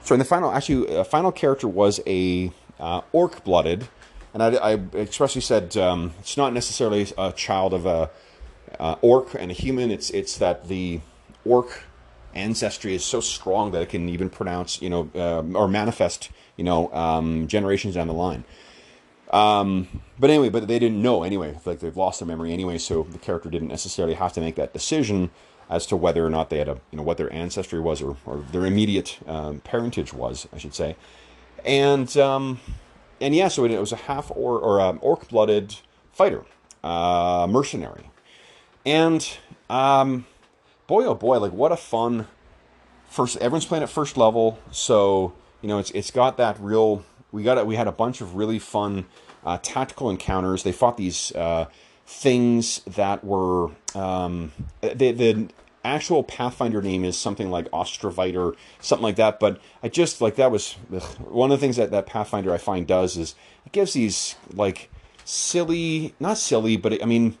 So 0.01 0.15
in 0.15 0.19
the 0.19 0.25
final, 0.25 0.51
actually, 0.51 0.95
a 0.95 1.03
final 1.03 1.31
character 1.31 1.67
was 1.67 2.01
a 2.07 2.51
uh, 2.79 3.01
orc-blooded, 3.11 3.87
and 4.33 4.41
I, 4.41 4.55
I 4.55 4.73
expressly 4.95 5.41
said 5.41 5.77
um, 5.77 6.13
it's 6.19 6.37
not 6.37 6.53
necessarily 6.53 7.07
a 7.17 7.31
child 7.31 7.73
of 7.75 7.85
a 7.85 8.09
uh, 8.79 8.95
orc 9.01 9.33
and 9.33 9.51
a 9.51 9.53
human. 9.53 9.91
It's 9.91 10.09
it's 10.09 10.37
that 10.37 10.67
the 10.67 11.01
orc 11.45 11.83
ancestry 12.33 12.93
is 12.93 13.03
so 13.03 13.21
strong 13.21 13.71
that 13.71 13.81
it 13.81 13.89
can 13.89 14.09
even 14.09 14.29
pronounce, 14.29 14.81
you 14.81 14.89
know, 14.89 15.09
uh, 15.15 15.41
or 15.57 15.67
manifest, 15.67 16.29
you 16.57 16.63
know, 16.63 16.93
um, 16.93 17.47
generations 17.47 17.95
down 17.95 18.07
the 18.07 18.13
line. 18.13 18.43
Um, 19.31 20.01
but 20.19 20.29
anyway, 20.29 20.49
but 20.49 20.67
they 20.67 20.79
didn't 20.79 21.01
know 21.01 21.23
anyway. 21.23 21.57
Like 21.65 21.79
they've 21.79 21.95
lost 21.95 22.19
their 22.19 22.27
memory 22.27 22.51
anyway, 22.53 22.77
so 22.77 23.03
the 23.03 23.17
character 23.17 23.49
didn't 23.49 23.69
necessarily 23.69 24.13
have 24.15 24.33
to 24.33 24.41
make 24.41 24.55
that 24.55 24.73
decision 24.73 25.31
as 25.69 25.85
to 25.87 25.95
whether 25.95 26.25
or 26.25 26.29
not 26.29 26.49
they 26.49 26.59
had 26.59 26.69
a, 26.69 26.79
you 26.91 26.97
know, 26.97 27.03
what 27.03 27.17
their 27.17 27.31
ancestry 27.33 27.79
was 27.79 28.01
or, 28.01 28.17
or 28.25 28.43
their 28.51 28.65
immediate 28.65 29.19
um, 29.27 29.61
parentage 29.61 30.13
was, 30.13 30.47
I 30.53 30.57
should 30.57 30.75
say. 30.75 30.95
And 31.63 32.15
um, 32.17 32.59
and 33.19 33.33
yeah, 33.33 33.47
so 33.47 33.65
it, 33.65 33.71
it 33.71 33.79
was 33.79 33.91
a 33.91 33.97
half 33.97 34.29
or 34.31 34.59
or 34.59 34.79
um, 34.79 34.99
orc 35.01 35.27
blooded 35.29 35.75
fighter, 36.11 36.45
uh, 36.83 37.47
mercenary, 37.49 38.09
and 38.85 39.37
um, 39.69 40.25
boy 40.87 41.05
oh 41.05 41.15
boy, 41.15 41.39
like 41.39 41.51
what 41.51 41.71
a 41.71 41.77
fun 41.77 42.27
first. 43.09 43.37
Everyone's 43.37 43.65
playing 43.65 43.83
at 43.83 43.89
first 43.89 44.17
level, 44.17 44.59
so 44.71 45.33
you 45.61 45.67
know 45.67 45.79
it's 45.79 45.91
it's 45.91 46.11
got 46.11 46.37
that 46.37 46.59
real. 46.59 47.03
We 47.31 47.43
got 47.43 47.57
it. 47.57 47.65
We 47.65 47.75
had 47.75 47.87
a 47.87 47.91
bunch 47.91 48.21
of 48.21 48.35
really 48.35 48.59
fun 48.59 49.05
uh, 49.45 49.57
tactical 49.61 50.09
encounters. 50.09 50.63
They 50.63 50.71
fought 50.71 50.97
these 50.97 51.33
uh, 51.33 51.65
things 52.05 52.81
that 52.85 53.23
were 53.23 53.71
um, 53.93 54.51
the 54.81 55.11
the 55.11 55.49
actual 55.83 56.23
Pathfinder 56.23 56.81
name 56.81 57.05
is 57.05 57.17
something 57.17 57.51
like 57.51 57.69
Ostovite 57.71 58.35
or 58.35 58.55
something 58.79 59.03
like 59.03 59.17
that. 59.17 59.39
But 59.39 59.59
I 59.83 59.89
just 59.89 60.21
like 60.21 60.35
that 60.35 60.51
was 60.51 60.75
ugh, 60.93 61.03
one 61.19 61.51
of 61.51 61.59
the 61.59 61.63
things 61.63 61.77
that 61.77 61.91
that 61.91 62.05
Pathfinder 62.05 62.53
I 62.53 62.57
find 62.57 62.85
does 62.87 63.17
is 63.17 63.35
it 63.65 63.71
gives 63.71 63.93
these 63.93 64.35
like 64.53 64.89
silly, 65.23 66.13
not 66.19 66.37
silly, 66.37 66.77
but 66.77 67.01
I 67.01 67.05
mean 67.05 67.37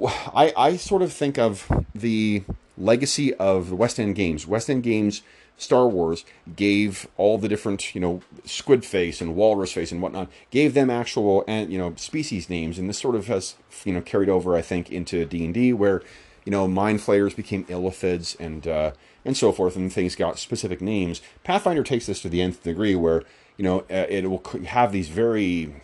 I, 0.00 0.52
I 0.56 0.76
sort 0.76 1.02
of 1.02 1.12
think 1.12 1.38
of 1.38 1.70
the 1.94 2.44
legacy 2.78 3.34
of 3.34 3.70
the 3.70 3.76
West 3.76 4.00
End 4.00 4.14
Games. 4.14 4.46
West 4.46 4.70
End 4.70 4.82
Games, 4.82 5.22
Star 5.56 5.86
Wars 5.86 6.24
gave 6.56 7.06
all 7.16 7.38
the 7.38 7.48
different, 7.48 7.94
you 7.94 8.00
know, 8.00 8.22
squid 8.44 8.84
face 8.84 9.20
and 9.20 9.36
walrus 9.36 9.72
face 9.72 9.92
and 9.92 10.02
whatnot, 10.02 10.28
gave 10.50 10.74
them 10.74 10.90
actual 10.90 11.44
and 11.46 11.72
you 11.72 11.78
know 11.78 11.94
species 11.96 12.48
names, 12.48 12.78
and 12.78 12.88
this 12.88 12.98
sort 12.98 13.14
of 13.14 13.26
has 13.26 13.56
you 13.84 13.92
know 13.92 14.00
carried 14.00 14.28
over, 14.28 14.56
I 14.56 14.62
think, 14.62 14.90
into 14.90 15.24
D 15.24 15.44
and 15.44 15.54
D, 15.54 15.72
where 15.72 16.02
you 16.44 16.50
know 16.50 16.66
mind 16.66 17.00
flayers 17.02 17.34
became 17.34 17.64
illithids 17.66 18.38
and 18.40 18.66
uh, 18.66 18.92
and 19.24 19.36
so 19.36 19.52
forth, 19.52 19.76
and 19.76 19.92
things 19.92 20.16
got 20.16 20.38
specific 20.38 20.80
names. 20.80 21.20
Pathfinder 21.44 21.84
takes 21.84 22.06
this 22.06 22.22
to 22.22 22.28
the 22.28 22.40
nth 22.42 22.62
degree, 22.62 22.94
where 22.94 23.22
you 23.56 23.64
know 23.64 23.80
uh, 23.90 24.06
it 24.08 24.28
will 24.28 24.42
have 24.66 24.90
these 24.90 25.08
very 25.08 25.74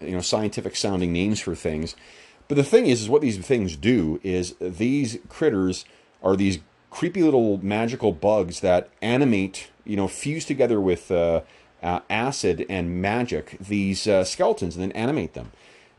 you 0.00 0.12
know 0.12 0.20
scientific 0.20 0.76
sounding 0.76 1.12
names 1.12 1.40
for 1.40 1.54
things 1.54 1.96
but 2.48 2.56
the 2.56 2.64
thing 2.64 2.86
is, 2.86 3.02
is 3.02 3.08
what 3.08 3.22
these 3.22 3.38
things 3.38 3.76
do 3.76 4.20
is 4.22 4.54
these 4.60 5.18
critters 5.28 5.84
are 6.22 6.36
these 6.36 6.60
creepy 6.90 7.22
little 7.22 7.58
magical 7.62 8.12
bugs 8.12 8.60
that 8.60 8.88
animate, 9.02 9.70
you 9.84 9.96
know, 9.96 10.08
fuse 10.08 10.44
together 10.44 10.80
with 10.80 11.10
uh, 11.10 11.42
uh, 11.82 12.00
acid 12.08 12.64
and 12.68 13.02
magic 13.02 13.56
these 13.60 14.06
uh, 14.06 14.24
skeletons 14.24 14.76
and 14.76 14.82
then 14.82 14.92
animate 14.92 15.34
them. 15.34 15.52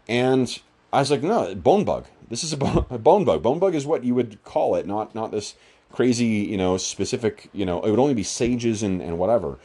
And 0.08 0.60
I 0.92 1.00
was 1.00 1.12
like, 1.12 1.22
no, 1.22 1.54
bone 1.54 1.84
bug. 1.84 2.06
This 2.30 2.44
is 2.44 2.54
a, 2.54 2.56
a 2.90 2.98
bone 2.98 3.26
bug. 3.26 3.44
Bone 3.44 3.60
bug 3.60 3.76
is 3.76 3.86
what 3.86 4.04
you 4.04 4.16
would 4.16 4.44
call 4.44 4.76
it, 4.76 4.88
not 4.88 5.14
not 5.14 5.32
this 5.32 5.56
crazy, 5.92 6.26
you 6.26 6.58
know, 6.58 6.78
specific. 6.78 7.50
You 7.54 7.66
know, 7.66 7.82
it 7.82 7.90
would 7.90 8.00
only 8.00 8.14
be 8.14 8.24
sages 8.24 8.84
and 8.84 9.02
and 9.02 9.20
whatever. 9.20 9.60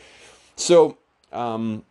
So 0.56 0.98
um, 1.32 1.84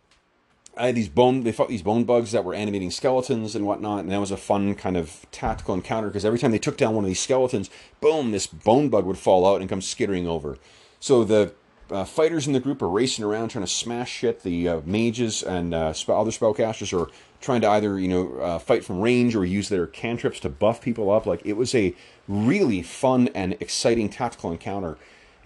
I 0.76 0.86
had 0.86 0.94
these 0.94 1.08
bone. 1.08 1.42
They 1.42 1.52
fought 1.52 1.68
these 1.68 1.82
bone 1.82 2.04
bugs 2.04 2.32
that 2.32 2.44
were 2.44 2.54
animating 2.54 2.90
skeletons 2.90 3.54
and 3.54 3.66
whatnot, 3.66 4.00
and 4.00 4.10
that 4.10 4.20
was 4.20 4.30
a 4.30 4.36
fun 4.36 4.74
kind 4.74 4.96
of 4.96 5.26
tactical 5.30 5.74
encounter 5.74 6.08
because 6.08 6.24
every 6.24 6.38
time 6.38 6.50
they 6.50 6.58
took 6.58 6.78
down 6.78 6.94
one 6.94 7.04
of 7.04 7.08
these 7.08 7.20
skeletons, 7.20 7.68
boom, 8.00 8.30
this 8.30 8.46
bone 8.46 8.88
bug 8.88 9.04
would 9.04 9.18
fall 9.18 9.46
out 9.46 9.60
and 9.60 9.68
come 9.68 9.82
skittering 9.82 10.26
over. 10.26 10.56
So 10.98 11.24
the 11.24 11.52
uh, 11.90 12.04
fighters 12.04 12.46
in 12.46 12.54
the 12.54 12.60
group 12.60 12.80
are 12.80 12.88
racing 12.88 13.24
around 13.24 13.50
trying 13.50 13.64
to 13.64 13.70
smash 13.70 14.10
shit. 14.10 14.42
The 14.42 14.68
uh, 14.68 14.80
mages 14.86 15.42
and 15.42 15.74
uh, 15.74 15.92
other 16.08 16.30
spellcasters 16.30 16.98
are 16.98 17.10
trying 17.42 17.60
to 17.60 17.68
either 17.68 17.98
you 17.98 18.08
know 18.08 18.38
uh, 18.38 18.58
fight 18.58 18.82
from 18.82 19.00
range 19.00 19.36
or 19.36 19.44
use 19.44 19.68
their 19.68 19.86
cantrips 19.86 20.40
to 20.40 20.48
buff 20.48 20.80
people 20.80 21.10
up. 21.10 21.26
Like 21.26 21.44
it 21.44 21.54
was 21.54 21.74
a 21.74 21.94
really 22.26 22.82
fun 22.82 23.28
and 23.34 23.54
exciting 23.60 24.08
tactical 24.08 24.50
encounter. 24.50 24.96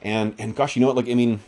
And 0.02 0.36
and 0.38 0.54
gosh, 0.54 0.76
you 0.76 0.80
know 0.80 0.86
what? 0.86 0.96
Like 0.96 1.08
I 1.08 1.14
mean, 1.14 1.40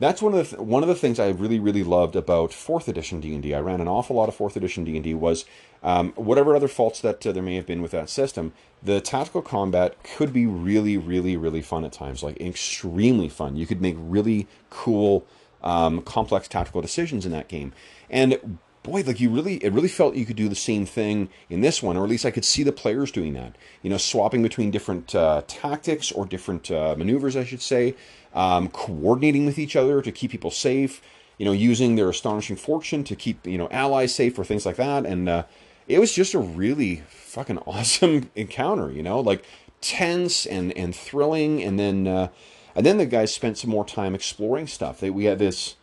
that's 0.00 0.20
one 0.20 0.32
of 0.34 0.38
the 0.38 0.56
th- 0.56 0.66
one 0.66 0.82
of 0.82 0.88
the 0.88 0.94
things 0.94 1.20
I 1.20 1.28
really 1.28 1.60
really 1.60 1.84
loved 1.84 2.16
about 2.16 2.52
fourth 2.52 2.88
edition 2.88 3.20
D 3.20 3.34
and 3.34 3.46
I 3.54 3.60
ran 3.60 3.80
an 3.80 3.86
awful 3.86 4.16
lot 4.16 4.28
of 4.28 4.34
fourth 4.34 4.56
edition 4.56 4.82
D 4.82 4.96
and 4.96 5.04
D. 5.04 5.14
Was 5.14 5.44
um, 5.82 6.12
whatever 6.16 6.56
other 6.56 6.68
faults 6.68 7.00
that 7.02 7.24
uh, 7.24 7.32
there 7.32 7.42
may 7.42 7.54
have 7.54 7.66
been 7.66 7.82
with 7.82 7.92
that 7.92 8.10
system, 8.10 8.52
the 8.82 9.00
tactical 9.00 9.42
combat 9.42 10.02
could 10.02 10.32
be 10.32 10.46
really 10.46 10.96
really 10.96 11.36
really 11.36 11.62
fun 11.62 11.84
at 11.84 11.92
times, 11.92 12.22
like 12.22 12.40
extremely 12.40 13.28
fun. 13.28 13.56
You 13.56 13.66
could 13.66 13.80
make 13.80 13.96
really 13.98 14.48
cool, 14.70 15.26
um, 15.62 16.02
complex 16.02 16.48
tactical 16.48 16.80
decisions 16.80 17.26
in 17.26 17.32
that 17.32 17.48
game, 17.48 17.72
and 18.08 18.58
boy, 18.82 19.02
like 19.06 19.20
you 19.20 19.30
really, 19.30 19.56
it 19.56 19.72
really 19.72 19.88
felt 19.88 20.14
you 20.14 20.24
could 20.24 20.36
do 20.36 20.48
the 20.48 20.54
same 20.54 20.86
thing 20.86 21.28
in 21.48 21.60
this 21.60 21.82
one, 21.82 21.96
or 21.96 22.04
at 22.04 22.10
least 22.10 22.24
I 22.24 22.30
could 22.30 22.44
see 22.44 22.62
the 22.62 22.72
players 22.72 23.10
doing 23.10 23.34
that. 23.34 23.56
You 23.82 23.90
know, 23.90 23.98
swapping 23.98 24.42
between 24.42 24.70
different 24.70 25.14
uh, 25.14 25.42
tactics 25.46 26.10
or 26.10 26.24
different 26.26 26.70
uh, 26.70 26.94
maneuvers, 26.96 27.36
I 27.36 27.44
should 27.44 27.62
say 27.62 27.94
um, 28.34 28.68
coordinating 28.68 29.46
with 29.46 29.58
each 29.58 29.76
other 29.76 30.02
to 30.02 30.12
keep 30.12 30.30
people 30.30 30.50
safe, 30.50 31.02
you 31.38 31.44
know, 31.44 31.52
using 31.52 31.96
their 31.96 32.08
astonishing 32.08 32.56
fortune 32.56 33.04
to 33.04 33.16
keep, 33.16 33.46
you 33.46 33.58
know, 33.58 33.68
allies 33.70 34.14
safe 34.14 34.38
or 34.38 34.44
things 34.44 34.66
like 34.66 34.76
that. 34.76 35.06
And 35.06 35.28
uh, 35.28 35.44
it 35.88 35.98
was 35.98 36.12
just 36.12 36.34
a 36.34 36.38
really 36.38 37.02
fucking 37.08 37.58
awesome 37.66 38.30
encounter, 38.34 38.90
you 38.90 39.02
know, 39.02 39.20
like 39.20 39.44
tense 39.80 40.46
and, 40.46 40.76
and 40.76 40.94
thrilling. 40.94 41.62
And 41.62 41.78
then, 41.78 42.06
uh, 42.06 42.28
and 42.74 42.86
then 42.86 42.98
the 42.98 43.06
guys 43.06 43.34
spent 43.34 43.58
some 43.58 43.70
more 43.70 43.84
time 43.84 44.14
exploring 44.14 44.66
stuff. 44.66 45.02
We 45.02 45.24
had 45.24 45.38
this 45.38 45.76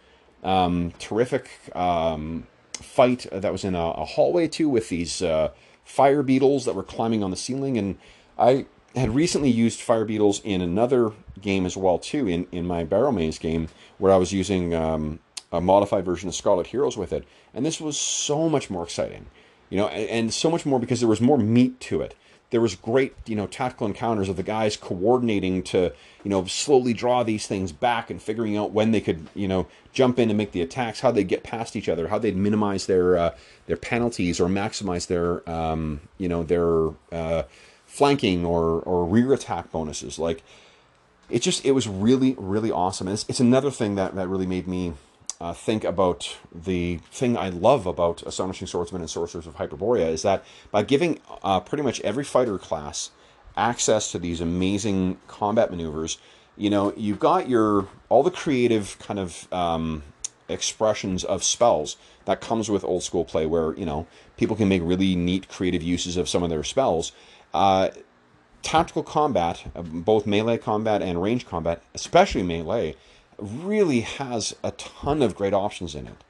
um, 0.44 0.94
terrific 1.00 1.50
um, 1.76 2.48
fight 2.74 3.26
that 3.32 3.52
was 3.52 3.64
in 3.64 3.76
a, 3.76 3.90
a, 3.92 4.06
hallway 4.06 4.48
too 4.48 4.70
with 4.70 4.90
these 4.90 5.22
uh, 5.22 5.52
fire 5.84 6.24
beetles 6.24 6.66
that 6.66 6.76
were 6.76 6.84
climbing 6.84 7.24
on 7.24 7.32
the 7.32 7.38
ceiling. 7.38 7.78
And 7.78 7.98
I 8.38 8.66
had 8.96 9.14
recently 9.14 9.50
used 9.50 9.80
fire 9.80 10.06
beetles 10.06 10.42
in 10.44 10.62
another 10.62 11.12
game 11.42 11.66
as 11.66 11.78
well 11.78 12.00
too 12.00 12.28
in, 12.28 12.48
in 12.52 12.66
my 12.66 12.84
Barrowmaze 12.84 13.40
game 13.40 13.68
where 13.98 14.12
I 14.12 14.18
was 14.18 14.32
using 14.34 14.74
um, 14.74 15.20
a 15.52 15.62
modified 15.62 16.06
version 16.06 16.28
of 16.30 16.36
Scarlet 16.36 16.68
Heroes 16.68 16.98
with 16.98 17.14
it 17.14 17.26
and 17.54 17.66
this 17.66 17.80
was 17.80 17.98
so 17.98 18.50
much 18.50 18.70
more 18.70 18.84
exciting 18.84 19.28
you 19.70 19.78
know 19.78 19.88
and, 19.88 20.10
and, 20.10 20.34
so 20.34 20.50
much 20.50 20.66
more 20.66 20.80
because 20.80 21.00
there 21.00 21.10
was 21.10 21.22
more 21.22 21.38
meat 21.38 21.80
to 21.82 22.02
it 22.02 22.16
there 22.50 22.62
was 22.62 22.76
great 22.76 23.14
you 23.26 23.36
know 23.36 23.48
tactical 23.48 23.88
encounters 23.88 24.30
of 24.30 24.38
the 24.38 24.44
guys 24.44 24.78
coordinating 24.78 25.62
to 25.64 25.92
you 26.24 26.30
know 26.30 26.46
slowly 26.46 26.94
draw 26.94 27.24
these 27.24 27.46
things 27.46 27.72
back 27.72 28.10
and 28.10 28.22
figuring 28.22 28.56
out 28.56 28.72
when 28.72 28.92
they 28.92 29.02
could 29.02 29.28
you 29.36 29.48
know 29.48 29.68
jump 29.92 30.18
in 30.18 30.30
and 30.30 30.38
make 30.38 30.54
the 30.54 30.62
attacks 30.62 31.02
how 31.02 31.12
they 31.12 31.24
get 31.24 31.44
past 31.44 31.76
each 31.76 31.90
other 31.90 32.08
how 32.08 32.18
they'd 32.18 32.38
minimize 32.38 32.86
their 32.86 33.18
uh, 33.18 33.36
their 33.66 33.78
penalties 33.78 34.40
or 34.40 34.48
maximize 34.48 35.08
their 35.08 35.48
um, 35.50 36.00
you 36.18 36.30
know 36.30 36.44
their 36.44 36.90
uh, 37.12 37.44
flanking 37.88 38.46
or 38.46 38.82
or 38.82 39.06
rear 39.06 39.34
attack 39.34 39.72
bonuses. 39.72 40.20
Like 40.20 40.44
it 41.30 41.42
just 41.42 41.66
it 41.66 41.72
was 41.72 41.88
really 41.88 42.36
really 42.38 42.72
awesome. 42.72 43.08
And 43.08 43.14
it's, 43.14 43.26
it's 43.28 43.40
another 43.40 43.72
thing 43.72 43.96
that 43.96 44.16
that 44.16 44.28
really 44.28 44.48
made 44.48 44.68
me 44.68 44.94
uh, 45.40 45.54
think 45.54 45.84
about 45.84 46.38
the 46.54 46.98
thing 47.12 47.38
I 47.38 47.50
love 47.50 47.86
about 47.86 48.24
Astonishing 48.24 48.68
Swordsmen 48.68 49.02
and 49.02 49.10
Sorcerers 49.10 49.46
of 49.46 49.56
Hyperborea 49.56 50.08
is 50.10 50.24
that 50.24 50.44
by 50.72 50.84
giving 50.84 51.20
uh, 51.44 51.60
pretty 51.60 51.84
much 51.84 52.02
every 52.02 52.24
fighter 52.24 52.58
class 52.58 53.12
access 53.56 54.12
to 54.12 54.20
these 54.20 54.42
amazing 54.42 55.20
combat 55.28 55.70
maneuvers, 55.70 56.18
you 56.56 56.70
know, 56.70 56.94
you've 56.96 57.20
got 57.20 57.48
your 57.48 57.88
all 58.10 58.24
the 58.24 58.32
creative 58.32 58.98
kind 59.00 59.20
of 59.20 59.52
um, 59.54 60.04
expressions 60.50 61.24
of 61.24 61.44
spells 61.44 61.98
that 62.26 62.42
comes 62.42 62.70
with 62.70 62.84
old 62.84 63.04
school 63.04 63.26
play, 63.26 63.46
where 63.46 63.76
you 63.76 63.86
know 63.86 64.08
people 64.38 64.56
can 64.56 64.68
make 64.68 64.82
really 64.84 65.16
neat 65.16 65.48
creative 65.50 65.84
uses 65.84 66.18
of 66.18 66.28
some 66.28 66.42
of 66.42 66.50
their 66.50 66.64
spells. 66.64 67.12
Uh, 67.54 67.90
tactical 68.62 69.04
combat, 69.04 69.64
uh, 69.76 69.82
both 69.82 70.26
melee 70.26 70.58
combat 70.58 71.02
and 71.02 71.22
range 71.22 71.46
combat, 71.46 71.82
especially 71.94 72.44
melee, 72.44 72.96
really 73.38 74.02
has 74.02 74.56
a 74.64 74.72
ton 74.72 75.22
of 75.22 75.36
great 75.36 75.54
options 75.54 75.96
in 75.96 76.08
it. 76.08 76.24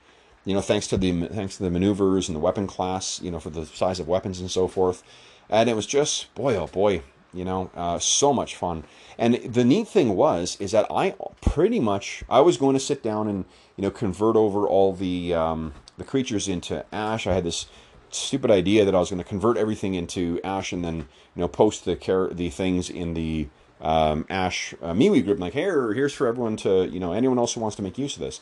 You 0.46 0.54
know, 0.54 0.62
thanks 0.62 0.88
to 0.88 0.98
the 0.98 1.28
thanks 1.28 1.58
to 1.58 1.64
the 1.64 1.70
maneuvers 1.70 2.30
and 2.30 2.36
the 2.36 2.40
weapon 2.40 2.68
class, 2.68 3.22
you 3.22 3.32
know, 3.32 3.40
for 3.40 3.50
the 3.50 3.66
size 3.66 4.00
of 4.00 4.08
weapons 4.08 4.40
and 4.40 4.50
so 4.50 4.68
forth. 4.68 5.04
And 5.50 5.70
it 5.70 5.76
was 5.76 5.86
just 5.86 6.34
boy, 6.36 6.56
oh 6.56 6.68
boy, 6.68 7.02
you 7.34 7.44
know, 7.44 7.70
uh, 7.76 8.00
so 8.00 8.34
much 8.34 8.56
fun. 8.56 8.86
And 9.18 9.36
the 9.36 9.66
neat 9.66 9.88
thing 9.88 10.16
was 10.16 10.58
is 10.60 10.72
that 10.72 10.88
I 10.90 11.16
pretty 11.42 11.80
much 11.80 12.24
I 12.30 12.40
was 12.40 12.58
going 12.58 12.76
to 12.76 12.80
sit 12.80 13.04
down 13.04 13.28
and 13.28 13.46
you 13.76 13.82
know 13.82 13.92
convert 13.92 14.36
over 14.36 14.68
all 14.68 14.94
the 14.94 15.34
um, 15.34 15.74
the 15.98 16.04
creatures 16.04 16.48
into 16.48 16.86
ash. 16.94 17.28
I 17.28 17.34
had 17.34 17.44
this 17.44 17.68
stupid 18.10 18.52
idea 18.52 18.86
that 18.86 18.96
I 18.96 19.00
was 19.00 19.10
going 19.10 19.22
to 19.22 19.28
convert 19.28 19.58
everything 19.58 19.94
into 19.94 20.40
ash 20.44 20.72
and 20.72 20.84
then 20.84 20.96
you 20.96 21.42
know 21.42 21.48
post 21.48 21.86
the 21.86 21.96
car- 21.96 22.30
the 22.30 22.50
things 22.50 22.90
in 22.90 23.14
the 23.14 23.48
um, 23.82 24.26
Ash 24.30 24.74
uh, 24.82 24.94
MeWe 24.94 25.24
group, 25.24 25.40
like, 25.40 25.54
here, 25.54 25.94
here's 25.94 26.14
for 26.14 26.28
everyone 26.28 26.58
to, 26.58 26.88
you 26.88 27.00
know, 27.00 27.14
anyone 27.14 27.38
else 27.38 27.54
who 27.54 27.62
wants 27.62 27.76
to 27.76 27.82
make 27.82 27.98
use 27.98 28.16
of 28.16 28.22
this. 28.22 28.42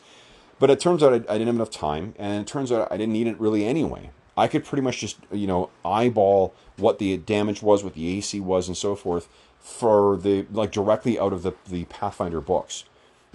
But 0.58 0.70
it 0.70 0.80
turns 0.80 1.02
out 1.02 1.12
I, 1.12 1.16
I 1.16 1.38
didn't 1.38 1.46
have 1.46 1.56
enough 1.56 1.70
time, 1.70 2.14
and 2.18 2.40
it 2.40 2.46
turns 2.46 2.72
out 2.72 2.90
I 2.90 2.96
didn't 2.96 3.12
need 3.12 3.26
it 3.26 3.38
really 3.38 3.64
anyway. 3.64 4.10
I 4.36 4.48
could 4.48 4.64
pretty 4.64 4.82
much 4.82 4.98
just, 4.98 5.18
you 5.30 5.46
know, 5.46 5.70
eyeball 5.84 6.54
what 6.76 6.98
the 6.98 7.16
damage 7.16 7.62
was, 7.62 7.82
what 7.84 7.94
the 7.94 8.16
AC 8.16 8.40
was, 8.40 8.68
and 8.68 8.76
so 8.76 8.94
forth 8.94 9.28
for 9.60 10.16
the 10.16 10.46
like 10.52 10.70
directly 10.70 11.18
out 11.18 11.32
of 11.32 11.42
the 11.42 11.52
the 11.68 11.84
Pathfinder 11.86 12.40
books. 12.40 12.84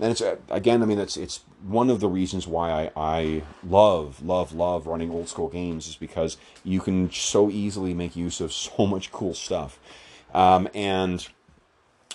And 0.01 0.09
it's 0.11 0.23
again, 0.49 0.81
I 0.81 0.85
mean, 0.87 0.97
it's 0.97 1.15
it's 1.15 1.41
one 1.61 1.91
of 1.91 1.99
the 1.99 2.09
reasons 2.09 2.47
why 2.47 2.71
I, 2.71 2.91
I 2.95 3.43
love 3.63 4.25
love 4.25 4.51
love 4.51 4.87
running 4.87 5.11
old 5.11 5.29
school 5.29 5.47
games 5.47 5.87
is 5.87 5.95
because 5.95 6.37
you 6.63 6.79
can 6.81 7.11
so 7.11 7.51
easily 7.51 7.93
make 7.93 8.15
use 8.15 8.41
of 8.41 8.51
so 8.51 8.87
much 8.87 9.11
cool 9.11 9.35
stuff, 9.35 9.79
um, 10.33 10.67
and 10.73 11.27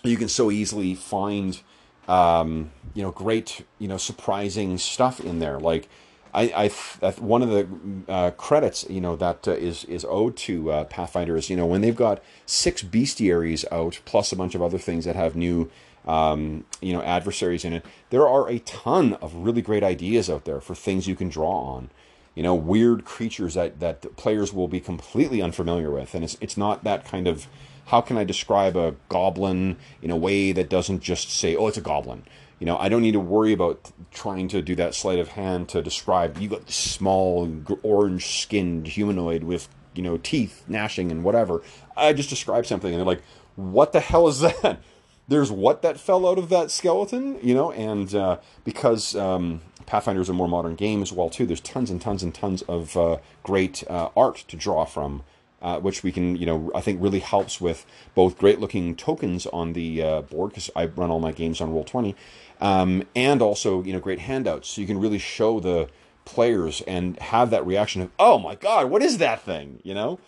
you 0.02 0.16
can 0.16 0.28
so 0.28 0.50
easily 0.50 0.96
find 0.96 1.62
um, 2.08 2.72
you 2.92 3.04
know 3.04 3.12
great 3.12 3.64
you 3.78 3.86
know 3.86 3.98
surprising 3.98 4.78
stuff 4.78 5.20
in 5.20 5.38
there. 5.38 5.60
Like 5.60 5.88
I, 6.34 6.70
I 7.02 7.10
one 7.20 7.42
of 7.42 7.50
the 7.50 7.68
uh, 8.08 8.30
credits 8.32 8.84
you 8.90 9.00
know 9.00 9.14
that 9.14 9.46
uh, 9.46 9.52
is 9.52 9.84
is 9.84 10.04
owed 10.08 10.36
to 10.38 10.72
uh, 10.72 10.84
Pathfinder 10.84 11.36
is 11.36 11.48
you 11.48 11.56
know 11.56 11.66
when 11.66 11.82
they've 11.82 11.94
got 11.94 12.20
six 12.46 12.82
bestiaries 12.82 13.64
out 13.70 14.00
plus 14.04 14.32
a 14.32 14.36
bunch 14.36 14.56
of 14.56 14.62
other 14.62 14.78
things 14.78 15.04
that 15.04 15.14
have 15.14 15.36
new 15.36 15.70
um, 16.06 16.64
you 16.80 16.92
know 16.92 17.02
adversaries 17.02 17.64
in 17.64 17.72
it. 17.72 17.84
There 18.10 18.28
are 18.28 18.48
a 18.48 18.58
ton 18.60 19.14
of 19.14 19.34
really 19.34 19.62
great 19.62 19.82
ideas 19.82 20.30
out 20.30 20.44
there 20.44 20.60
for 20.60 20.74
things 20.74 21.06
you 21.06 21.16
can 21.16 21.28
draw 21.28 21.50
on. 21.50 21.90
You 22.34 22.42
know, 22.42 22.54
weird 22.54 23.04
creatures 23.04 23.54
that 23.54 23.80
that 23.80 24.16
players 24.16 24.52
will 24.52 24.68
be 24.68 24.80
completely 24.80 25.42
unfamiliar 25.42 25.90
with, 25.90 26.14
and 26.14 26.24
it's 26.24 26.36
it's 26.40 26.56
not 26.56 26.84
that 26.84 27.04
kind 27.04 27.26
of 27.26 27.46
how 27.86 28.00
can 28.00 28.18
I 28.18 28.24
describe 28.24 28.76
a 28.76 28.96
goblin 29.08 29.76
in 30.02 30.10
a 30.10 30.16
way 30.16 30.52
that 30.52 30.68
doesn't 30.68 31.00
just 31.00 31.30
say 31.30 31.54
oh 31.56 31.68
it's 31.68 31.78
a 31.78 31.82
goblin 31.82 32.24
you 32.58 32.64
know, 32.64 32.78
I 32.78 32.88
don't 32.88 33.02
need 33.02 33.12
to 33.12 33.20
worry 33.20 33.52
about 33.52 33.92
trying 34.12 34.48
to 34.48 34.62
do 34.62 34.74
that 34.76 34.94
sleight 34.94 35.18
of 35.18 35.28
hand 35.28 35.68
to 35.70 35.82
describe 35.82 36.38
you 36.38 36.48
got 36.48 36.66
this 36.66 36.76
small 36.76 37.50
orange 37.82 38.40
skinned 38.40 38.86
humanoid 38.86 39.44
with, 39.44 39.68
you 39.94 40.02
know, 40.02 40.16
teeth 40.16 40.64
gnashing 40.66 41.10
and 41.10 41.22
whatever. 41.22 41.62
I 41.96 42.12
just 42.14 42.30
describe 42.30 42.64
something 42.64 42.90
and 42.90 42.98
they're 42.98 43.06
like, 43.06 43.22
what 43.56 43.92
the 43.92 44.00
hell 44.00 44.26
is 44.28 44.40
that? 44.40 44.80
There's 45.28 45.50
what 45.50 45.82
that 45.82 45.98
fell 45.98 46.28
out 46.28 46.38
of 46.38 46.48
that 46.50 46.70
skeleton, 46.70 47.38
you 47.42 47.54
know, 47.54 47.72
and 47.72 48.14
uh, 48.14 48.38
because 48.64 49.16
um, 49.16 49.60
Pathfinder 49.84 50.20
is 50.20 50.28
a 50.28 50.32
more 50.32 50.48
modern 50.48 50.76
game 50.76 51.02
as 51.02 51.12
well 51.12 51.30
too. 51.30 51.46
There's 51.46 51.60
tons 51.60 51.90
and 51.90 52.00
tons 52.00 52.22
and 52.22 52.34
tons 52.34 52.62
of 52.62 52.96
uh, 52.96 53.18
great 53.42 53.82
uh, 53.90 54.10
art 54.16 54.44
to 54.48 54.56
draw 54.56 54.84
from 54.84 55.22
uh, 55.62 55.80
which 55.80 56.02
we 56.02 56.12
can, 56.12 56.36
you 56.36 56.46
know, 56.46 56.70
I 56.74 56.80
think 56.80 57.02
really 57.02 57.18
helps 57.18 57.60
with 57.60 57.86
both 58.14 58.38
great 58.38 58.60
looking 58.60 58.94
tokens 58.94 59.46
on 59.46 59.72
the 59.72 60.02
uh, 60.02 60.22
board 60.22 60.50
because 60.50 60.70
I 60.76 60.86
run 60.86 61.10
all 61.10 61.20
my 61.20 61.32
games 61.32 61.60
on 61.60 61.70
Roll20, 61.72 62.14
um, 62.60 63.02
and 63.14 63.40
also, 63.40 63.82
you 63.82 63.92
know, 63.92 64.00
great 64.00 64.20
handouts. 64.20 64.68
So 64.68 64.80
you 64.80 64.86
can 64.86 65.00
really 65.00 65.18
show 65.18 65.60
the 65.60 65.88
players 66.24 66.82
and 66.82 67.18
have 67.20 67.50
that 67.50 67.66
reaction 67.66 68.02
of, 68.02 68.10
oh 68.18 68.38
my 68.38 68.54
God, 68.54 68.90
what 68.90 69.02
is 69.02 69.18
that 69.18 69.42
thing, 69.42 69.80
you 69.82 69.94
know? 69.94 70.18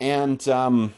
And 0.00 0.46
um, 0.48 0.94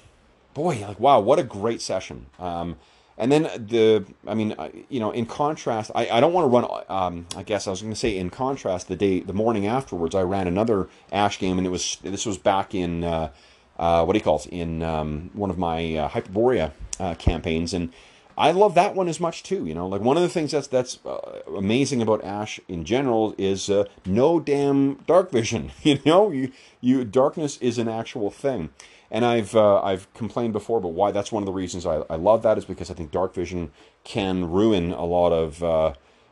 boy, 0.55 0.81
like, 0.87 1.01
wow, 1.01 1.21
what 1.21 1.39
a 1.39 1.45
great 1.45 1.81
session. 1.81 2.27
Um, 2.39 2.77
and 3.23 3.31
then 3.31 3.43
the, 3.45 4.05
I 4.27 4.35
mean, 4.35 4.57
you 4.89 4.99
know, 4.99 5.13
in 5.13 5.27
contrast, 5.27 5.93
I, 5.95 6.09
I 6.09 6.19
don't 6.19 6.33
want 6.33 6.45
to 6.45 6.49
run. 6.49 6.85
Um, 6.89 7.27
I 7.37 7.45
guess 7.45 7.69
I 7.69 7.71
was 7.71 7.81
going 7.81 7.93
to 7.93 7.99
say 7.99 8.17
in 8.17 8.31
contrast, 8.31 8.89
the 8.89 8.97
day, 8.97 9.21
the 9.21 9.33
morning 9.33 9.65
afterwards, 9.65 10.17
I 10.17 10.23
ran 10.23 10.49
another 10.49 10.89
Ash 11.13 11.39
game, 11.39 11.57
and 11.57 11.65
it 11.65 11.71
was 11.71 11.99
this 12.03 12.27
was 12.27 12.37
back 12.37 12.75
in 12.75 13.05
uh, 13.05 13.31
uh, 13.79 14.05
what 14.05 14.15
do 14.15 14.19
you 14.19 14.25
call 14.25 14.41
it, 14.41 14.47
in 14.47 14.83
um, 14.83 15.31
one 15.35 15.51
of 15.51 15.57
my 15.57 15.97
uh, 15.97 16.09
Hyperborea 16.09 16.73
uh, 16.99 17.15
campaigns, 17.15 17.73
and 17.73 17.93
I 18.37 18.51
love 18.51 18.75
that 18.75 18.97
one 18.97 19.07
as 19.07 19.21
much 19.21 19.45
too. 19.45 19.67
You 19.67 19.75
know, 19.77 19.87
like 19.87 20.01
one 20.01 20.17
of 20.17 20.25
the 20.25 20.29
things 20.29 20.51
that's 20.51 20.67
that's 20.67 20.99
uh, 21.07 21.43
amazing 21.57 22.03
about 22.03 22.25
Ash 22.25 22.59
in 22.67 22.85
general 22.85 23.37
is 23.39 23.71
uh, 23.71 23.85
no 24.05 24.41
damn 24.41 24.95
dark 25.07 25.31
vision. 25.31 25.71
You 25.85 26.01
know, 26.05 26.33
you 26.33 26.51
you 26.81 27.05
darkness 27.05 27.57
is 27.59 27.79
an 27.79 27.89
actual 27.89 28.33
thing, 28.33 28.71
and 29.13 29.25
I've 29.25 29.55
uh, 29.55 29.81
I've 29.83 30.13
complained 30.15 30.53
before, 30.53 30.81
but 30.81 30.89
why 30.89 31.13
that's 31.13 31.31
one 31.31 31.45
of 31.45 31.47
the 31.47 31.53
reasons 31.53 31.87
I, 31.87 32.03
I 32.11 32.17
love 32.17 32.43
that 32.43 32.59
is 32.59 32.65
because 32.65 32.91
I 32.91 32.95
think 32.95 33.13
dark 33.13 33.33
vision 33.35 33.71
can 34.03 34.51
ruin 34.51 34.91
a 34.91 35.05
lot 35.05 35.33
of 35.33 35.63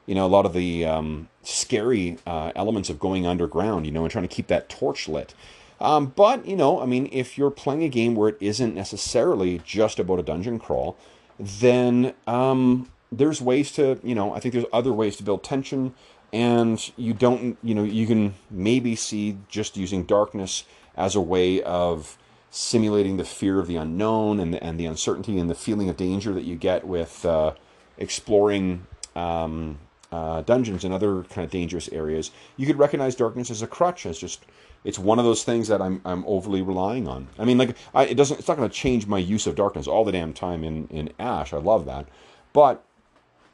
you 0.07 0.15
know 0.17 0.27
a 0.27 0.29
lot 0.29 0.47
of 0.47 0.53
the 0.53 0.85
um, 0.85 1.29
scary 1.45 2.19
elements 2.27 2.91
of 2.91 2.99
going 2.99 3.25
underground. 3.25 3.87
You 3.87 3.93
know, 3.93 4.03
and 4.03 4.11
trying 4.11 4.27
to 4.27 4.35
keep 4.35 4.49
that 4.49 4.69
torch 4.69 5.09
lit. 5.09 5.35
Um, 5.81 6.13
but, 6.15 6.47
you 6.47 6.57
know, 6.57 6.81
I 6.81 6.87
mean, 6.87 7.09
if 7.11 7.39
you're 7.39 7.51
playing 7.51 7.83
a 7.83 7.89
game 7.89 8.15
where 8.15 8.29
it 8.29 8.37
isn't 8.41 8.75
necessarily 8.75 9.61
just 9.65 9.99
about 9.99 10.19
a 10.19 10.23
dungeon 10.23 10.59
crawl, 10.59 10.97
then 11.39 12.13
um, 12.27 12.91
there's 13.11 13.41
ways 13.41 13.73
to, 13.73 13.99
you 14.03 14.15
know, 14.15 14.35
I 14.35 14.41
think 14.41 14.53
there's 14.53 14.67
other 14.73 14.93
ways 14.93 15.17
to 15.17 15.23
build 15.23 15.43
tension. 15.43 15.95
And 16.33 16.93
you 16.97 17.15
don't, 17.15 17.57
you 17.63 17.75
know, 17.75 17.83
you 17.83 18.07
can 18.07 18.35
maybe 18.51 18.95
see 18.95 19.39
just 19.49 19.77
using 19.77 20.05
darkness 20.05 20.65
as 20.97 21.17
a 21.17 21.21
way 21.21 21.63
of 21.63 22.19
simulating 22.51 23.17
the 23.17 23.25
fear 23.25 23.59
of 23.59 23.67
the 23.67 23.77
unknown 23.77 24.41
and 24.41 24.53
the, 24.53 24.63
and 24.63 24.79
the 24.79 24.87
uncertainty 24.87 25.39
and 25.39 25.49
the 25.49 25.55
feeling 25.55 25.89
of 25.89 25.97
danger 25.97 26.33
that 26.35 26.45
you 26.45 26.57
get 26.57 26.87
with 26.87 27.25
uh, 27.25 27.53
exploring 27.97 28.87
um, 29.15 29.79
uh, 30.13 30.43
dungeons 30.43 30.85
and 30.85 30.93
other 30.93 31.23
kind 31.25 31.45
of 31.45 31.51
dangerous 31.51 31.89
areas. 31.91 32.33
You 32.57 32.67
could 32.67 32.79
recognize 32.79 33.15
darkness 33.15 33.51
as 33.51 33.63
a 33.63 33.67
crutch, 33.67 34.05
as 34.07 34.19
just 34.19 34.45
it's 34.83 34.99
one 34.99 35.19
of 35.19 35.25
those 35.25 35.45
things 35.45 35.69
that 35.69 35.81
I'm 35.81 36.01
I'm 36.05 36.25
overly 36.27 36.63
relying 36.63 37.07
on. 37.07 37.29
I 37.39 37.45
mean, 37.45 37.59
like 37.59 37.77
I, 37.95 38.07
it 38.07 38.17
doesn't. 38.17 38.39
It's 38.39 38.49
not 38.49 38.57
going 38.57 38.69
to 38.69 38.75
change 38.75 39.07
my 39.07 39.19
use 39.19 39.47
of 39.47 39.55
darkness 39.55 39.87
all 39.87 40.05
the 40.05 40.13
damn 40.13 40.33
time 40.33 40.65
in 40.65 40.89
in 40.89 41.13
Ash. 41.19 41.53
I 41.53 41.59
love 41.59 41.87
that, 41.87 42.07
but 42.53 42.85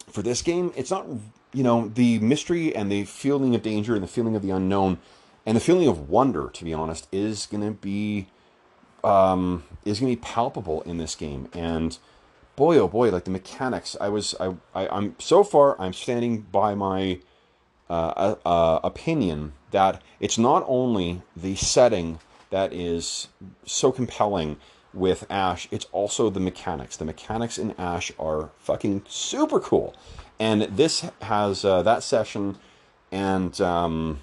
for 0.08 0.22
this 0.22 0.42
game, 0.42 0.72
it's 0.76 0.90
not. 0.90 1.06
You 1.52 1.62
know, 1.62 1.88
the 1.88 2.18
mystery 2.18 2.74
and 2.74 2.92
the 2.92 3.04
feeling 3.04 3.54
of 3.54 3.62
danger 3.62 3.94
and 3.94 4.02
the 4.02 4.08
feeling 4.08 4.36
of 4.36 4.42
the 4.42 4.50
unknown 4.50 4.98
and 5.46 5.56
the 5.56 5.60
feeling 5.60 5.88
of 5.88 6.08
wonder. 6.10 6.50
To 6.50 6.64
be 6.64 6.74
honest, 6.74 7.08
is 7.12 7.46
going 7.46 7.64
to 7.64 7.70
be 7.70 8.28
um, 9.06 9.64
is 9.84 10.00
going 10.00 10.12
to 10.12 10.20
be 10.20 10.22
palpable 10.22 10.82
in 10.82 10.98
this 10.98 11.14
game. 11.14 11.48
And 11.52 11.96
boy, 12.56 12.78
oh 12.78 12.88
boy, 12.88 13.10
like 13.10 13.24
the 13.24 13.30
mechanics. 13.30 13.96
I 14.00 14.08
was 14.08 14.34
I, 14.40 14.54
I 14.74 14.88
I'm 14.88 15.14
so 15.18 15.44
far 15.44 15.80
I'm 15.80 15.92
standing 15.92 16.42
by 16.42 16.74
my 16.74 17.20
uh, 17.88 18.34
uh, 18.44 18.80
opinion 18.82 19.52
that 19.70 20.02
it's 20.18 20.38
not 20.38 20.64
only 20.66 21.22
the 21.36 21.54
setting 21.54 22.18
that 22.50 22.72
is 22.72 23.28
so 23.64 23.92
compelling 23.92 24.56
with 24.92 25.26
Ash, 25.30 25.68
it's 25.70 25.86
also 25.92 26.30
the 26.30 26.40
mechanics. 26.40 26.96
The 26.96 27.04
mechanics 27.04 27.58
in 27.58 27.74
Ash 27.78 28.10
are 28.18 28.50
fucking 28.58 29.04
super 29.06 29.60
cool. 29.60 29.94
And 30.38 30.62
this 30.62 31.04
has 31.22 31.64
uh, 31.64 31.82
that 31.82 32.02
session 32.02 32.58
and, 33.12 33.58
um, 33.60 34.20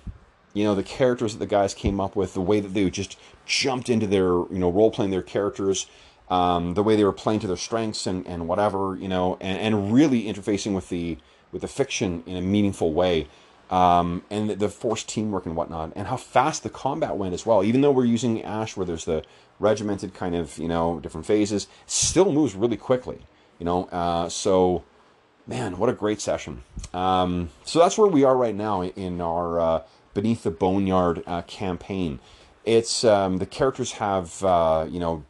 you 0.53 0.63
know, 0.63 0.75
the 0.75 0.83
characters 0.83 1.33
that 1.33 1.39
the 1.39 1.45
guys 1.45 1.73
came 1.73 1.99
up 1.99 2.15
with, 2.15 2.33
the 2.33 2.41
way 2.41 2.59
that 2.59 2.73
they 2.73 2.89
just 2.89 3.17
jumped 3.45 3.89
into 3.89 4.07
their, 4.07 4.23
you 4.23 4.59
know, 4.59 4.69
role 4.69 4.91
playing 4.91 5.11
their 5.11 5.21
characters, 5.21 5.87
um, 6.29 6.73
the 6.73 6.83
way 6.83 6.95
they 6.95 7.03
were 7.03 7.11
playing 7.11 7.39
to 7.41 7.47
their 7.47 7.57
strengths 7.57 8.07
and, 8.07 8.25
and 8.27 8.47
whatever, 8.47 8.95
you 8.95 9.07
know, 9.07 9.37
and, 9.41 9.57
and 9.59 9.93
really 9.93 10.23
interfacing 10.23 10.73
with 10.73 10.89
the 10.89 11.17
with 11.51 11.61
the 11.61 11.67
fiction 11.67 12.23
in 12.25 12.35
a 12.35 12.41
meaningful 12.41 12.93
way 12.93 13.27
um, 13.73 14.23
and 14.29 14.49
the, 14.49 14.55
the 14.55 14.69
forced 14.69 15.09
teamwork 15.09 15.45
and 15.45 15.55
whatnot, 15.55 15.93
and 15.95 16.07
how 16.07 16.17
fast 16.17 16.63
the 16.63 16.69
combat 16.69 17.17
went 17.17 17.33
as 17.33 17.45
well. 17.45 17.63
Even 17.63 17.81
though 17.81 17.91
we're 17.91 18.05
using 18.05 18.43
Ash, 18.43 18.77
where 18.77 18.85
there's 18.85 19.05
the 19.05 19.23
regimented 19.59 20.13
kind 20.13 20.35
of 20.35 20.57
you 20.57 20.67
know 20.67 20.99
different 20.99 21.25
phases, 21.25 21.67
still 21.87 22.31
moves 22.31 22.55
really 22.55 22.77
quickly. 22.77 23.25
You 23.59 23.65
know, 23.65 23.85
uh, 23.85 24.29
so 24.29 24.83
man, 25.47 25.77
what 25.77 25.89
a 25.89 25.93
great 25.93 26.21
session. 26.21 26.63
Um, 26.93 27.49
so 27.63 27.79
that's 27.79 27.97
where 27.97 28.07
we 28.07 28.23
are 28.23 28.35
right 28.35 28.55
now 28.55 28.83
in 28.83 29.21
our 29.21 29.59
uh, 29.59 29.83
Beneath 30.13 30.43
the 30.43 30.51
Boneyard 30.51 31.23
uh, 31.25 31.41
campaign. 31.43 32.19
It's 32.65 33.03
um, 33.03 33.37
the 33.37 33.45
characters 33.45 33.93
have 33.93 34.43
uh, 34.43 34.85
you 34.89 34.99
know 34.99 35.25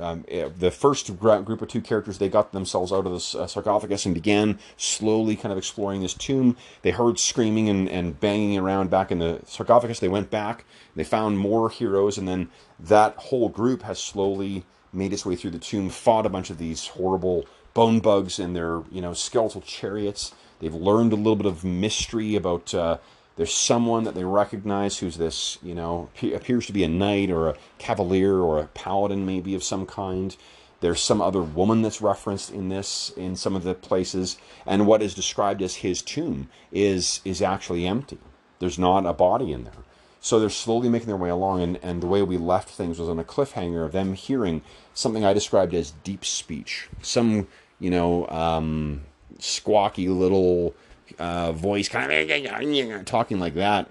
um, 0.00 0.24
eh, 0.28 0.48
the 0.58 0.70
first 0.70 1.18
group 1.18 1.62
of 1.62 1.68
two 1.68 1.80
characters 1.80 2.18
they 2.18 2.28
got 2.28 2.52
themselves 2.52 2.92
out 2.92 3.06
of 3.06 3.12
the 3.12 3.38
uh, 3.38 3.46
sarcophagus 3.46 4.06
and 4.06 4.14
began 4.14 4.58
slowly 4.76 5.36
kind 5.36 5.52
of 5.52 5.58
exploring 5.58 6.02
this 6.02 6.14
tomb. 6.14 6.56
They 6.82 6.92
heard 6.92 7.18
screaming 7.18 7.68
and, 7.68 7.88
and 7.88 8.18
banging 8.18 8.58
around 8.58 8.90
back 8.90 9.10
in 9.10 9.18
the 9.18 9.40
sarcophagus. 9.46 10.00
They 10.00 10.08
went 10.08 10.30
back. 10.30 10.64
They 10.96 11.04
found 11.04 11.38
more 11.38 11.68
heroes 11.68 12.16
and 12.18 12.26
then 12.26 12.48
that 12.80 13.16
whole 13.16 13.48
group 13.48 13.82
has 13.82 13.98
slowly 13.98 14.64
made 14.92 15.12
its 15.12 15.24
way 15.24 15.36
through 15.36 15.50
the 15.50 15.58
tomb 15.58 15.88
fought 15.88 16.26
a 16.26 16.28
bunch 16.28 16.50
of 16.50 16.58
these 16.58 16.88
horrible 16.88 17.46
bone 17.74 18.00
bugs 18.00 18.38
and 18.38 18.54
their 18.54 18.82
you 18.90 19.00
know 19.00 19.14
skeletal 19.14 19.60
chariots. 19.60 20.32
They've 20.60 20.74
learned 20.74 21.12
a 21.12 21.16
little 21.16 21.36
bit 21.36 21.46
of 21.46 21.64
mystery 21.64 22.36
about 22.36 22.72
uh, 22.74 22.98
there's 23.36 23.54
someone 23.54 24.04
that 24.04 24.14
they 24.14 24.24
recognize 24.24 24.98
who's 24.98 25.16
this, 25.16 25.58
you 25.62 25.74
know, 25.74 26.10
appears 26.22 26.66
to 26.66 26.72
be 26.72 26.84
a 26.84 26.88
knight 26.88 27.30
or 27.30 27.48
a 27.48 27.56
cavalier 27.78 28.38
or 28.38 28.58
a 28.58 28.66
paladin, 28.68 29.24
maybe 29.24 29.54
of 29.54 29.62
some 29.62 29.86
kind. 29.86 30.36
There's 30.80 31.00
some 31.00 31.20
other 31.20 31.42
woman 31.42 31.82
that's 31.82 32.02
referenced 32.02 32.50
in 32.50 32.68
this 32.68 33.10
in 33.16 33.36
some 33.36 33.54
of 33.54 33.62
the 33.62 33.74
places, 33.74 34.36
and 34.66 34.86
what 34.86 35.02
is 35.02 35.14
described 35.14 35.62
as 35.62 35.76
his 35.76 36.02
tomb 36.02 36.48
is 36.72 37.20
is 37.24 37.40
actually 37.40 37.86
empty. 37.86 38.18
There's 38.58 38.78
not 38.78 39.06
a 39.06 39.12
body 39.12 39.52
in 39.52 39.64
there. 39.64 39.72
So 40.20 40.38
they're 40.38 40.50
slowly 40.50 40.88
making 40.88 41.08
their 41.08 41.16
way 41.16 41.30
along, 41.30 41.62
and, 41.62 41.80
and 41.82 42.00
the 42.00 42.06
way 42.06 42.22
we 42.22 42.36
left 42.36 42.68
things 42.68 43.00
was 43.00 43.08
on 43.08 43.18
a 43.18 43.24
cliffhanger 43.24 43.84
of 43.84 43.90
them 43.90 44.14
hearing 44.14 44.62
something 44.94 45.24
I 45.24 45.32
described 45.32 45.74
as 45.74 45.94
deep 46.04 46.24
speech. 46.24 46.88
Some 47.00 47.48
you 47.82 47.90
know, 47.90 48.28
um, 48.28 49.02
squawky 49.38 50.08
little 50.08 50.72
uh, 51.18 51.52
voice, 51.52 51.88
kind 51.88 52.12
of 52.12 53.04
talking 53.04 53.38
like 53.38 53.54
that, 53.54 53.90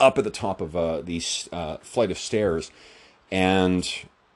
up 0.00 0.18
at 0.18 0.24
the 0.24 0.30
top 0.30 0.60
of 0.60 0.76
uh, 0.76 1.00
these 1.02 1.48
uh, 1.52 1.76
flight 1.78 2.10
of 2.10 2.18
stairs, 2.18 2.70
and 3.30 3.88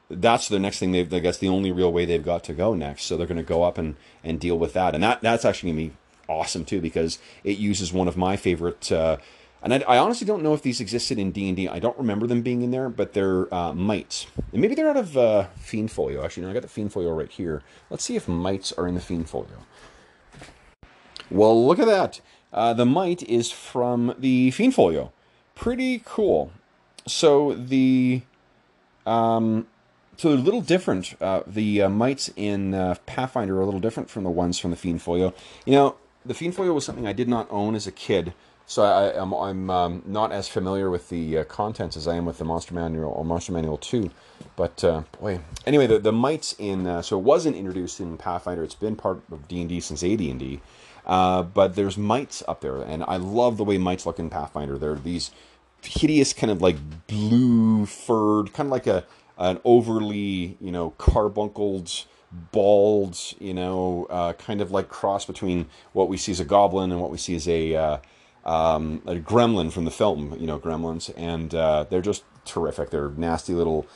that's 0.08 0.48
the 0.48 0.58
next 0.58 0.78
thing 0.78 0.92
they've. 0.92 1.12
I 1.12 1.20
guess 1.20 1.38
the 1.38 1.48
only 1.48 1.72
real 1.72 1.92
way 1.92 2.04
they've 2.04 2.24
got 2.24 2.44
to 2.44 2.52
go 2.52 2.74
next. 2.74 3.04
So 3.04 3.16
they're 3.16 3.26
going 3.26 3.36
to 3.36 3.42
go 3.42 3.62
up 3.62 3.78
and 3.78 3.96
and 4.24 4.40
deal 4.40 4.58
with 4.58 4.72
that, 4.74 4.94
and 4.94 5.02
that 5.02 5.20
that's 5.20 5.44
actually 5.44 5.72
going 5.72 5.88
to 5.88 5.90
be 5.90 5.96
awesome 6.28 6.64
too 6.64 6.80
because 6.80 7.18
it 7.44 7.58
uses 7.58 7.92
one 7.92 8.08
of 8.08 8.16
my 8.16 8.36
favorite. 8.36 8.90
Uh, 8.90 9.18
and 9.62 9.74
I, 9.74 9.78
I, 9.80 9.98
honestly 9.98 10.26
don't 10.26 10.42
know 10.42 10.54
if 10.54 10.62
these 10.62 10.80
existed 10.80 11.18
in 11.18 11.32
D 11.32 11.48
and 11.48 11.56
D. 11.56 11.68
I 11.68 11.78
don't 11.80 11.98
remember 11.98 12.26
them 12.26 12.40
being 12.40 12.62
in 12.62 12.70
there, 12.70 12.88
but 12.88 13.12
they're 13.12 13.52
uh, 13.52 13.74
mites, 13.74 14.26
and 14.52 14.62
maybe 14.62 14.74
they're 14.74 14.88
out 14.88 14.96
of 14.96 15.16
uh, 15.16 15.48
Fiend 15.58 15.90
Folio. 15.90 16.24
Actually, 16.24 16.44
no, 16.44 16.50
I 16.50 16.54
got 16.54 16.62
the 16.62 16.68
Fiend 16.68 16.92
Folio 16.92 17.12
right 17.12 17.30
here. 17.30 17.62
Let's 17.90 18.04
see 18.04 18.16
if 18.16 18.26
mites 18.26 18.72
are 18.72 18.88
in 18.88 18.94
the 18.94 19.00
Fiend 19.00 19.28
Folio. 19.28 19.66
Well, 21.30 21.66
look 21.66 21.78
at 21.78 21.86
that. 21.86 22.20
Uh, 22.52 22.74
the 22.74 22.86
mite 22.86 23.22
is 23.22 23.50
from 23.50 24.14
the 24.18 24.50
Fiend 24.50 24.74
Folio. 24.74 25.12
Pretty 25.54 26.02
cool. 26.04 26.52
So 27.06 27.54
the 27.54 28.22
um, 29.06 29.66
so 30.16 30.28
they're 30.28 30.38
a 30.38 30.42
little 30.42 30.60
different. 30.60 31.14
Uh, 31.20 31.42
the 31.46 31.82
uh, 31.82 31.88
mites 31.88 32.30
in 32.36 32.74
uh, 32.74 32.96
Pathfinder 33.06 33.56
are 33.58 33.62
a 33.62 33.64
little 33.64 33.80
different 33.80 34.10
from 34.10 34.24
the 34.24 34.30
ones 34.30 34.58
from 34.58 34.70
the 34.70 34.76
Fiend 34.76 35.00
Folio. 35.00 35.32
You 35.64 35.72
know, 35.72 35.96
the 36.26 36.34
Fiend 36.34 36.54
Folio 36.54 36.74
was 36.74 36.84
something 36.84 37.06
I 37.06 37.12
did 37.12 37.28
not 37.28 37.46
own 37.50 37.74
as 37.74 37.86
a 37.86 37.92
kid, 37.92 38.34
so 38.66 38.82
I, 38.82 39.20
am 39.20 39.32
I'm, 39.32 39.42
I'm 39.42 39.70
um, 39.70 40.02
not 40.04 40.32
as 40.32 40.46
familiar 40.46 40.90
with 40.90 41.08
the 41.08 41.38
uh, 41.38 41.44
contents 41.44 41.96
as 41.96 42.06
I 42.06 42.16
am 42.16 42.26
with 42.26 42.38
the 42.38 42.44
Monster 42.44 42.74
Manual 42.74 43.10
or 43.10 43.24
Monster 43.24 43.52
Manual 43.52 43.78
Two. 43.78 44.10
But 44.56 44.84
uh, 44.84 45.04
boy, 45.18 45.40
anyway, 45.66 45.86
the 45.86 45.98
the 45.98 46.12
mites 46.12 46.54
in 46.58 46.86
uh, 46.86 47.02
so 47.02 47.18
it 47.18 47.22
wasn't 47.22 47.56
introduced 47.56 47.98
in 47.98 48.18
Pathfinder. 48.18 48.62
It's 48.62 48.74
been 48.74 48.96
part 48.96 49.22
of 49.32 49.48
D 49.48 49.60
and 49.60 49.68
D 49.68 49.80
since 49.80 50.04
AD 50.04 50.20
and 50.20 50.38
D. 50.38 50.60
but 51.06 51.74
there's 51.74 51.98
mites 51.98 52.42
up 52.48 52.60
there, 52.60 52.80
and 52.82 53.04
I 53.06 53.16
love 53.16 53.56
the 53.56 53.64
way 53.64 53.78
mites 53.78 54.06
look 54.06 54.18
in 54.18 54.30
Pathfinder. 54.30 54.78
They're 54.78 54.96
these 54.96 55.30
hideous 55.82 56.32
kind 56.32 56.50
of 56.50 56.60
like 56.60 56.76
blue 57.06 57.86
furred, 57.86 58.52
kind 58.52 58.66
of 58.68 58.72
like 58.72 58.86
a 58.86 59.04
an 59.40 59.58
overly, 59.64 60.58
you 60.60 60.70
know, 60.70 60.90
carbuncled, 60.98 62.04
bald, 62.52 63.18
you 63.38 63.54
know, 63.54 64.06
uh, 64.10 64.34
kind 64.34 64.60
of 64.60 64.70
like 64.70 64.88
cross 64.88 65.24
between 65.24 65.66
what 65.92 66.08
we 66.08 66.18
see 66.18 66.30
as 66.30 66.40
a 66.40 66.44
goblin 66.44 66.92
and 66.92 67.00
what 67.00 67.10
we 67.10 67.16
see 67.16 67.34
as 67.34 67.48
a, 67.48 67.74
uh, 67.74 67.96
um, 68.44 69.02
a 69.06 69.14
gremlin 69.14 69.72
from 69.72 69.86
the 69.86 69.90
film, 69.90 70.36
you 70.38 70.46
know, 70.46 70.58
Gremlins, 70.58 71.10
and 71.16 71.54
uh, 71.54 71.84
they're 71.88 72.02
just 72.02 72.22
terrific. 72.44 72.90
They're 72.90 73.10
nasty 73.10 73.54
little 73.54 73.86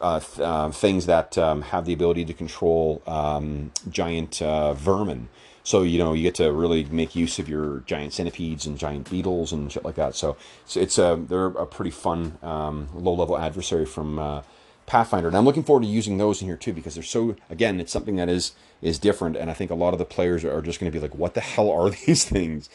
uh, 0.00 0.20
uh, 0.38 0.70
things 0.70 1.06
that 1.06 1.36
um, 1.38 1.62
have 1.62 1.84
the 1.84 1.92
ability 1.92 2.24
to 2.26 2.34
control 2.34 3.02
um, 3.06 3.72
giant 3.88 4.42
uh, 4.42 4.74
vermin. 4.74 5.28
So 5.62 5.82
you 5.82 5.98
know 5.98 6.14
you 6.14 6.22
get 6.22 6.36
to 6.36 6.50
really 6.52 6.84
make 6.84 7.14
use 7.14 7.38
of 7.38 7.48
your 7.48 7.80
giant 7.86 8.12
centipedes 8.14 8.66
and 8.66 8.78
giant 8.78 9.10
beetles 9.10 9.52
and 9.52 9.70
shit 9.70 9.84
like 9.84 9.96
that. 9.96 10.14
So, 10.14 10.36
it's 10.74 10.98
a 10.98 11.22
they're 11.28 11.46
a 11.46 11.66
pretty 11.66 11.90
fun 11.90 12.38
um, 12.42 12.88
low 12.94 13.14
level 13.14 13.36
adversary 13.38 13.86
from 13.86 14.42
Pathfinder. 14.90 15.28
And 15.28 15.36
I'm 15.36 15.44
looking 15.44 15.62
forward 15.62 15.82
to 15.82 15.88
using 15.88 16.18
those 16.18 16.42
in 16.42 16.48
here 16.48 16.56
too 16.56 16.72
because 16.72 16.94
they're 16.94 17.04
so 17.04 17.36
again, 17.48 17.78
it's 17.80 17.92
something 17.92 18.16
that 18.16 18.28
is 18.28 18.52
is 18.82 18.98
different 18.98 19.36
and 19.36 19.48
I 19.48 19.54
think 19.54 19.70
a 19.70 19.76
lot 19.76 19.92
of 19.92 20.00
the 20.00 20.04
players 20.04 20.44
are 20.44 20.60
just 20.60 20.80
going 20.80 20.90
to 20.90 20.98
be 20.98 21.00
like 21.00 21.14
what 21.14 21.34
the 21.34 21.40
hell 21.40 21.70
are 21.70 21.90
these 22.06 22.24
things? 22.24 22.68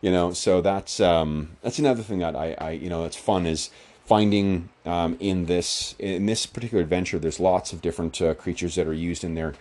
You 0.00 0.10
know, 0.10 0.32
so 0.32 0.62
that's 0.62 0.98
um 0.98 1.58
that's 1.60 1.78
another 1.78 2.02
thing 2.02 2.20
that 2.20 2.34
I 2.34 2.56
I 2.58 2.70
you 2.70 2.88
know, 2.88 3.04
it's 3.04 3.16
fun 3.16 3.44
is 3.44 3.68
finding 4.08 4.70
um, 4.86 5.16
in 5.20 5.46
this 5.46 5.94
in 5.98 6.24
this 6.26 6.46
particular 6.46 6.82
adventure 6.82 7.18
there's 7.18 7.38
lots 7.38 7.72
of 7.74 7.82
different 7.82 8.20
uh, 8.22 8.32
creatures 8.34 8.74
that 8.74 8.86
are 8.86 8.94
used 8.94 9.22
in 9.22 9.34
there 9.34 9.52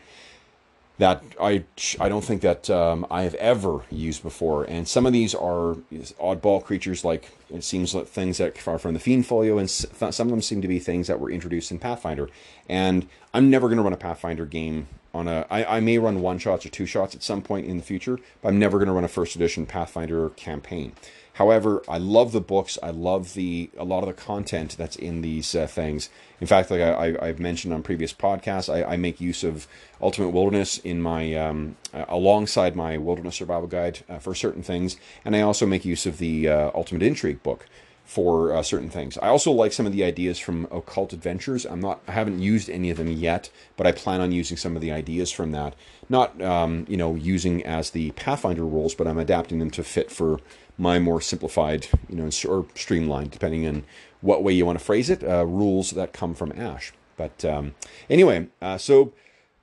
that 0.97 1.23
I 1.39 1.63
I 1.99 2.09
don't 2.09 2.23
think 2.23 2.41
that 2.41 2.69
um, 2.69 3.05
I 3.11 3.23
have 3.23 3.35
ever 3.35 3.81
used 3.91 4.23
before. 4.23 4.63
And 4.63 4.87
some 4.87 5.05
of 5.05 5.13
these 5.13 5.35
are 5.35 5.75
oddball 6.19 6.63
creatures, 6.63 7.05
like 7.05 7.31
it 7.49 7.63
seems 7.63 7.93
like 7.93 8.07
things 8.07 8.39
that 8.39 8.67
are 8.67 8.79
from 8.79 8.93
the 8.93 8.99
Fiend 8.99 9.27
Folio, 9.27 9.57
and 9.57 9.69
some 9.69 10.27
of 10.27 10.29
them 10.29 10.41
seem 10.41 10.61
to 10.61 10.67
be 10.67 10.79
things 10.79 11.07
that 11.07 11.19
were 11.19 11.29
introduced 11.29 11.71
in 11.71 11.79
Pathfinder. 11.79 12.29
And 12.67 13.07
I'm 13.33 13.49
never 13.49 13.67
going 13.67 13.77
to 13.77 13.83
run 13.83 13.93
a 13.93 13.97
Pathfinder 13.97 14.45
game 14.45 14.87
on 15.13 15.27
a. 15.27 15.45
I, 15.51 15.77
I 15.77 15.79
may 15.81 15.99
run 15.99 16.21
one 16.21 16.39
shots 16.39 16.65
or 16.65 16.69
two 16.69 16.87
shots 16.87 17.13
at 17.13 17.21
some 17.21 17.41
point 17.43 17.67
in 17.67 17.77
the 17.77 17.83
future, 17.83 18.17
but 18.41 18.49
I'm 18.49 18.59
never 18.59 18.77
going 18.79 18.87
to 18.87 18.93
run 18.93 19.03
a 19.03 19.09
first 19.09 19.35
edition 19.35 19.67
Pathfinder 19.67 20.29
campaign. 20.31 20.93
However, 21.37 21.83
I 21.87 21.99
love 21.99 22.31
the 22.31 22.41
books. 22.41 22.79
I 22.81 22.89
love 22.89 23.35
the 23.35 23.69
a 23.77 23.83
lot 23.83 24.01
of 24.01 24.07
the 24.07 24.13
content 24.13 24.75
that's 24.75 24.95
in 24.95 25.21
these 25.21 25.53
uh, 25.53 25.67
things. 25.67 26.09
In 26.41 26.47
fact, 26.47 26.71
like 26.71 26.81
I, 26.81 27.27
have 27.27 27.39
mentioned 27.39 27.75
on 27.75 27.83
previous 27.83 28.11
podcasts, 28.11 28.73
I, 28.73 28.93
I, 28.93 28.97
make 28.97 29.21
use 29.21 29.43
of 29.43 29.67
Ultimate 30.01 30.29
Wilderness 30.29 30.79
in 30.79 30.99
my 30.99 31.35
um, 31.35 31.75
alongside 31.93 32.75
my 32.75 32.97
Wilderness 32.97 33.35
Survival 33.35 33.67
Guide 33.67 33.99
uh, 34.09 34.17
for 34.17 34.33
certain 34.33 34.63
things, 34.63 34.97
and 35.23 35.35
I 35.35 35.41
also 35.41 35.67
make 35.67 35.85
use 35.85 36.07
of 36.07 36.17
the 36.17 36.47
uh, 36.47 36.71
Ultimate 36.73 37.03
Intrigue 37.03 37.43
book 37.43 37.67
for 38.03 38.53
uh, 38.53 38.63
certain 38.63 38.89
things. 38.89 39.17
I 39.19 39.27
also 39.27 39.51
like 39.51 39.73
some 39.73 39.85
of 39.85 39.91
the 39.91 40.05
ideas 40.05 40.39
from 40.39 40.65
Occult 40.71 41.11
Adventures. 41.11 41.65
I'm 41.65 41.81
not, 41.81 42.01
I 42.07 42.13
haven't 42.13 42.39
used 42.39 42.69
any 42.69 42.89
of 42.89 42.97
them 42.97 43.11
yet, 43.11 43.51
but 43.75 43.85
I 43.85 43.91
plan 43.91 44.21
on 44.21 44.31
using 44.31 44.55
some 44.55 44.77
of 44.77 44.81
the 44.81 44.93
ideas 44.93 45.29
from 45.29 45.51
that. 45.51 45.75
Not, 46.07 46.41
um, 46.41 46.85
you 46.87 46.95
know, 46.95 47.15
using 47.15 47.63
as 47.65 47.91
the 47.91 48.11
Pathfinder 48.11 48.65
rules, 48.65 48.95
but 48.95 49.07
I'm 49.07 49.19
adapting 49.19 49.59
them 49.59 49.69
to 49.71 49.83
fit 49.83 50.09
for 50.09 50.39
my 50.77 50.99
more 50.99 51.21
simplified, 51.21 51.87
you 52.09 52.15
know, 52.15 52.29
or 52.47 52.65
streamlined, 52.75 53.31
depending 53.31 53.67
on 53.67 53.83
what 54.21 54.43
way 54.43 54.53
you 54.53 54.65
want 54.65 54.77
to 54.77 54.83
phrase 54.83 55.09
it, 55.09 55.23
uh, 55.23 55.45
rules 55.45 55.91
that 55.91 56.13
come 56.13 56.33
from 56.33 56.51
Ash. 56.55 56.91
But 57.15 57.43
um, 57.43 57.75
anyway, 58.09 58.47
uh, 58.61 58.77
so 58.77 59.13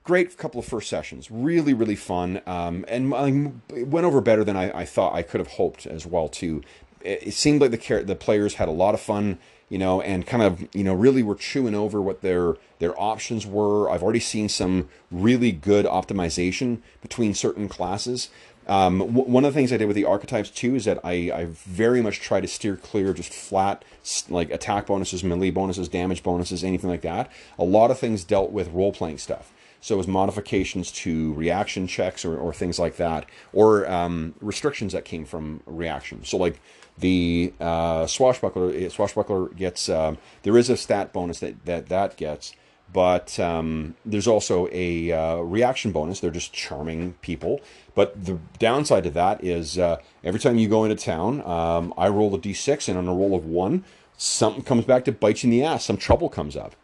great 0.03 0.37
couple 0.37 0.59
of 0.59 0.65
first 0.65 0.89
sessions, 0.89 1.31
really, 1.31 1.73
really 1.73 1.95
fun, 1.95 2.41
um, 2.45 2.85
and 2.87 3.11
went 3.11 4.05
over 4.05 4.21
better 4.21 4.43
than 4.43 4.55
I, 4.55 4.79
I, 4.79 4.85
thought 4.85 5.13
I 5.13 5.21
could 5.21 5.39
have 5.39 5.53
hoped 5.53 5.85
as 5.85 6.05
well 6.05 6.27
too. 6.27 6.61
It, 7.01 7.27
it 7.27 7.33
seemed 7.33 7.61
like 7.61 7.71
the 7.71 8.03
the 8.03 8.15
players 8.15 8.55
had 8.55 8.67
a 8.67 8.73
lot 8.73 8.93
of 8.93 9.01
fun 9.01 9.39
you 9.69 9.79
know, 9.79 9.99
and 10.01 10.27
kind 10.27 10.43
of, 10.43 10.67
you 10.75 10.83
know, 10.83 10.93
really 10.93 11.23
were 11.23 11.35
chewing 11.35 11.73
over 11.73 12.01
what 12.01 12.21
their 12.21 12.55
their 12.79 12.99
options 12.99 13.47
were. 13.47 13.89
I've 13.89 14.03
already 14.03 14.19
seen 14.19 14.47
some 14.47 14.89
really 15.09 15.51
good 15.51 15.85
optimization 15.85 16.81
between 17.01 17.33
certain 17.33 17.67
classes. 17.67 18.29
Um, 18.67 18.99
w- 18.99 19.29
one 19.29 19.45
of 19.45 19.53
the 19.53 19.57
things 19.57 19.71
I 19.71 19.77
did 19.77 19.85
with 19.85 19.95
the 19.95 20.05
archetypes 20.05 20.49
too 20.49 20.75
is 20.75 20.85
that 20.85 20.99
I, 21.03 21.31
I 21.33 21.47
very 21.49 22.01
much 22.01 22.19
try 22.19 22.41
to 22.41 22.47
steer 22.47 22.75
clear 22.75 23.09
of 23.09 23.17
just 23.17 23.33
flat 23.33 23.83
like 24.29 24.49
attack 24.51 24.87
bonuses, 24.87 25.23
melee 25.23 25.51
bonuses, 25.51 25.87
damage 25.87 26.23
bonuses, 26.23 26.63
anything 26.63 26.89
like 26.89 27.01
that. 27.01 27.31
A 27.59 27.63
lot 27.63 27.91
of 27.91 27.99
things 27.99 28.23
dealt 28.23 28.51
with 28.51 28.69
role 28.69 28.91
playing 28.91 29.19
stuff. 29.19 29.51
So 29.81 29.93
it 29.93 29.97
was 29.99 30.07
modifications 30.07 30.91
to 30.91 31.33
reaction 31.33 31.85
checks 31.85 32.25
or, 32.25 32.35
or 32.35 32.53
things 32.53 32.79
like 32.79 32.97
that, 32.97 33.27
or 33.53 33.87
um, 33.87 34.33
restrictions 34.41 34.93
that 34.93 35.05
came 35.05 35.25
from 35.25 35.61
reaction. 35.67 36.23
So 36.23 36.37
like 36.37 36.59
the 36.97 37.53
uh, 37.59 38.07
swashbuckler, 38.07 38.71
eh, 38.73 38.89
swashbuckler 38.89 39.49
gets 39.49 39.87
um, 39.89 40.17
there 40.41 40.57
is 40.57 40.71
a 40.71 40.77
stat 40.77 41.13
bonus 41.13 41.39
that 41.39 41.65
that 41.65 41.89
that 41.89 42.17
gets 42.17 42.55
but 42.93 43.39
um, 43.39 43.95
there's 44.05 44.27
also 44.27 44.69
a 44.71 45.11
uh, 45.11 45.37
reaction 45.37 45.91
bonus. 45.91 46.19
They're 46.19 46.31
just 46.31 46.53
charming 46.53 47.13
people. 47.21 47.61
But 47.93 48.25
the 48.25 48.39
downside 48.59 49.03
to 49.03 49.09
that 49.11 49.43
is 49.43 49.77
uh, 49.77 49.97
every 50.23 50.39
time 50.39 50.57
you 50.57 50.67
go 50.67 50.83
into 50.83 50.95
town, 50.95 51.41
um, 51.45 51.93
I 51.97 52.07
roll 52.09 52.33
a 52.35 52.39
d6, 52.39 52.87
and 52.89 52.97
on 52.97 53.07
a 53.07 53.13
roll 53.13 53.35
of 53.35 53.45
one, 53.45 53.83
something 54.17 54.63
comes 54.63 54.85
back 54.85 55.05
to 55.05 55.11
bite 55.11 55.43
you 55.43 55.47
in 55.47 55.51
the 55.51 55.63
ass. 55.63 55.85
Some 55.85 55.97
trouble 55.97 56.29
comes 56.29 56.55
up, 56.55 56.75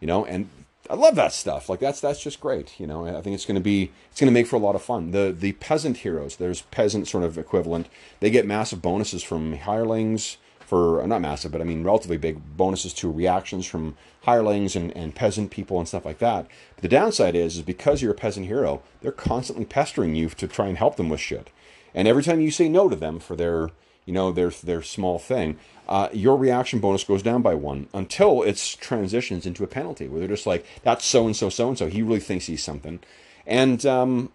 you 0.00 0.06
know. 0.06 0.24
And 0.24 0.48
I 0.90 0.94
love 0.94 1.16
that 1.16 1.32
stuff. 1.32 1.68
Like 1.68 1.80
that's 1.80 2.00
that's 2.00 2.22
just 2.22 2.40
great. 2.40 2.78
You 2.80 2.86
know, 2.86 3.06
I 3.06 3.20
think 3.20 3.34
it's 3.34 3.46
going 3.46 3.56
to 3.56 3.60
be 3.60 3.90
it's 4.10 4.20
going 4.20 4.32
to 4.32 4.34
make 4.34 4.46
for 4.46 4.56
a 4.56 4.60
lot 4.60 4.74
of 4.74 4.82
fun. 4.82 5.10
The 5.10 5.34
the 5.38 5.52
peasant 5.52 5.98
heroes, 5.98 6.36
there's 6.36 6.62
peasant 6.62 7.08
sort 7.08 7.24
of 7.24 7.36
equivalent. 7.36 7.88
They 8.20 8.30
get 8.30 8.46
massive 8.46 8.80
bonuses 8.80 9.22
from 9.22 9.54
hirelings 9.54 10.38
for 10.68 11.02
not 11.06 11.22
massive, 11.22 11.50
but 11.50 11.62
I 11.62 11.64
mean 11.64 11.82
relatively 11.82 12.18
big 12.18 12.42
bonuses 12.58 12.92
to 12.94 13.10
reactions 13.10 13.64
from 13.64 13.96
hirelings 14.24 14.76
and, 14.76 14.94
and 14.94 15.14
peasant 15.14 15.50
people 15.50 15.78
and 15.78 15.88
stuff 15.88 16.04
like 16.04 16.18
that. 16.18 16.46
But 16.74 16.82
the 16.82 16.88
downside 16.88 17.34
is, 17.34 17.56
is 17.56 17.62
because 17.62 18.02
you're 18.02 18.12
a 18.12 18.14
peasant 18.14 18.44
hero, 18.44 18.82
they're 19.00 19.10
constantly 19.10 19.64
pestering 19.64 20.14
you 20.14 20.28
to 20.28 20.46
try 20.46 20.66
and 20.66 20.76
help 20.76 20.96
them 20.96 21.08
with 21.08 21.20
shit. 21.20 21.48
And 21.94 22.06
every 22.06 22.22
time 22.22 22.42
you 22.42 22.50
say 22.50 22.68
no 22.68 22.90
to 22.90 22.96
them 22.96 23.18
for 23.18 23.34
their, 23.34 23.70
you 24.04 24.12
know, 24.12 24.30
their 24.30 24.50
their 24.50 24.82
small 24.82 25.18
thing, 25.18 25.58
uh, 25.88 26.10
your 26.12 26.36
reaction 26.36 26.80
bonus 26.80 27.02
goes 27.02 27.22
down 27.22 27.40
by 27.40 27.54
one 27.54 27.88
until 27.94 28.42
it 28.42 28.76
transitions 28.78 29.46
into 29.46 29.64
a 29.64 29.66
penalty 29.66 30.06
where 30.06 30.18
they're 30.18 30.28
just 30.28 30.46
like, 30.46 30.66
that's 30.82 31.06
so 31.06 31.24
and 31.24 31.34
so, 31.34 31.48
so 31.48 31.68
and 31.68 31.78
so. 31.78 31.86
He 31.86 32.02
really 32.02 32.20
thinks 32.20 32.44
he's 32.44 32.62
something. 32.62 33.00
And 33.46 33.86
um, 33.86 34.30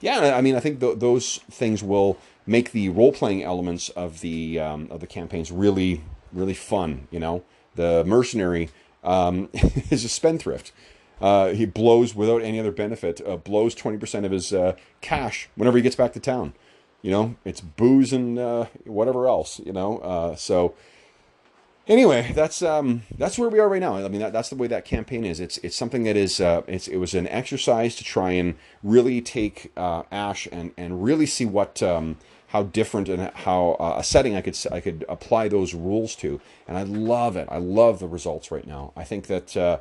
yeah, 0.00 0.36
I 0.36 0.40
mean, 0.40 0.54
I 0.54 0.60
think 0.60 0.80
th- 0.80 0.98
those 0.98 1.38
things 1.50 1.82
will 1.82 2.18
make 2.46 2.72
the 2.72 2.88
role 2.90 3.12
playing 3.12 3.42
elements 3.42 3.88
of 3.90 4.20
the 4.20 4.60
um, 4.60 4.88
of 4.90 5.00
the 5.00 5.06
campaigns 5.06 5.50
really 5.50 6.02
really 6.32 6.54
fun. 6.54 7.08
You 7.10 7.20
know, 7.20 7.42
the 7.74 8.04
mercenary 8.04 8.70
um, 9.02 9.48
is 9.90 10.04
a 10.04 10.08
spendthrift. 10.08 10.72
Uh, 11.20 11.48
he 11.48 11.64
blows 11.64 12.14
without 12.14 12.42
any 12.42 12.60
other 12.60 12.72
benefit. 12.72 13.20
Uh, 13.26 13.36
blows 13.36 13.74
twenty 13.74 13.98
percent 13.98 14.26
of 14.26 14.32
his 14.32 14.52
uh, 14.52 14.74
cash 15.00 15.48
whenever 15.54 15.78
he 15.78 15.82
gets 15.82 15.96
back 15.96 16.12
to 16.12 16.20
town. 16.20 16.52
You 17.02 17.10
know, 17.10 17.36
it's 17.44 17.60
booze 17.60 18.12
and 18.12 18.38
uh, 18.38 18.66
whatever 18.84 19.26
else. 19.28 19.60
You 19.60 19.72
know, 19.72 19.98
uh, 19.98 20.36
so 20.36 20.74
anyway, 21.88 22.32
that's 22.34 22.62
um, 22.62 23.02
that's 23.16 23.38
where 23.38 23.48
we 23.48 23.58
are 23.58 23.68
right 23.68 23.80
now. 23.80 23.96
I 23.96 24.08
mean, 24.08 24.20
that, 24.20 24.32
that's 24.32 24.48
the 24.48 24.56
way 24.56 24.66
that 24.68 24.84
campaign 24.84 25.24
is. 25.24 25.40
It's 25.40 25.58
it's 25.58 25.76
something 25.76 26.04
that 26.04 26.16
is 26.16 26.40
uh, 26.40 26.62
it's 26.66 26.88
it 26.88 26.96
was 26.96 27.14
an 27.14 27.26
exercise 27.28 27.96
to 27.96 28.04
try 28.04 28.32
and 28.32 28.56
really 28.82 29.20
take 29.20 29.72
uh, 29.76 30.02
Ash 30.10 30.48
and 30.50 30.72
and 30.76 31.02
really 31.02 31.26
see 31.26 31.44
what 31.44 31.82
um, 31.82 32.16
how 32.48 32.64
different 32.64 33.08
and 33.08 33.30
how 33.34 33.76
uh, 33.80 33.96
a 33.98 34.04
setting 34.04 34.34
I 34.34 34.40
could 34.40 34.58
I 34.70 34.80
could 34.80 35.04
apply 35.08 35.48
those 35.48 35.74
rules 35.74 36.14
to, 36.16 36.40
and 36.66 36.76
I 36.76 36.82
love 36.82 37.36
it. 37.36 37.48
I 37.50 37.58
love 37.58 37.98
the 37.98 38.08
results 38.08 38.50
right 38.50 38.66
now. 38.66 38.92
I 38.96 39.04
think 39.04 39.26
that. 39.26 39.56
Uh, 39.56 39.78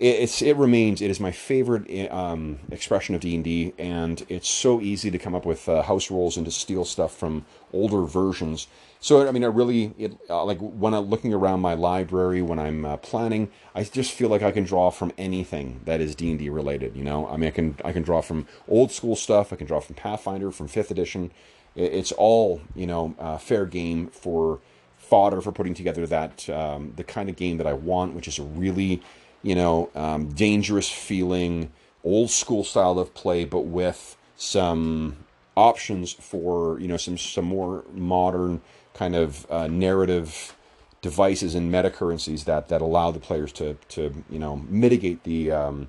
it's 0.00 0.42
it 0.42 0.56
remains 0.56 1.00
it 1.00 1.10
is 1.12 1.20
my 1.20 1.30
favorite 1.30 2.10
um, 2.10 2.58
expression 2.72 3.14
of 3.14 3.20
D 3.20 3.36
and 3.36 3.44
D, 3.44 3.72
and 3.78 4.24
it's 4.28 4.50
so 4.50 4.80
easy 4.80 5.12
to 5.12 5.18
come 5.18 5.32
up 5.32 5.46
with 5.46 5.68
uh, 5.68 5.82
house 5.82 6.10
rules 6.10 6.36
and 6.36 6.44
to 6.44 6.50
steal 6.50 6.84
stuff 6.84 7.16
from 7.16 7.44
older 7.72 8.02
versions. 8.02 8.66
So 9.02 9.28
I 9.28 9.32
mean, 9.32 9.42
I 9.42 9.48
really 9.48 9.92
it, 9.98 10.16
uh, 10.30 10.44
like 10.44 10.58
when 10.60 10.94
I'm 10.94 11.06
looking 11.06 11.34
around 11.34 11.60
my 11.60 11.74
library 11.74 12.40
when 12.40 12.60
I'm 12.60 12.84
uh, 12.84 12.96
planning, 12.98 13.50
I 13.74 13.82
just 13.82 14.12
feel 14.12 14.28
like 14.28 14.42
I 14.42 14.52
can 14.52 14.62
draw 14.62 14.90
from 14.90 15.12
anything 15.18 15.80
that 15.84 16.00
is 16.00 16.14
D 16.14 16.30
and 16.30 16.38
D 16.38 16.48
related. 16.48 16.96
You 16.96 17.02
know, 17.02 17.28
I 17.28 17.36
mean, 17.36 17.48
I 17.48 17.50
can 17.50 17.76
I 17.84 17.92
can 17.92 18.04
draw 18.04 18.20
from 18.20 18.46
old 18.68 18.92
school 18.92 19.16
stuff. 19.16 19.52
I 19.52 19.56
can 19.56 19.66
draw 19.66 19.80
from 19.80 19.96
Pathfinder, 19.96 20.52
from 20.52 20.68
Fifth 20.68 20.92
Edition. 20.92 21.32
It's 21.74 22.12
all 22.12 22.62
you 22.76 22.86
know, 22.86 23.14
uh, 23.18 23.38
fair 23.38 23.66
game 23.66 24.06
for 24.06 24.60
fodder 24.96 25.40
for 25.40 25.50
putting 25.50 25.74
together 25.74 26.06
that 26.06 26.48
um, 26.48 26.92
the 26.94 27.04
kind 27.04 27.28
of 27.28 27.34
game 27.34 27.56
that 27.56 27.66
I 27.66 27.72
want, 27.72 28.14
which 28.14 28.28
is 28.28 28.38
a 28.38 28.44
really 28.44 29.02
you 29.42 29.56
know, 29.56 29.90
um, 29.94 30.28
dangerous 30.28 30.88
feeling, 30.88 31.72
old 32.04 32.30
school 32.30 32.64
style 32.64 32.98
of 32.98 33.12
play, 33.14 33.44
but 33.44 33.62
with 33.62 34.16
some 34.36 35.16
options 35.56 36.12
for 36.12 36.80
you 36.80 36.88
know 36.88 36.96
some 36.96 37.18
some 37.18 37.44
more 37.44 37.84
modern 37.92 38.60
kind 38.94 39.14
of 39.14 39.50
uh, 39.50 39.66
narrative 39.66 40.56
devices 41.00 41.54
and 41.54 41.72
meta 41.72 41.90
currencies 41.90 42.44
that 42.44 42.68
that 42.68 42.80
allow 42.80 43.10
the 43.10 43.20
players 43.20 43.52
to 43.52 43.76
to 43.88 44.24
you 44.30 44.38
know 44.38 44.56
mitigate 44.68 45.24
the 45.24 45.50
um, 45.50 45.88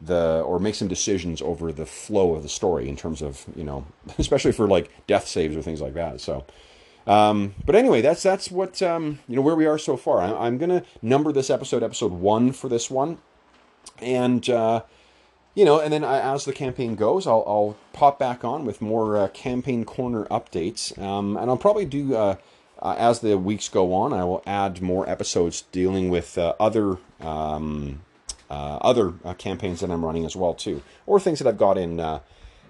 the 0.00 0.40
or 0.42 0.58
make 0.58 0.74
some 0.74 0.88
decisions 0.88 1.40
over 1.42 1.72
the 1.72 1.86
flow 1.86 2.34
of 2.34 2.42
the 2.42 2.48
story 2.48 2.88
in 2.88 2.96
terms 2.96 3.22
of 3.22 3.44
you 3.54 3.64
know 3.64 3.86
especially 4.18 4.52
for 4.52 4.66
like 4.66 4.90
death 5.06 5.26
saves 5.26 5.56
or 5.56 5.62
things 5.62 5.80
like 5.80 5.94
that. 5.94 6.20
So 6.20 6.44
um, 7.06 7.54
but 7.64 7.74
anyway, 7.74 8.02
that's 8.02 8.22
that's 8.22 8.50
what 8.50 8.80
um, 8.82 9.20
you 9.26 9.36
know 9.36 9.42
where 9.42 9.56
we 9.56 9.66
are 9.66 9.78
so 9.78 9.96
far. 9.96 10.20
I, 10.20 10.46
am 10.46 10.58
gonna 10.58 10.84
number 11.02 11.32
this 11.32 11.50
episode 11.50 11.82
episode 11.82 12.12
one 12.12 12.52
for 12.52 12.68
this 12.68 12.90
one, 12.90 13.18
and 13.98 14.48
uh, 14.48 14.82
you 15.54 15.64
know, 15.64 15.80
and 15.80 15.92
then 15.92 16.04
I, 16.04 16.20
as 16.20 16.44
the 16.44 16.52
campaign 16.52 16.94
goes, 16.94 17.26
I'll, 17.26 17.44
I'll 17.46 17.76
pop 17.92 18.18
back 18.18 18.44
on 18.44 18.64
with 18.64 18.80
more 18.80 19.16
uh, 19.16 19.28
campaign 19.28 19.84
corner 19.84 20.24
updates, 20.26 20.96
um, 20.98 21.36
and 21.36 21.50
I'll 21.50 21.56
probably 21.56 21.84
do. 21.84 22.16
Uh, 22.16 22.36
uh, 22.82 22.96
as 22.98 23.20
the 23.20 23.36
weeks 23.36 23.68
go 23.68 23.92
on, 23.92 24.14
I 24.14 24.24
will 24.24 24.42
add 24.46 24.80
more 24.80 25.06
episodes 25.06 25.64
dealing 25.70 26.08
with 26.08 26.38
uh, 26.38 26.54
other 26.58 26.96
um, 27.20 28.00
uh, 28.48 28.78
other 28.80 29.12
uh, 29.22 29.34
campaigns 29.34 29.80
that 29.80 29.90
I'm 29.90 30.02
running 30.02 30.24
as 30.24 30.34
well 30.34 30.54
too, 30.54 30.82
or 31.06 31.20
things 31.20 31.40
that 31.40 31.48
I've 31.48 31.58
got 31.58 31.76
in, 31.76 31.98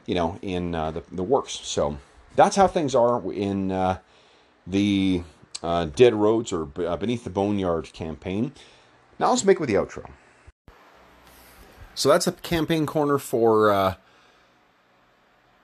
you 0.06 0.14
know, 0.16 0.36
in 0.42 0.72
the 0.72 1.04
the 1.12 1.22
works. 1.22 1.52
So 1.62 1.98
that's 2.34 2.56
how 2.56 2.66
things 2.66 2.94
are 2.96 3.22
in 3.32 3.68
the 4.66 5.22
Dead 5.62 6.14
Roads 6.14 6.52
or 6.52 6.64
Beneath 6.66 7.22
the 7.22 7.30
Boneyard 7.30 7.92
campaign. 7.92 8.52
Now 9.20 9.30
let's 9.30 9.44
make 9.44 9.60
with 9.60 9.68
the 9.68 9.76
outro. 9.76 10.10
So 12.00 12.08
that's 12.08 12.26
a 12.26 12.32
campaign 12.32 12.86
corner 12.86 13.18
for 13.18 13.70
uh, 13.70 13.94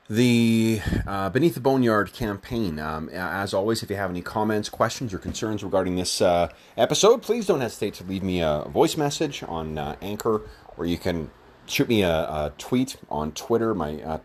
the 0.06 0.82
uh, 1.06 1.30
Beneath 1.30 1.54
the 1.54 1.60
Boneyard 1.60 2.12
campaign. 2.12 2.78
Um, 2.78 3.08
as 3.08 3.54
always, 3.54 3.82
if 3.82 3.88
you 3.88 3.96
have 3.96 4.10
any 4.10 4.20
comments, 4.20 4.68
questions, 4.68 5.14
or 5.14 5.18
concerns 5.18 5.64
regarding 5.64 5.96
this 5.96 6.20
uh, 6.20 6.52
episode, 6.76 7.22
please 7.22 7.46
don't 7.46 7.62
hesitate 7.62 7.94
to 7.94 8.04
leave 8.04 8.22
me 8.22 8.42
a 8.42 8.66
voice 8.68 8.98
message 8.98 9.44
on 9.44 9.78
uh, 9.78 9.96
Anchor, 10.02 10.42
or 10.76 10.84
you 10.84 10.98
can 10.98 11.30
shoot 11.64 11.88
me 11.88 12.02
a, 12.02 12.12
a 12.12 12.52
tweet 12.58 12.98
on 13.08 13.32
Twitter. 13.32 13.74
My 13.74 14.20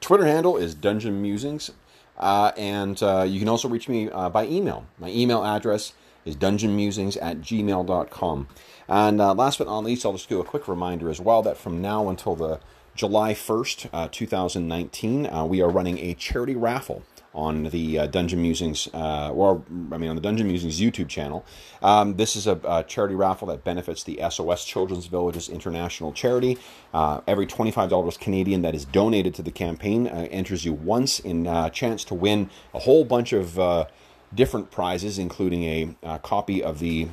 Twitter 0.00 0.24
handle 0.24 0.56
is 0.56 0.74
Dungeon 0.74 1.20
Musings. 1.20 1.70
Uh, 2.16 2.52
and 2.56 3.02
uh, 3.02 3.26
you 3.28 3.38
can 3.38 3.50
also 3.50 3.68
reach 3.68 3.86
me 3.86 4.08
uh, 4.08 4.30
by 4.30 4.46
email. 4.46 4.86
My 4.98 5.10
email 5.10 5.44
address 5.44 5.92
is 6.24 6.36
dungeonmusings 6.36 7.18
at 7.20 7.40
gmail.com. 7.40 8.48
And 8.88 9.20
uh, 9.20 9.34
last 9.34 9.58
but 9.58 9.66
not 9.66 9.84
least, 9.84 10.04
I'll 10.04 10.12
just 10.12 10.28
do 10.28 10.40
a 10.40 10.44
quick 10.44 10.68
reminder 10.68 11.08
as 11.10 11.20
well 11.20 11.42
that 11.42 11.56
from 11.56 11.80
now 11.80 12.08
until 12.08 12.34
the 12.34 12.60
July 12.94 13.34
1st, 13.34 13.88
uh, 13.92 14.08
2019, 14.10 15.26
uh, 15.26 15.44
we 15.44 15.60
are 15.60 15.68
running 15.68 15.98
a 15.98 16.14
charity 16.14 16.54
raffle 16.54 17.02
on 17.34 17.64
the 17.64 17.98
uh, 17.98 18.06
Dungeon 18.06 18.40
Musings, 18.40 18.88
uh, 18.94 19.30
or 19.32 19.62
I 19.90 19.98
mean 19.98 20.08
on 20.08 20.16
the 20.16 20.22
Dungeon 20.22 20.46
Musings 20.46 20.80
YouTube 20.80 21.08
channel. 21.08 21.44
Um, 21.82 22.14
this 22.16 22.36
is 22.36 22.46
a, 22.46 22.60
a, 22.64 22.84
charity 22.84 23.16
raffle 23.16 23.48
that 23.48 23.64
benefits 23.64 24.04
the 24.04 24.20
SOS 24.30 24.64
Children's 24.64 25.06
Villages 25.06 25.48
International 25.48 26.12
Charity. 26.12 26.58
Uh, 26.92 27.20
every 27.26 27.46
$25 27.46 28.18
Canadian 28.20 28.62
that 28.62 28.74
is 28.74 28.84
donated 28.84 29.34
to 29.34 29.42
the 29.42 29.50
campaign 29.50 30.06
uh, 30.06 30.28
enters 30.30 30.64
you 30.64 30.72
once 30.72 31.18
in 31.18 31.46
a 31.46 31.50
uh, 31.50 31.70
chance 31.70 32.04
to 32.04 32.14
win 32.14 32.48
a 32.72 32.78
whole 32.78 33.04
bunch 33.04 33.32
of 33.32 33.58
uh, 33.58 33.86
different 34.34 34.70
prizes, 34.70 35.18
including 35.18 35.64
a, 35.64 35.94
a 36.02 36.18
copy 36.18 36.62
of 36.62 36.78
the 36.78 37.08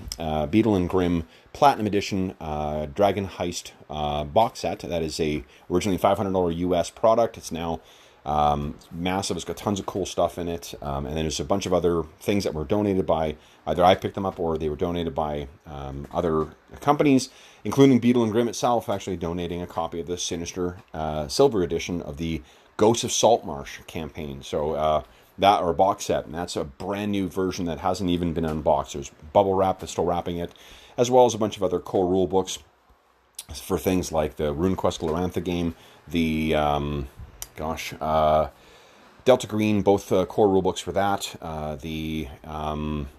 Beadle 0.50 0.76
and 0.76 0.90
Grimm 0.90 1.28
Platinum 1.54 1.88
Edition 1.88 2.36
Dragon 2.94 3.28
Heist 3.28 3.72
box 4.34 4.60
set. 4.62 4.80
That 4.80 5.02
is 5.02 5.20
a 5.20 5.44
originally 5.70 5.98
$500 5.98 6.56
US 6.58 6.90
product. 6.90 7.38
It's 7.38 7.52
now 7.52 7.82
um, 8.26 8.76
massive. 8.92 9.38
It's 9.38 9.46
got 9.46 9.58
tons 9.58 9.80
of 9.80 9.86
cool 9.86 10.06
stuff 10.06 10.38
in 10.38 10.48
it. 10.48 10.74
Um, 10.82 11.06
and 11.06 11.16
then 11.16 11.24
there's 11.24 11.40
a 11.40 11.46
bunch 11.46 11.66
of 11.66 11.74
other 11.74 12.04
things 12.20 12.44
that 12.44 12.54
were 12.54 12.66
donated 12.66 13.06
by 13.06 13.36
either 13.66 13.84
I 13.84 13.96
picked 13.96 14.16
them 14.16 14.26
up 14.26 14.40
or 14.40 14.58
they 14.58 14.70
were 14.70 14.76
donated 14.76 15.16
by 15.16 15.48
um, 15.66 16.08
other 16.14 16.48
companies, 16.80 17.30
including 17.64 18.00
Beadle 18.00 18.24
and 18.24 18.32
Grimm 18.32 18.48
itself, 18.48 18.90
actually 18.90 19.18
donating 19.18 19.62
a 19.62 19.68
copy 19.68 20.00
of 20.00 20.08
the 20.08 20.18
Sinister 20.18 20.78
uh, 20.94 21.28
Silver 21.28 21.64
Edition 21.64 22.02
of 22.02 22.18
the 22.18 22.42
Ghosts 22.78 23.04
of 23.04 23.12
Saltmarsh 23.12 23.80
campaign. 23.88 24.42
So 24.42 24.74
uh, 24.74 25.04
that 25.38 25.62
or 25.62 25.74
box 25.74 26.06
set, 26.06 26.26
and 26.26 26.34
that's 26.34 26.56
a 26.56 26.64
brand 26.64 27.12
new 27.12 27.28
version 27.28 27.66
that 27.66 27.80
hasn't 27.80 28.10
even 28.10 28.34
been 28.34 28.46
unboxed. 28.46 28.94
There's 28.94 29.12
bubble 29.34 29.54
wrap 29.54 29.80
that's 29.80 29.92
still 29.92 30.06
wrapping 30.06 30.38
it, 30.38 30.52
as 30.98 31.10
well 31.10 31.26
as 31.26 31.34
a 31.34 31.38
bunch 31.38 31.58
of 31.58 31.64
other 31.64 31.80
core 31.80 32.08
rule 32.08 32.28
books 32.28 32.60
for 33.54 33.78
things 33.78 34.12
like 34.12 34.38
the 34.38 34.54
RuneQuest 34.54 35.00
Glorantha 35.00 35.44
game, 35.44 35.76
the 36.08 36.56
um, 36.56 37.08
gosh, 37.56 37.94
uh, 38.00 38.50
Delta 39.26 39.48
Green, 39.48 39.82
both 39.82 40.12
uh, 40.12 40.26
core 40.26 40.48
rulebooks 40.48 40.82
for 40.82 40.92
that. 40.92 41.36
Uh, 41.42 41.76
the 41.76 42.28
um, 42.44 43.10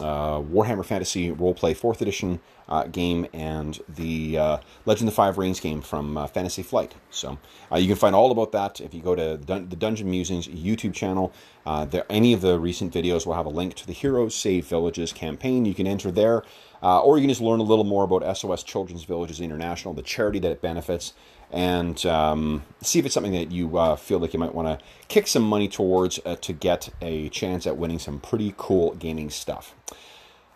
uh, 0.00 0.40
Warhammer 0.40 0.84
Fantasy 0.84 1.30
Roleplay 1.30 1.76
4th 1.76 2.00
Edition 2.00 2.40
uh, 2.68 2.84
game 2.84 3.26
and 3.32 3.80
the 3.88 4.38
uh, 4.38 4.58
Legend 4.84 5.08
of 5.08 5.14
Five 5.14 5.38
Rings 5.38 5.60
game 5.60 5.80
from 5.80 6.16
uh, 6.16 6.26
Fantasy 6.26 6.62
Flight. 6.62 6.94
So 7.10 7.38
uh, 7.70 7.76
you 7.76 7.86
can 7.86 7.96
find 7.96 8.14
all 8.14 8.30
about 8.30 8.52
that 8.52 8.80
if 8.80 8.92
you 8.92 9.00
go 9.00 9.14
to 9.14 9.36
Dun- 9.36 9.68
the 9.68 9.76
Dungeon 9.76 10.10
Musings 10.10 10.48
YouTube 10.48 10.94
channel. 10.94 11.32
Uh, 11.64 11.84
there, 11.84 12.04
any 12.10 12.32
of 12.32 12.40
the 12.40 12.58
recent 12.58 12.92
videos 12.92 13.26
will 13.26 13.34
have 13.34 13.46
a 13.46 13.50
link 13.50 13.74
to 13.74 13.86
the 13.86 13.92
Heroes 13.92 14.34
Save 14.34 14.66
Villages 14.66 15.12
campaign. 15.12 15.64
You 15.64 15.74
can 15.74 15.86
enter 15.86 16.10
there, 16.10 16.42
or 16.82 17.16
you 17.16 17.22
can 17.22 17.28
just 17.28 17.40
learn 17.40 17.60
a 17.60 17.64
little 17.64 17.84
more 17.84 18.04
about 18.04 18.36
SOS 18.36 18.62
Children's 18.62 19.04
Villages 19.04 19.40
International, 19.40 19.92
the 19.92 20.02
charity 20.02 20.38
that 20.40 20.52
it 20.52 20.62
benefits 20.62 21.12
and 21.56 22.04
um, 22.04 22.62
see 22.82 22.98
if 22.98 23.06
it's 23.06 23.14
something 23.14 23.32
that 23.32 23.50
you 23.50 23.78
uh, 23.78 23.96
feel 23.96 24.18
like 24.18 24.34
you 24.34 24.38
might 24.38 24.54
want 24.54 24.68
to 24.68 24.84
kick 25.08 25.26
some 25.26 25.42
money 25.42 25.68
towards 25.68 26.20
uh, 26.26 26.36
to 26.36 26.52
get 26.52 26.90
a 27.00 27.30
chance 27.30 27.66
at 27.66 27.78
winning 27.78 27.98
some 27.98 28.20
pretty 28.20 28.52
cool 28.58 28.94
gaming 28.96 29.30
stuff. 29.30 29.74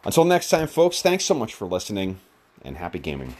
Until 0.04 0.26
next 0.26 0.50
time, 0.50 0.66
folks, 0.66 1.00
thanks 1.00 1.24
so 1.24 1.32
much 1.32 1.54
for 1.54 1.66
listening 1.66 2.20
and 2.62 2.76
happy 2.76 2.98
gaming. 2.98 3.36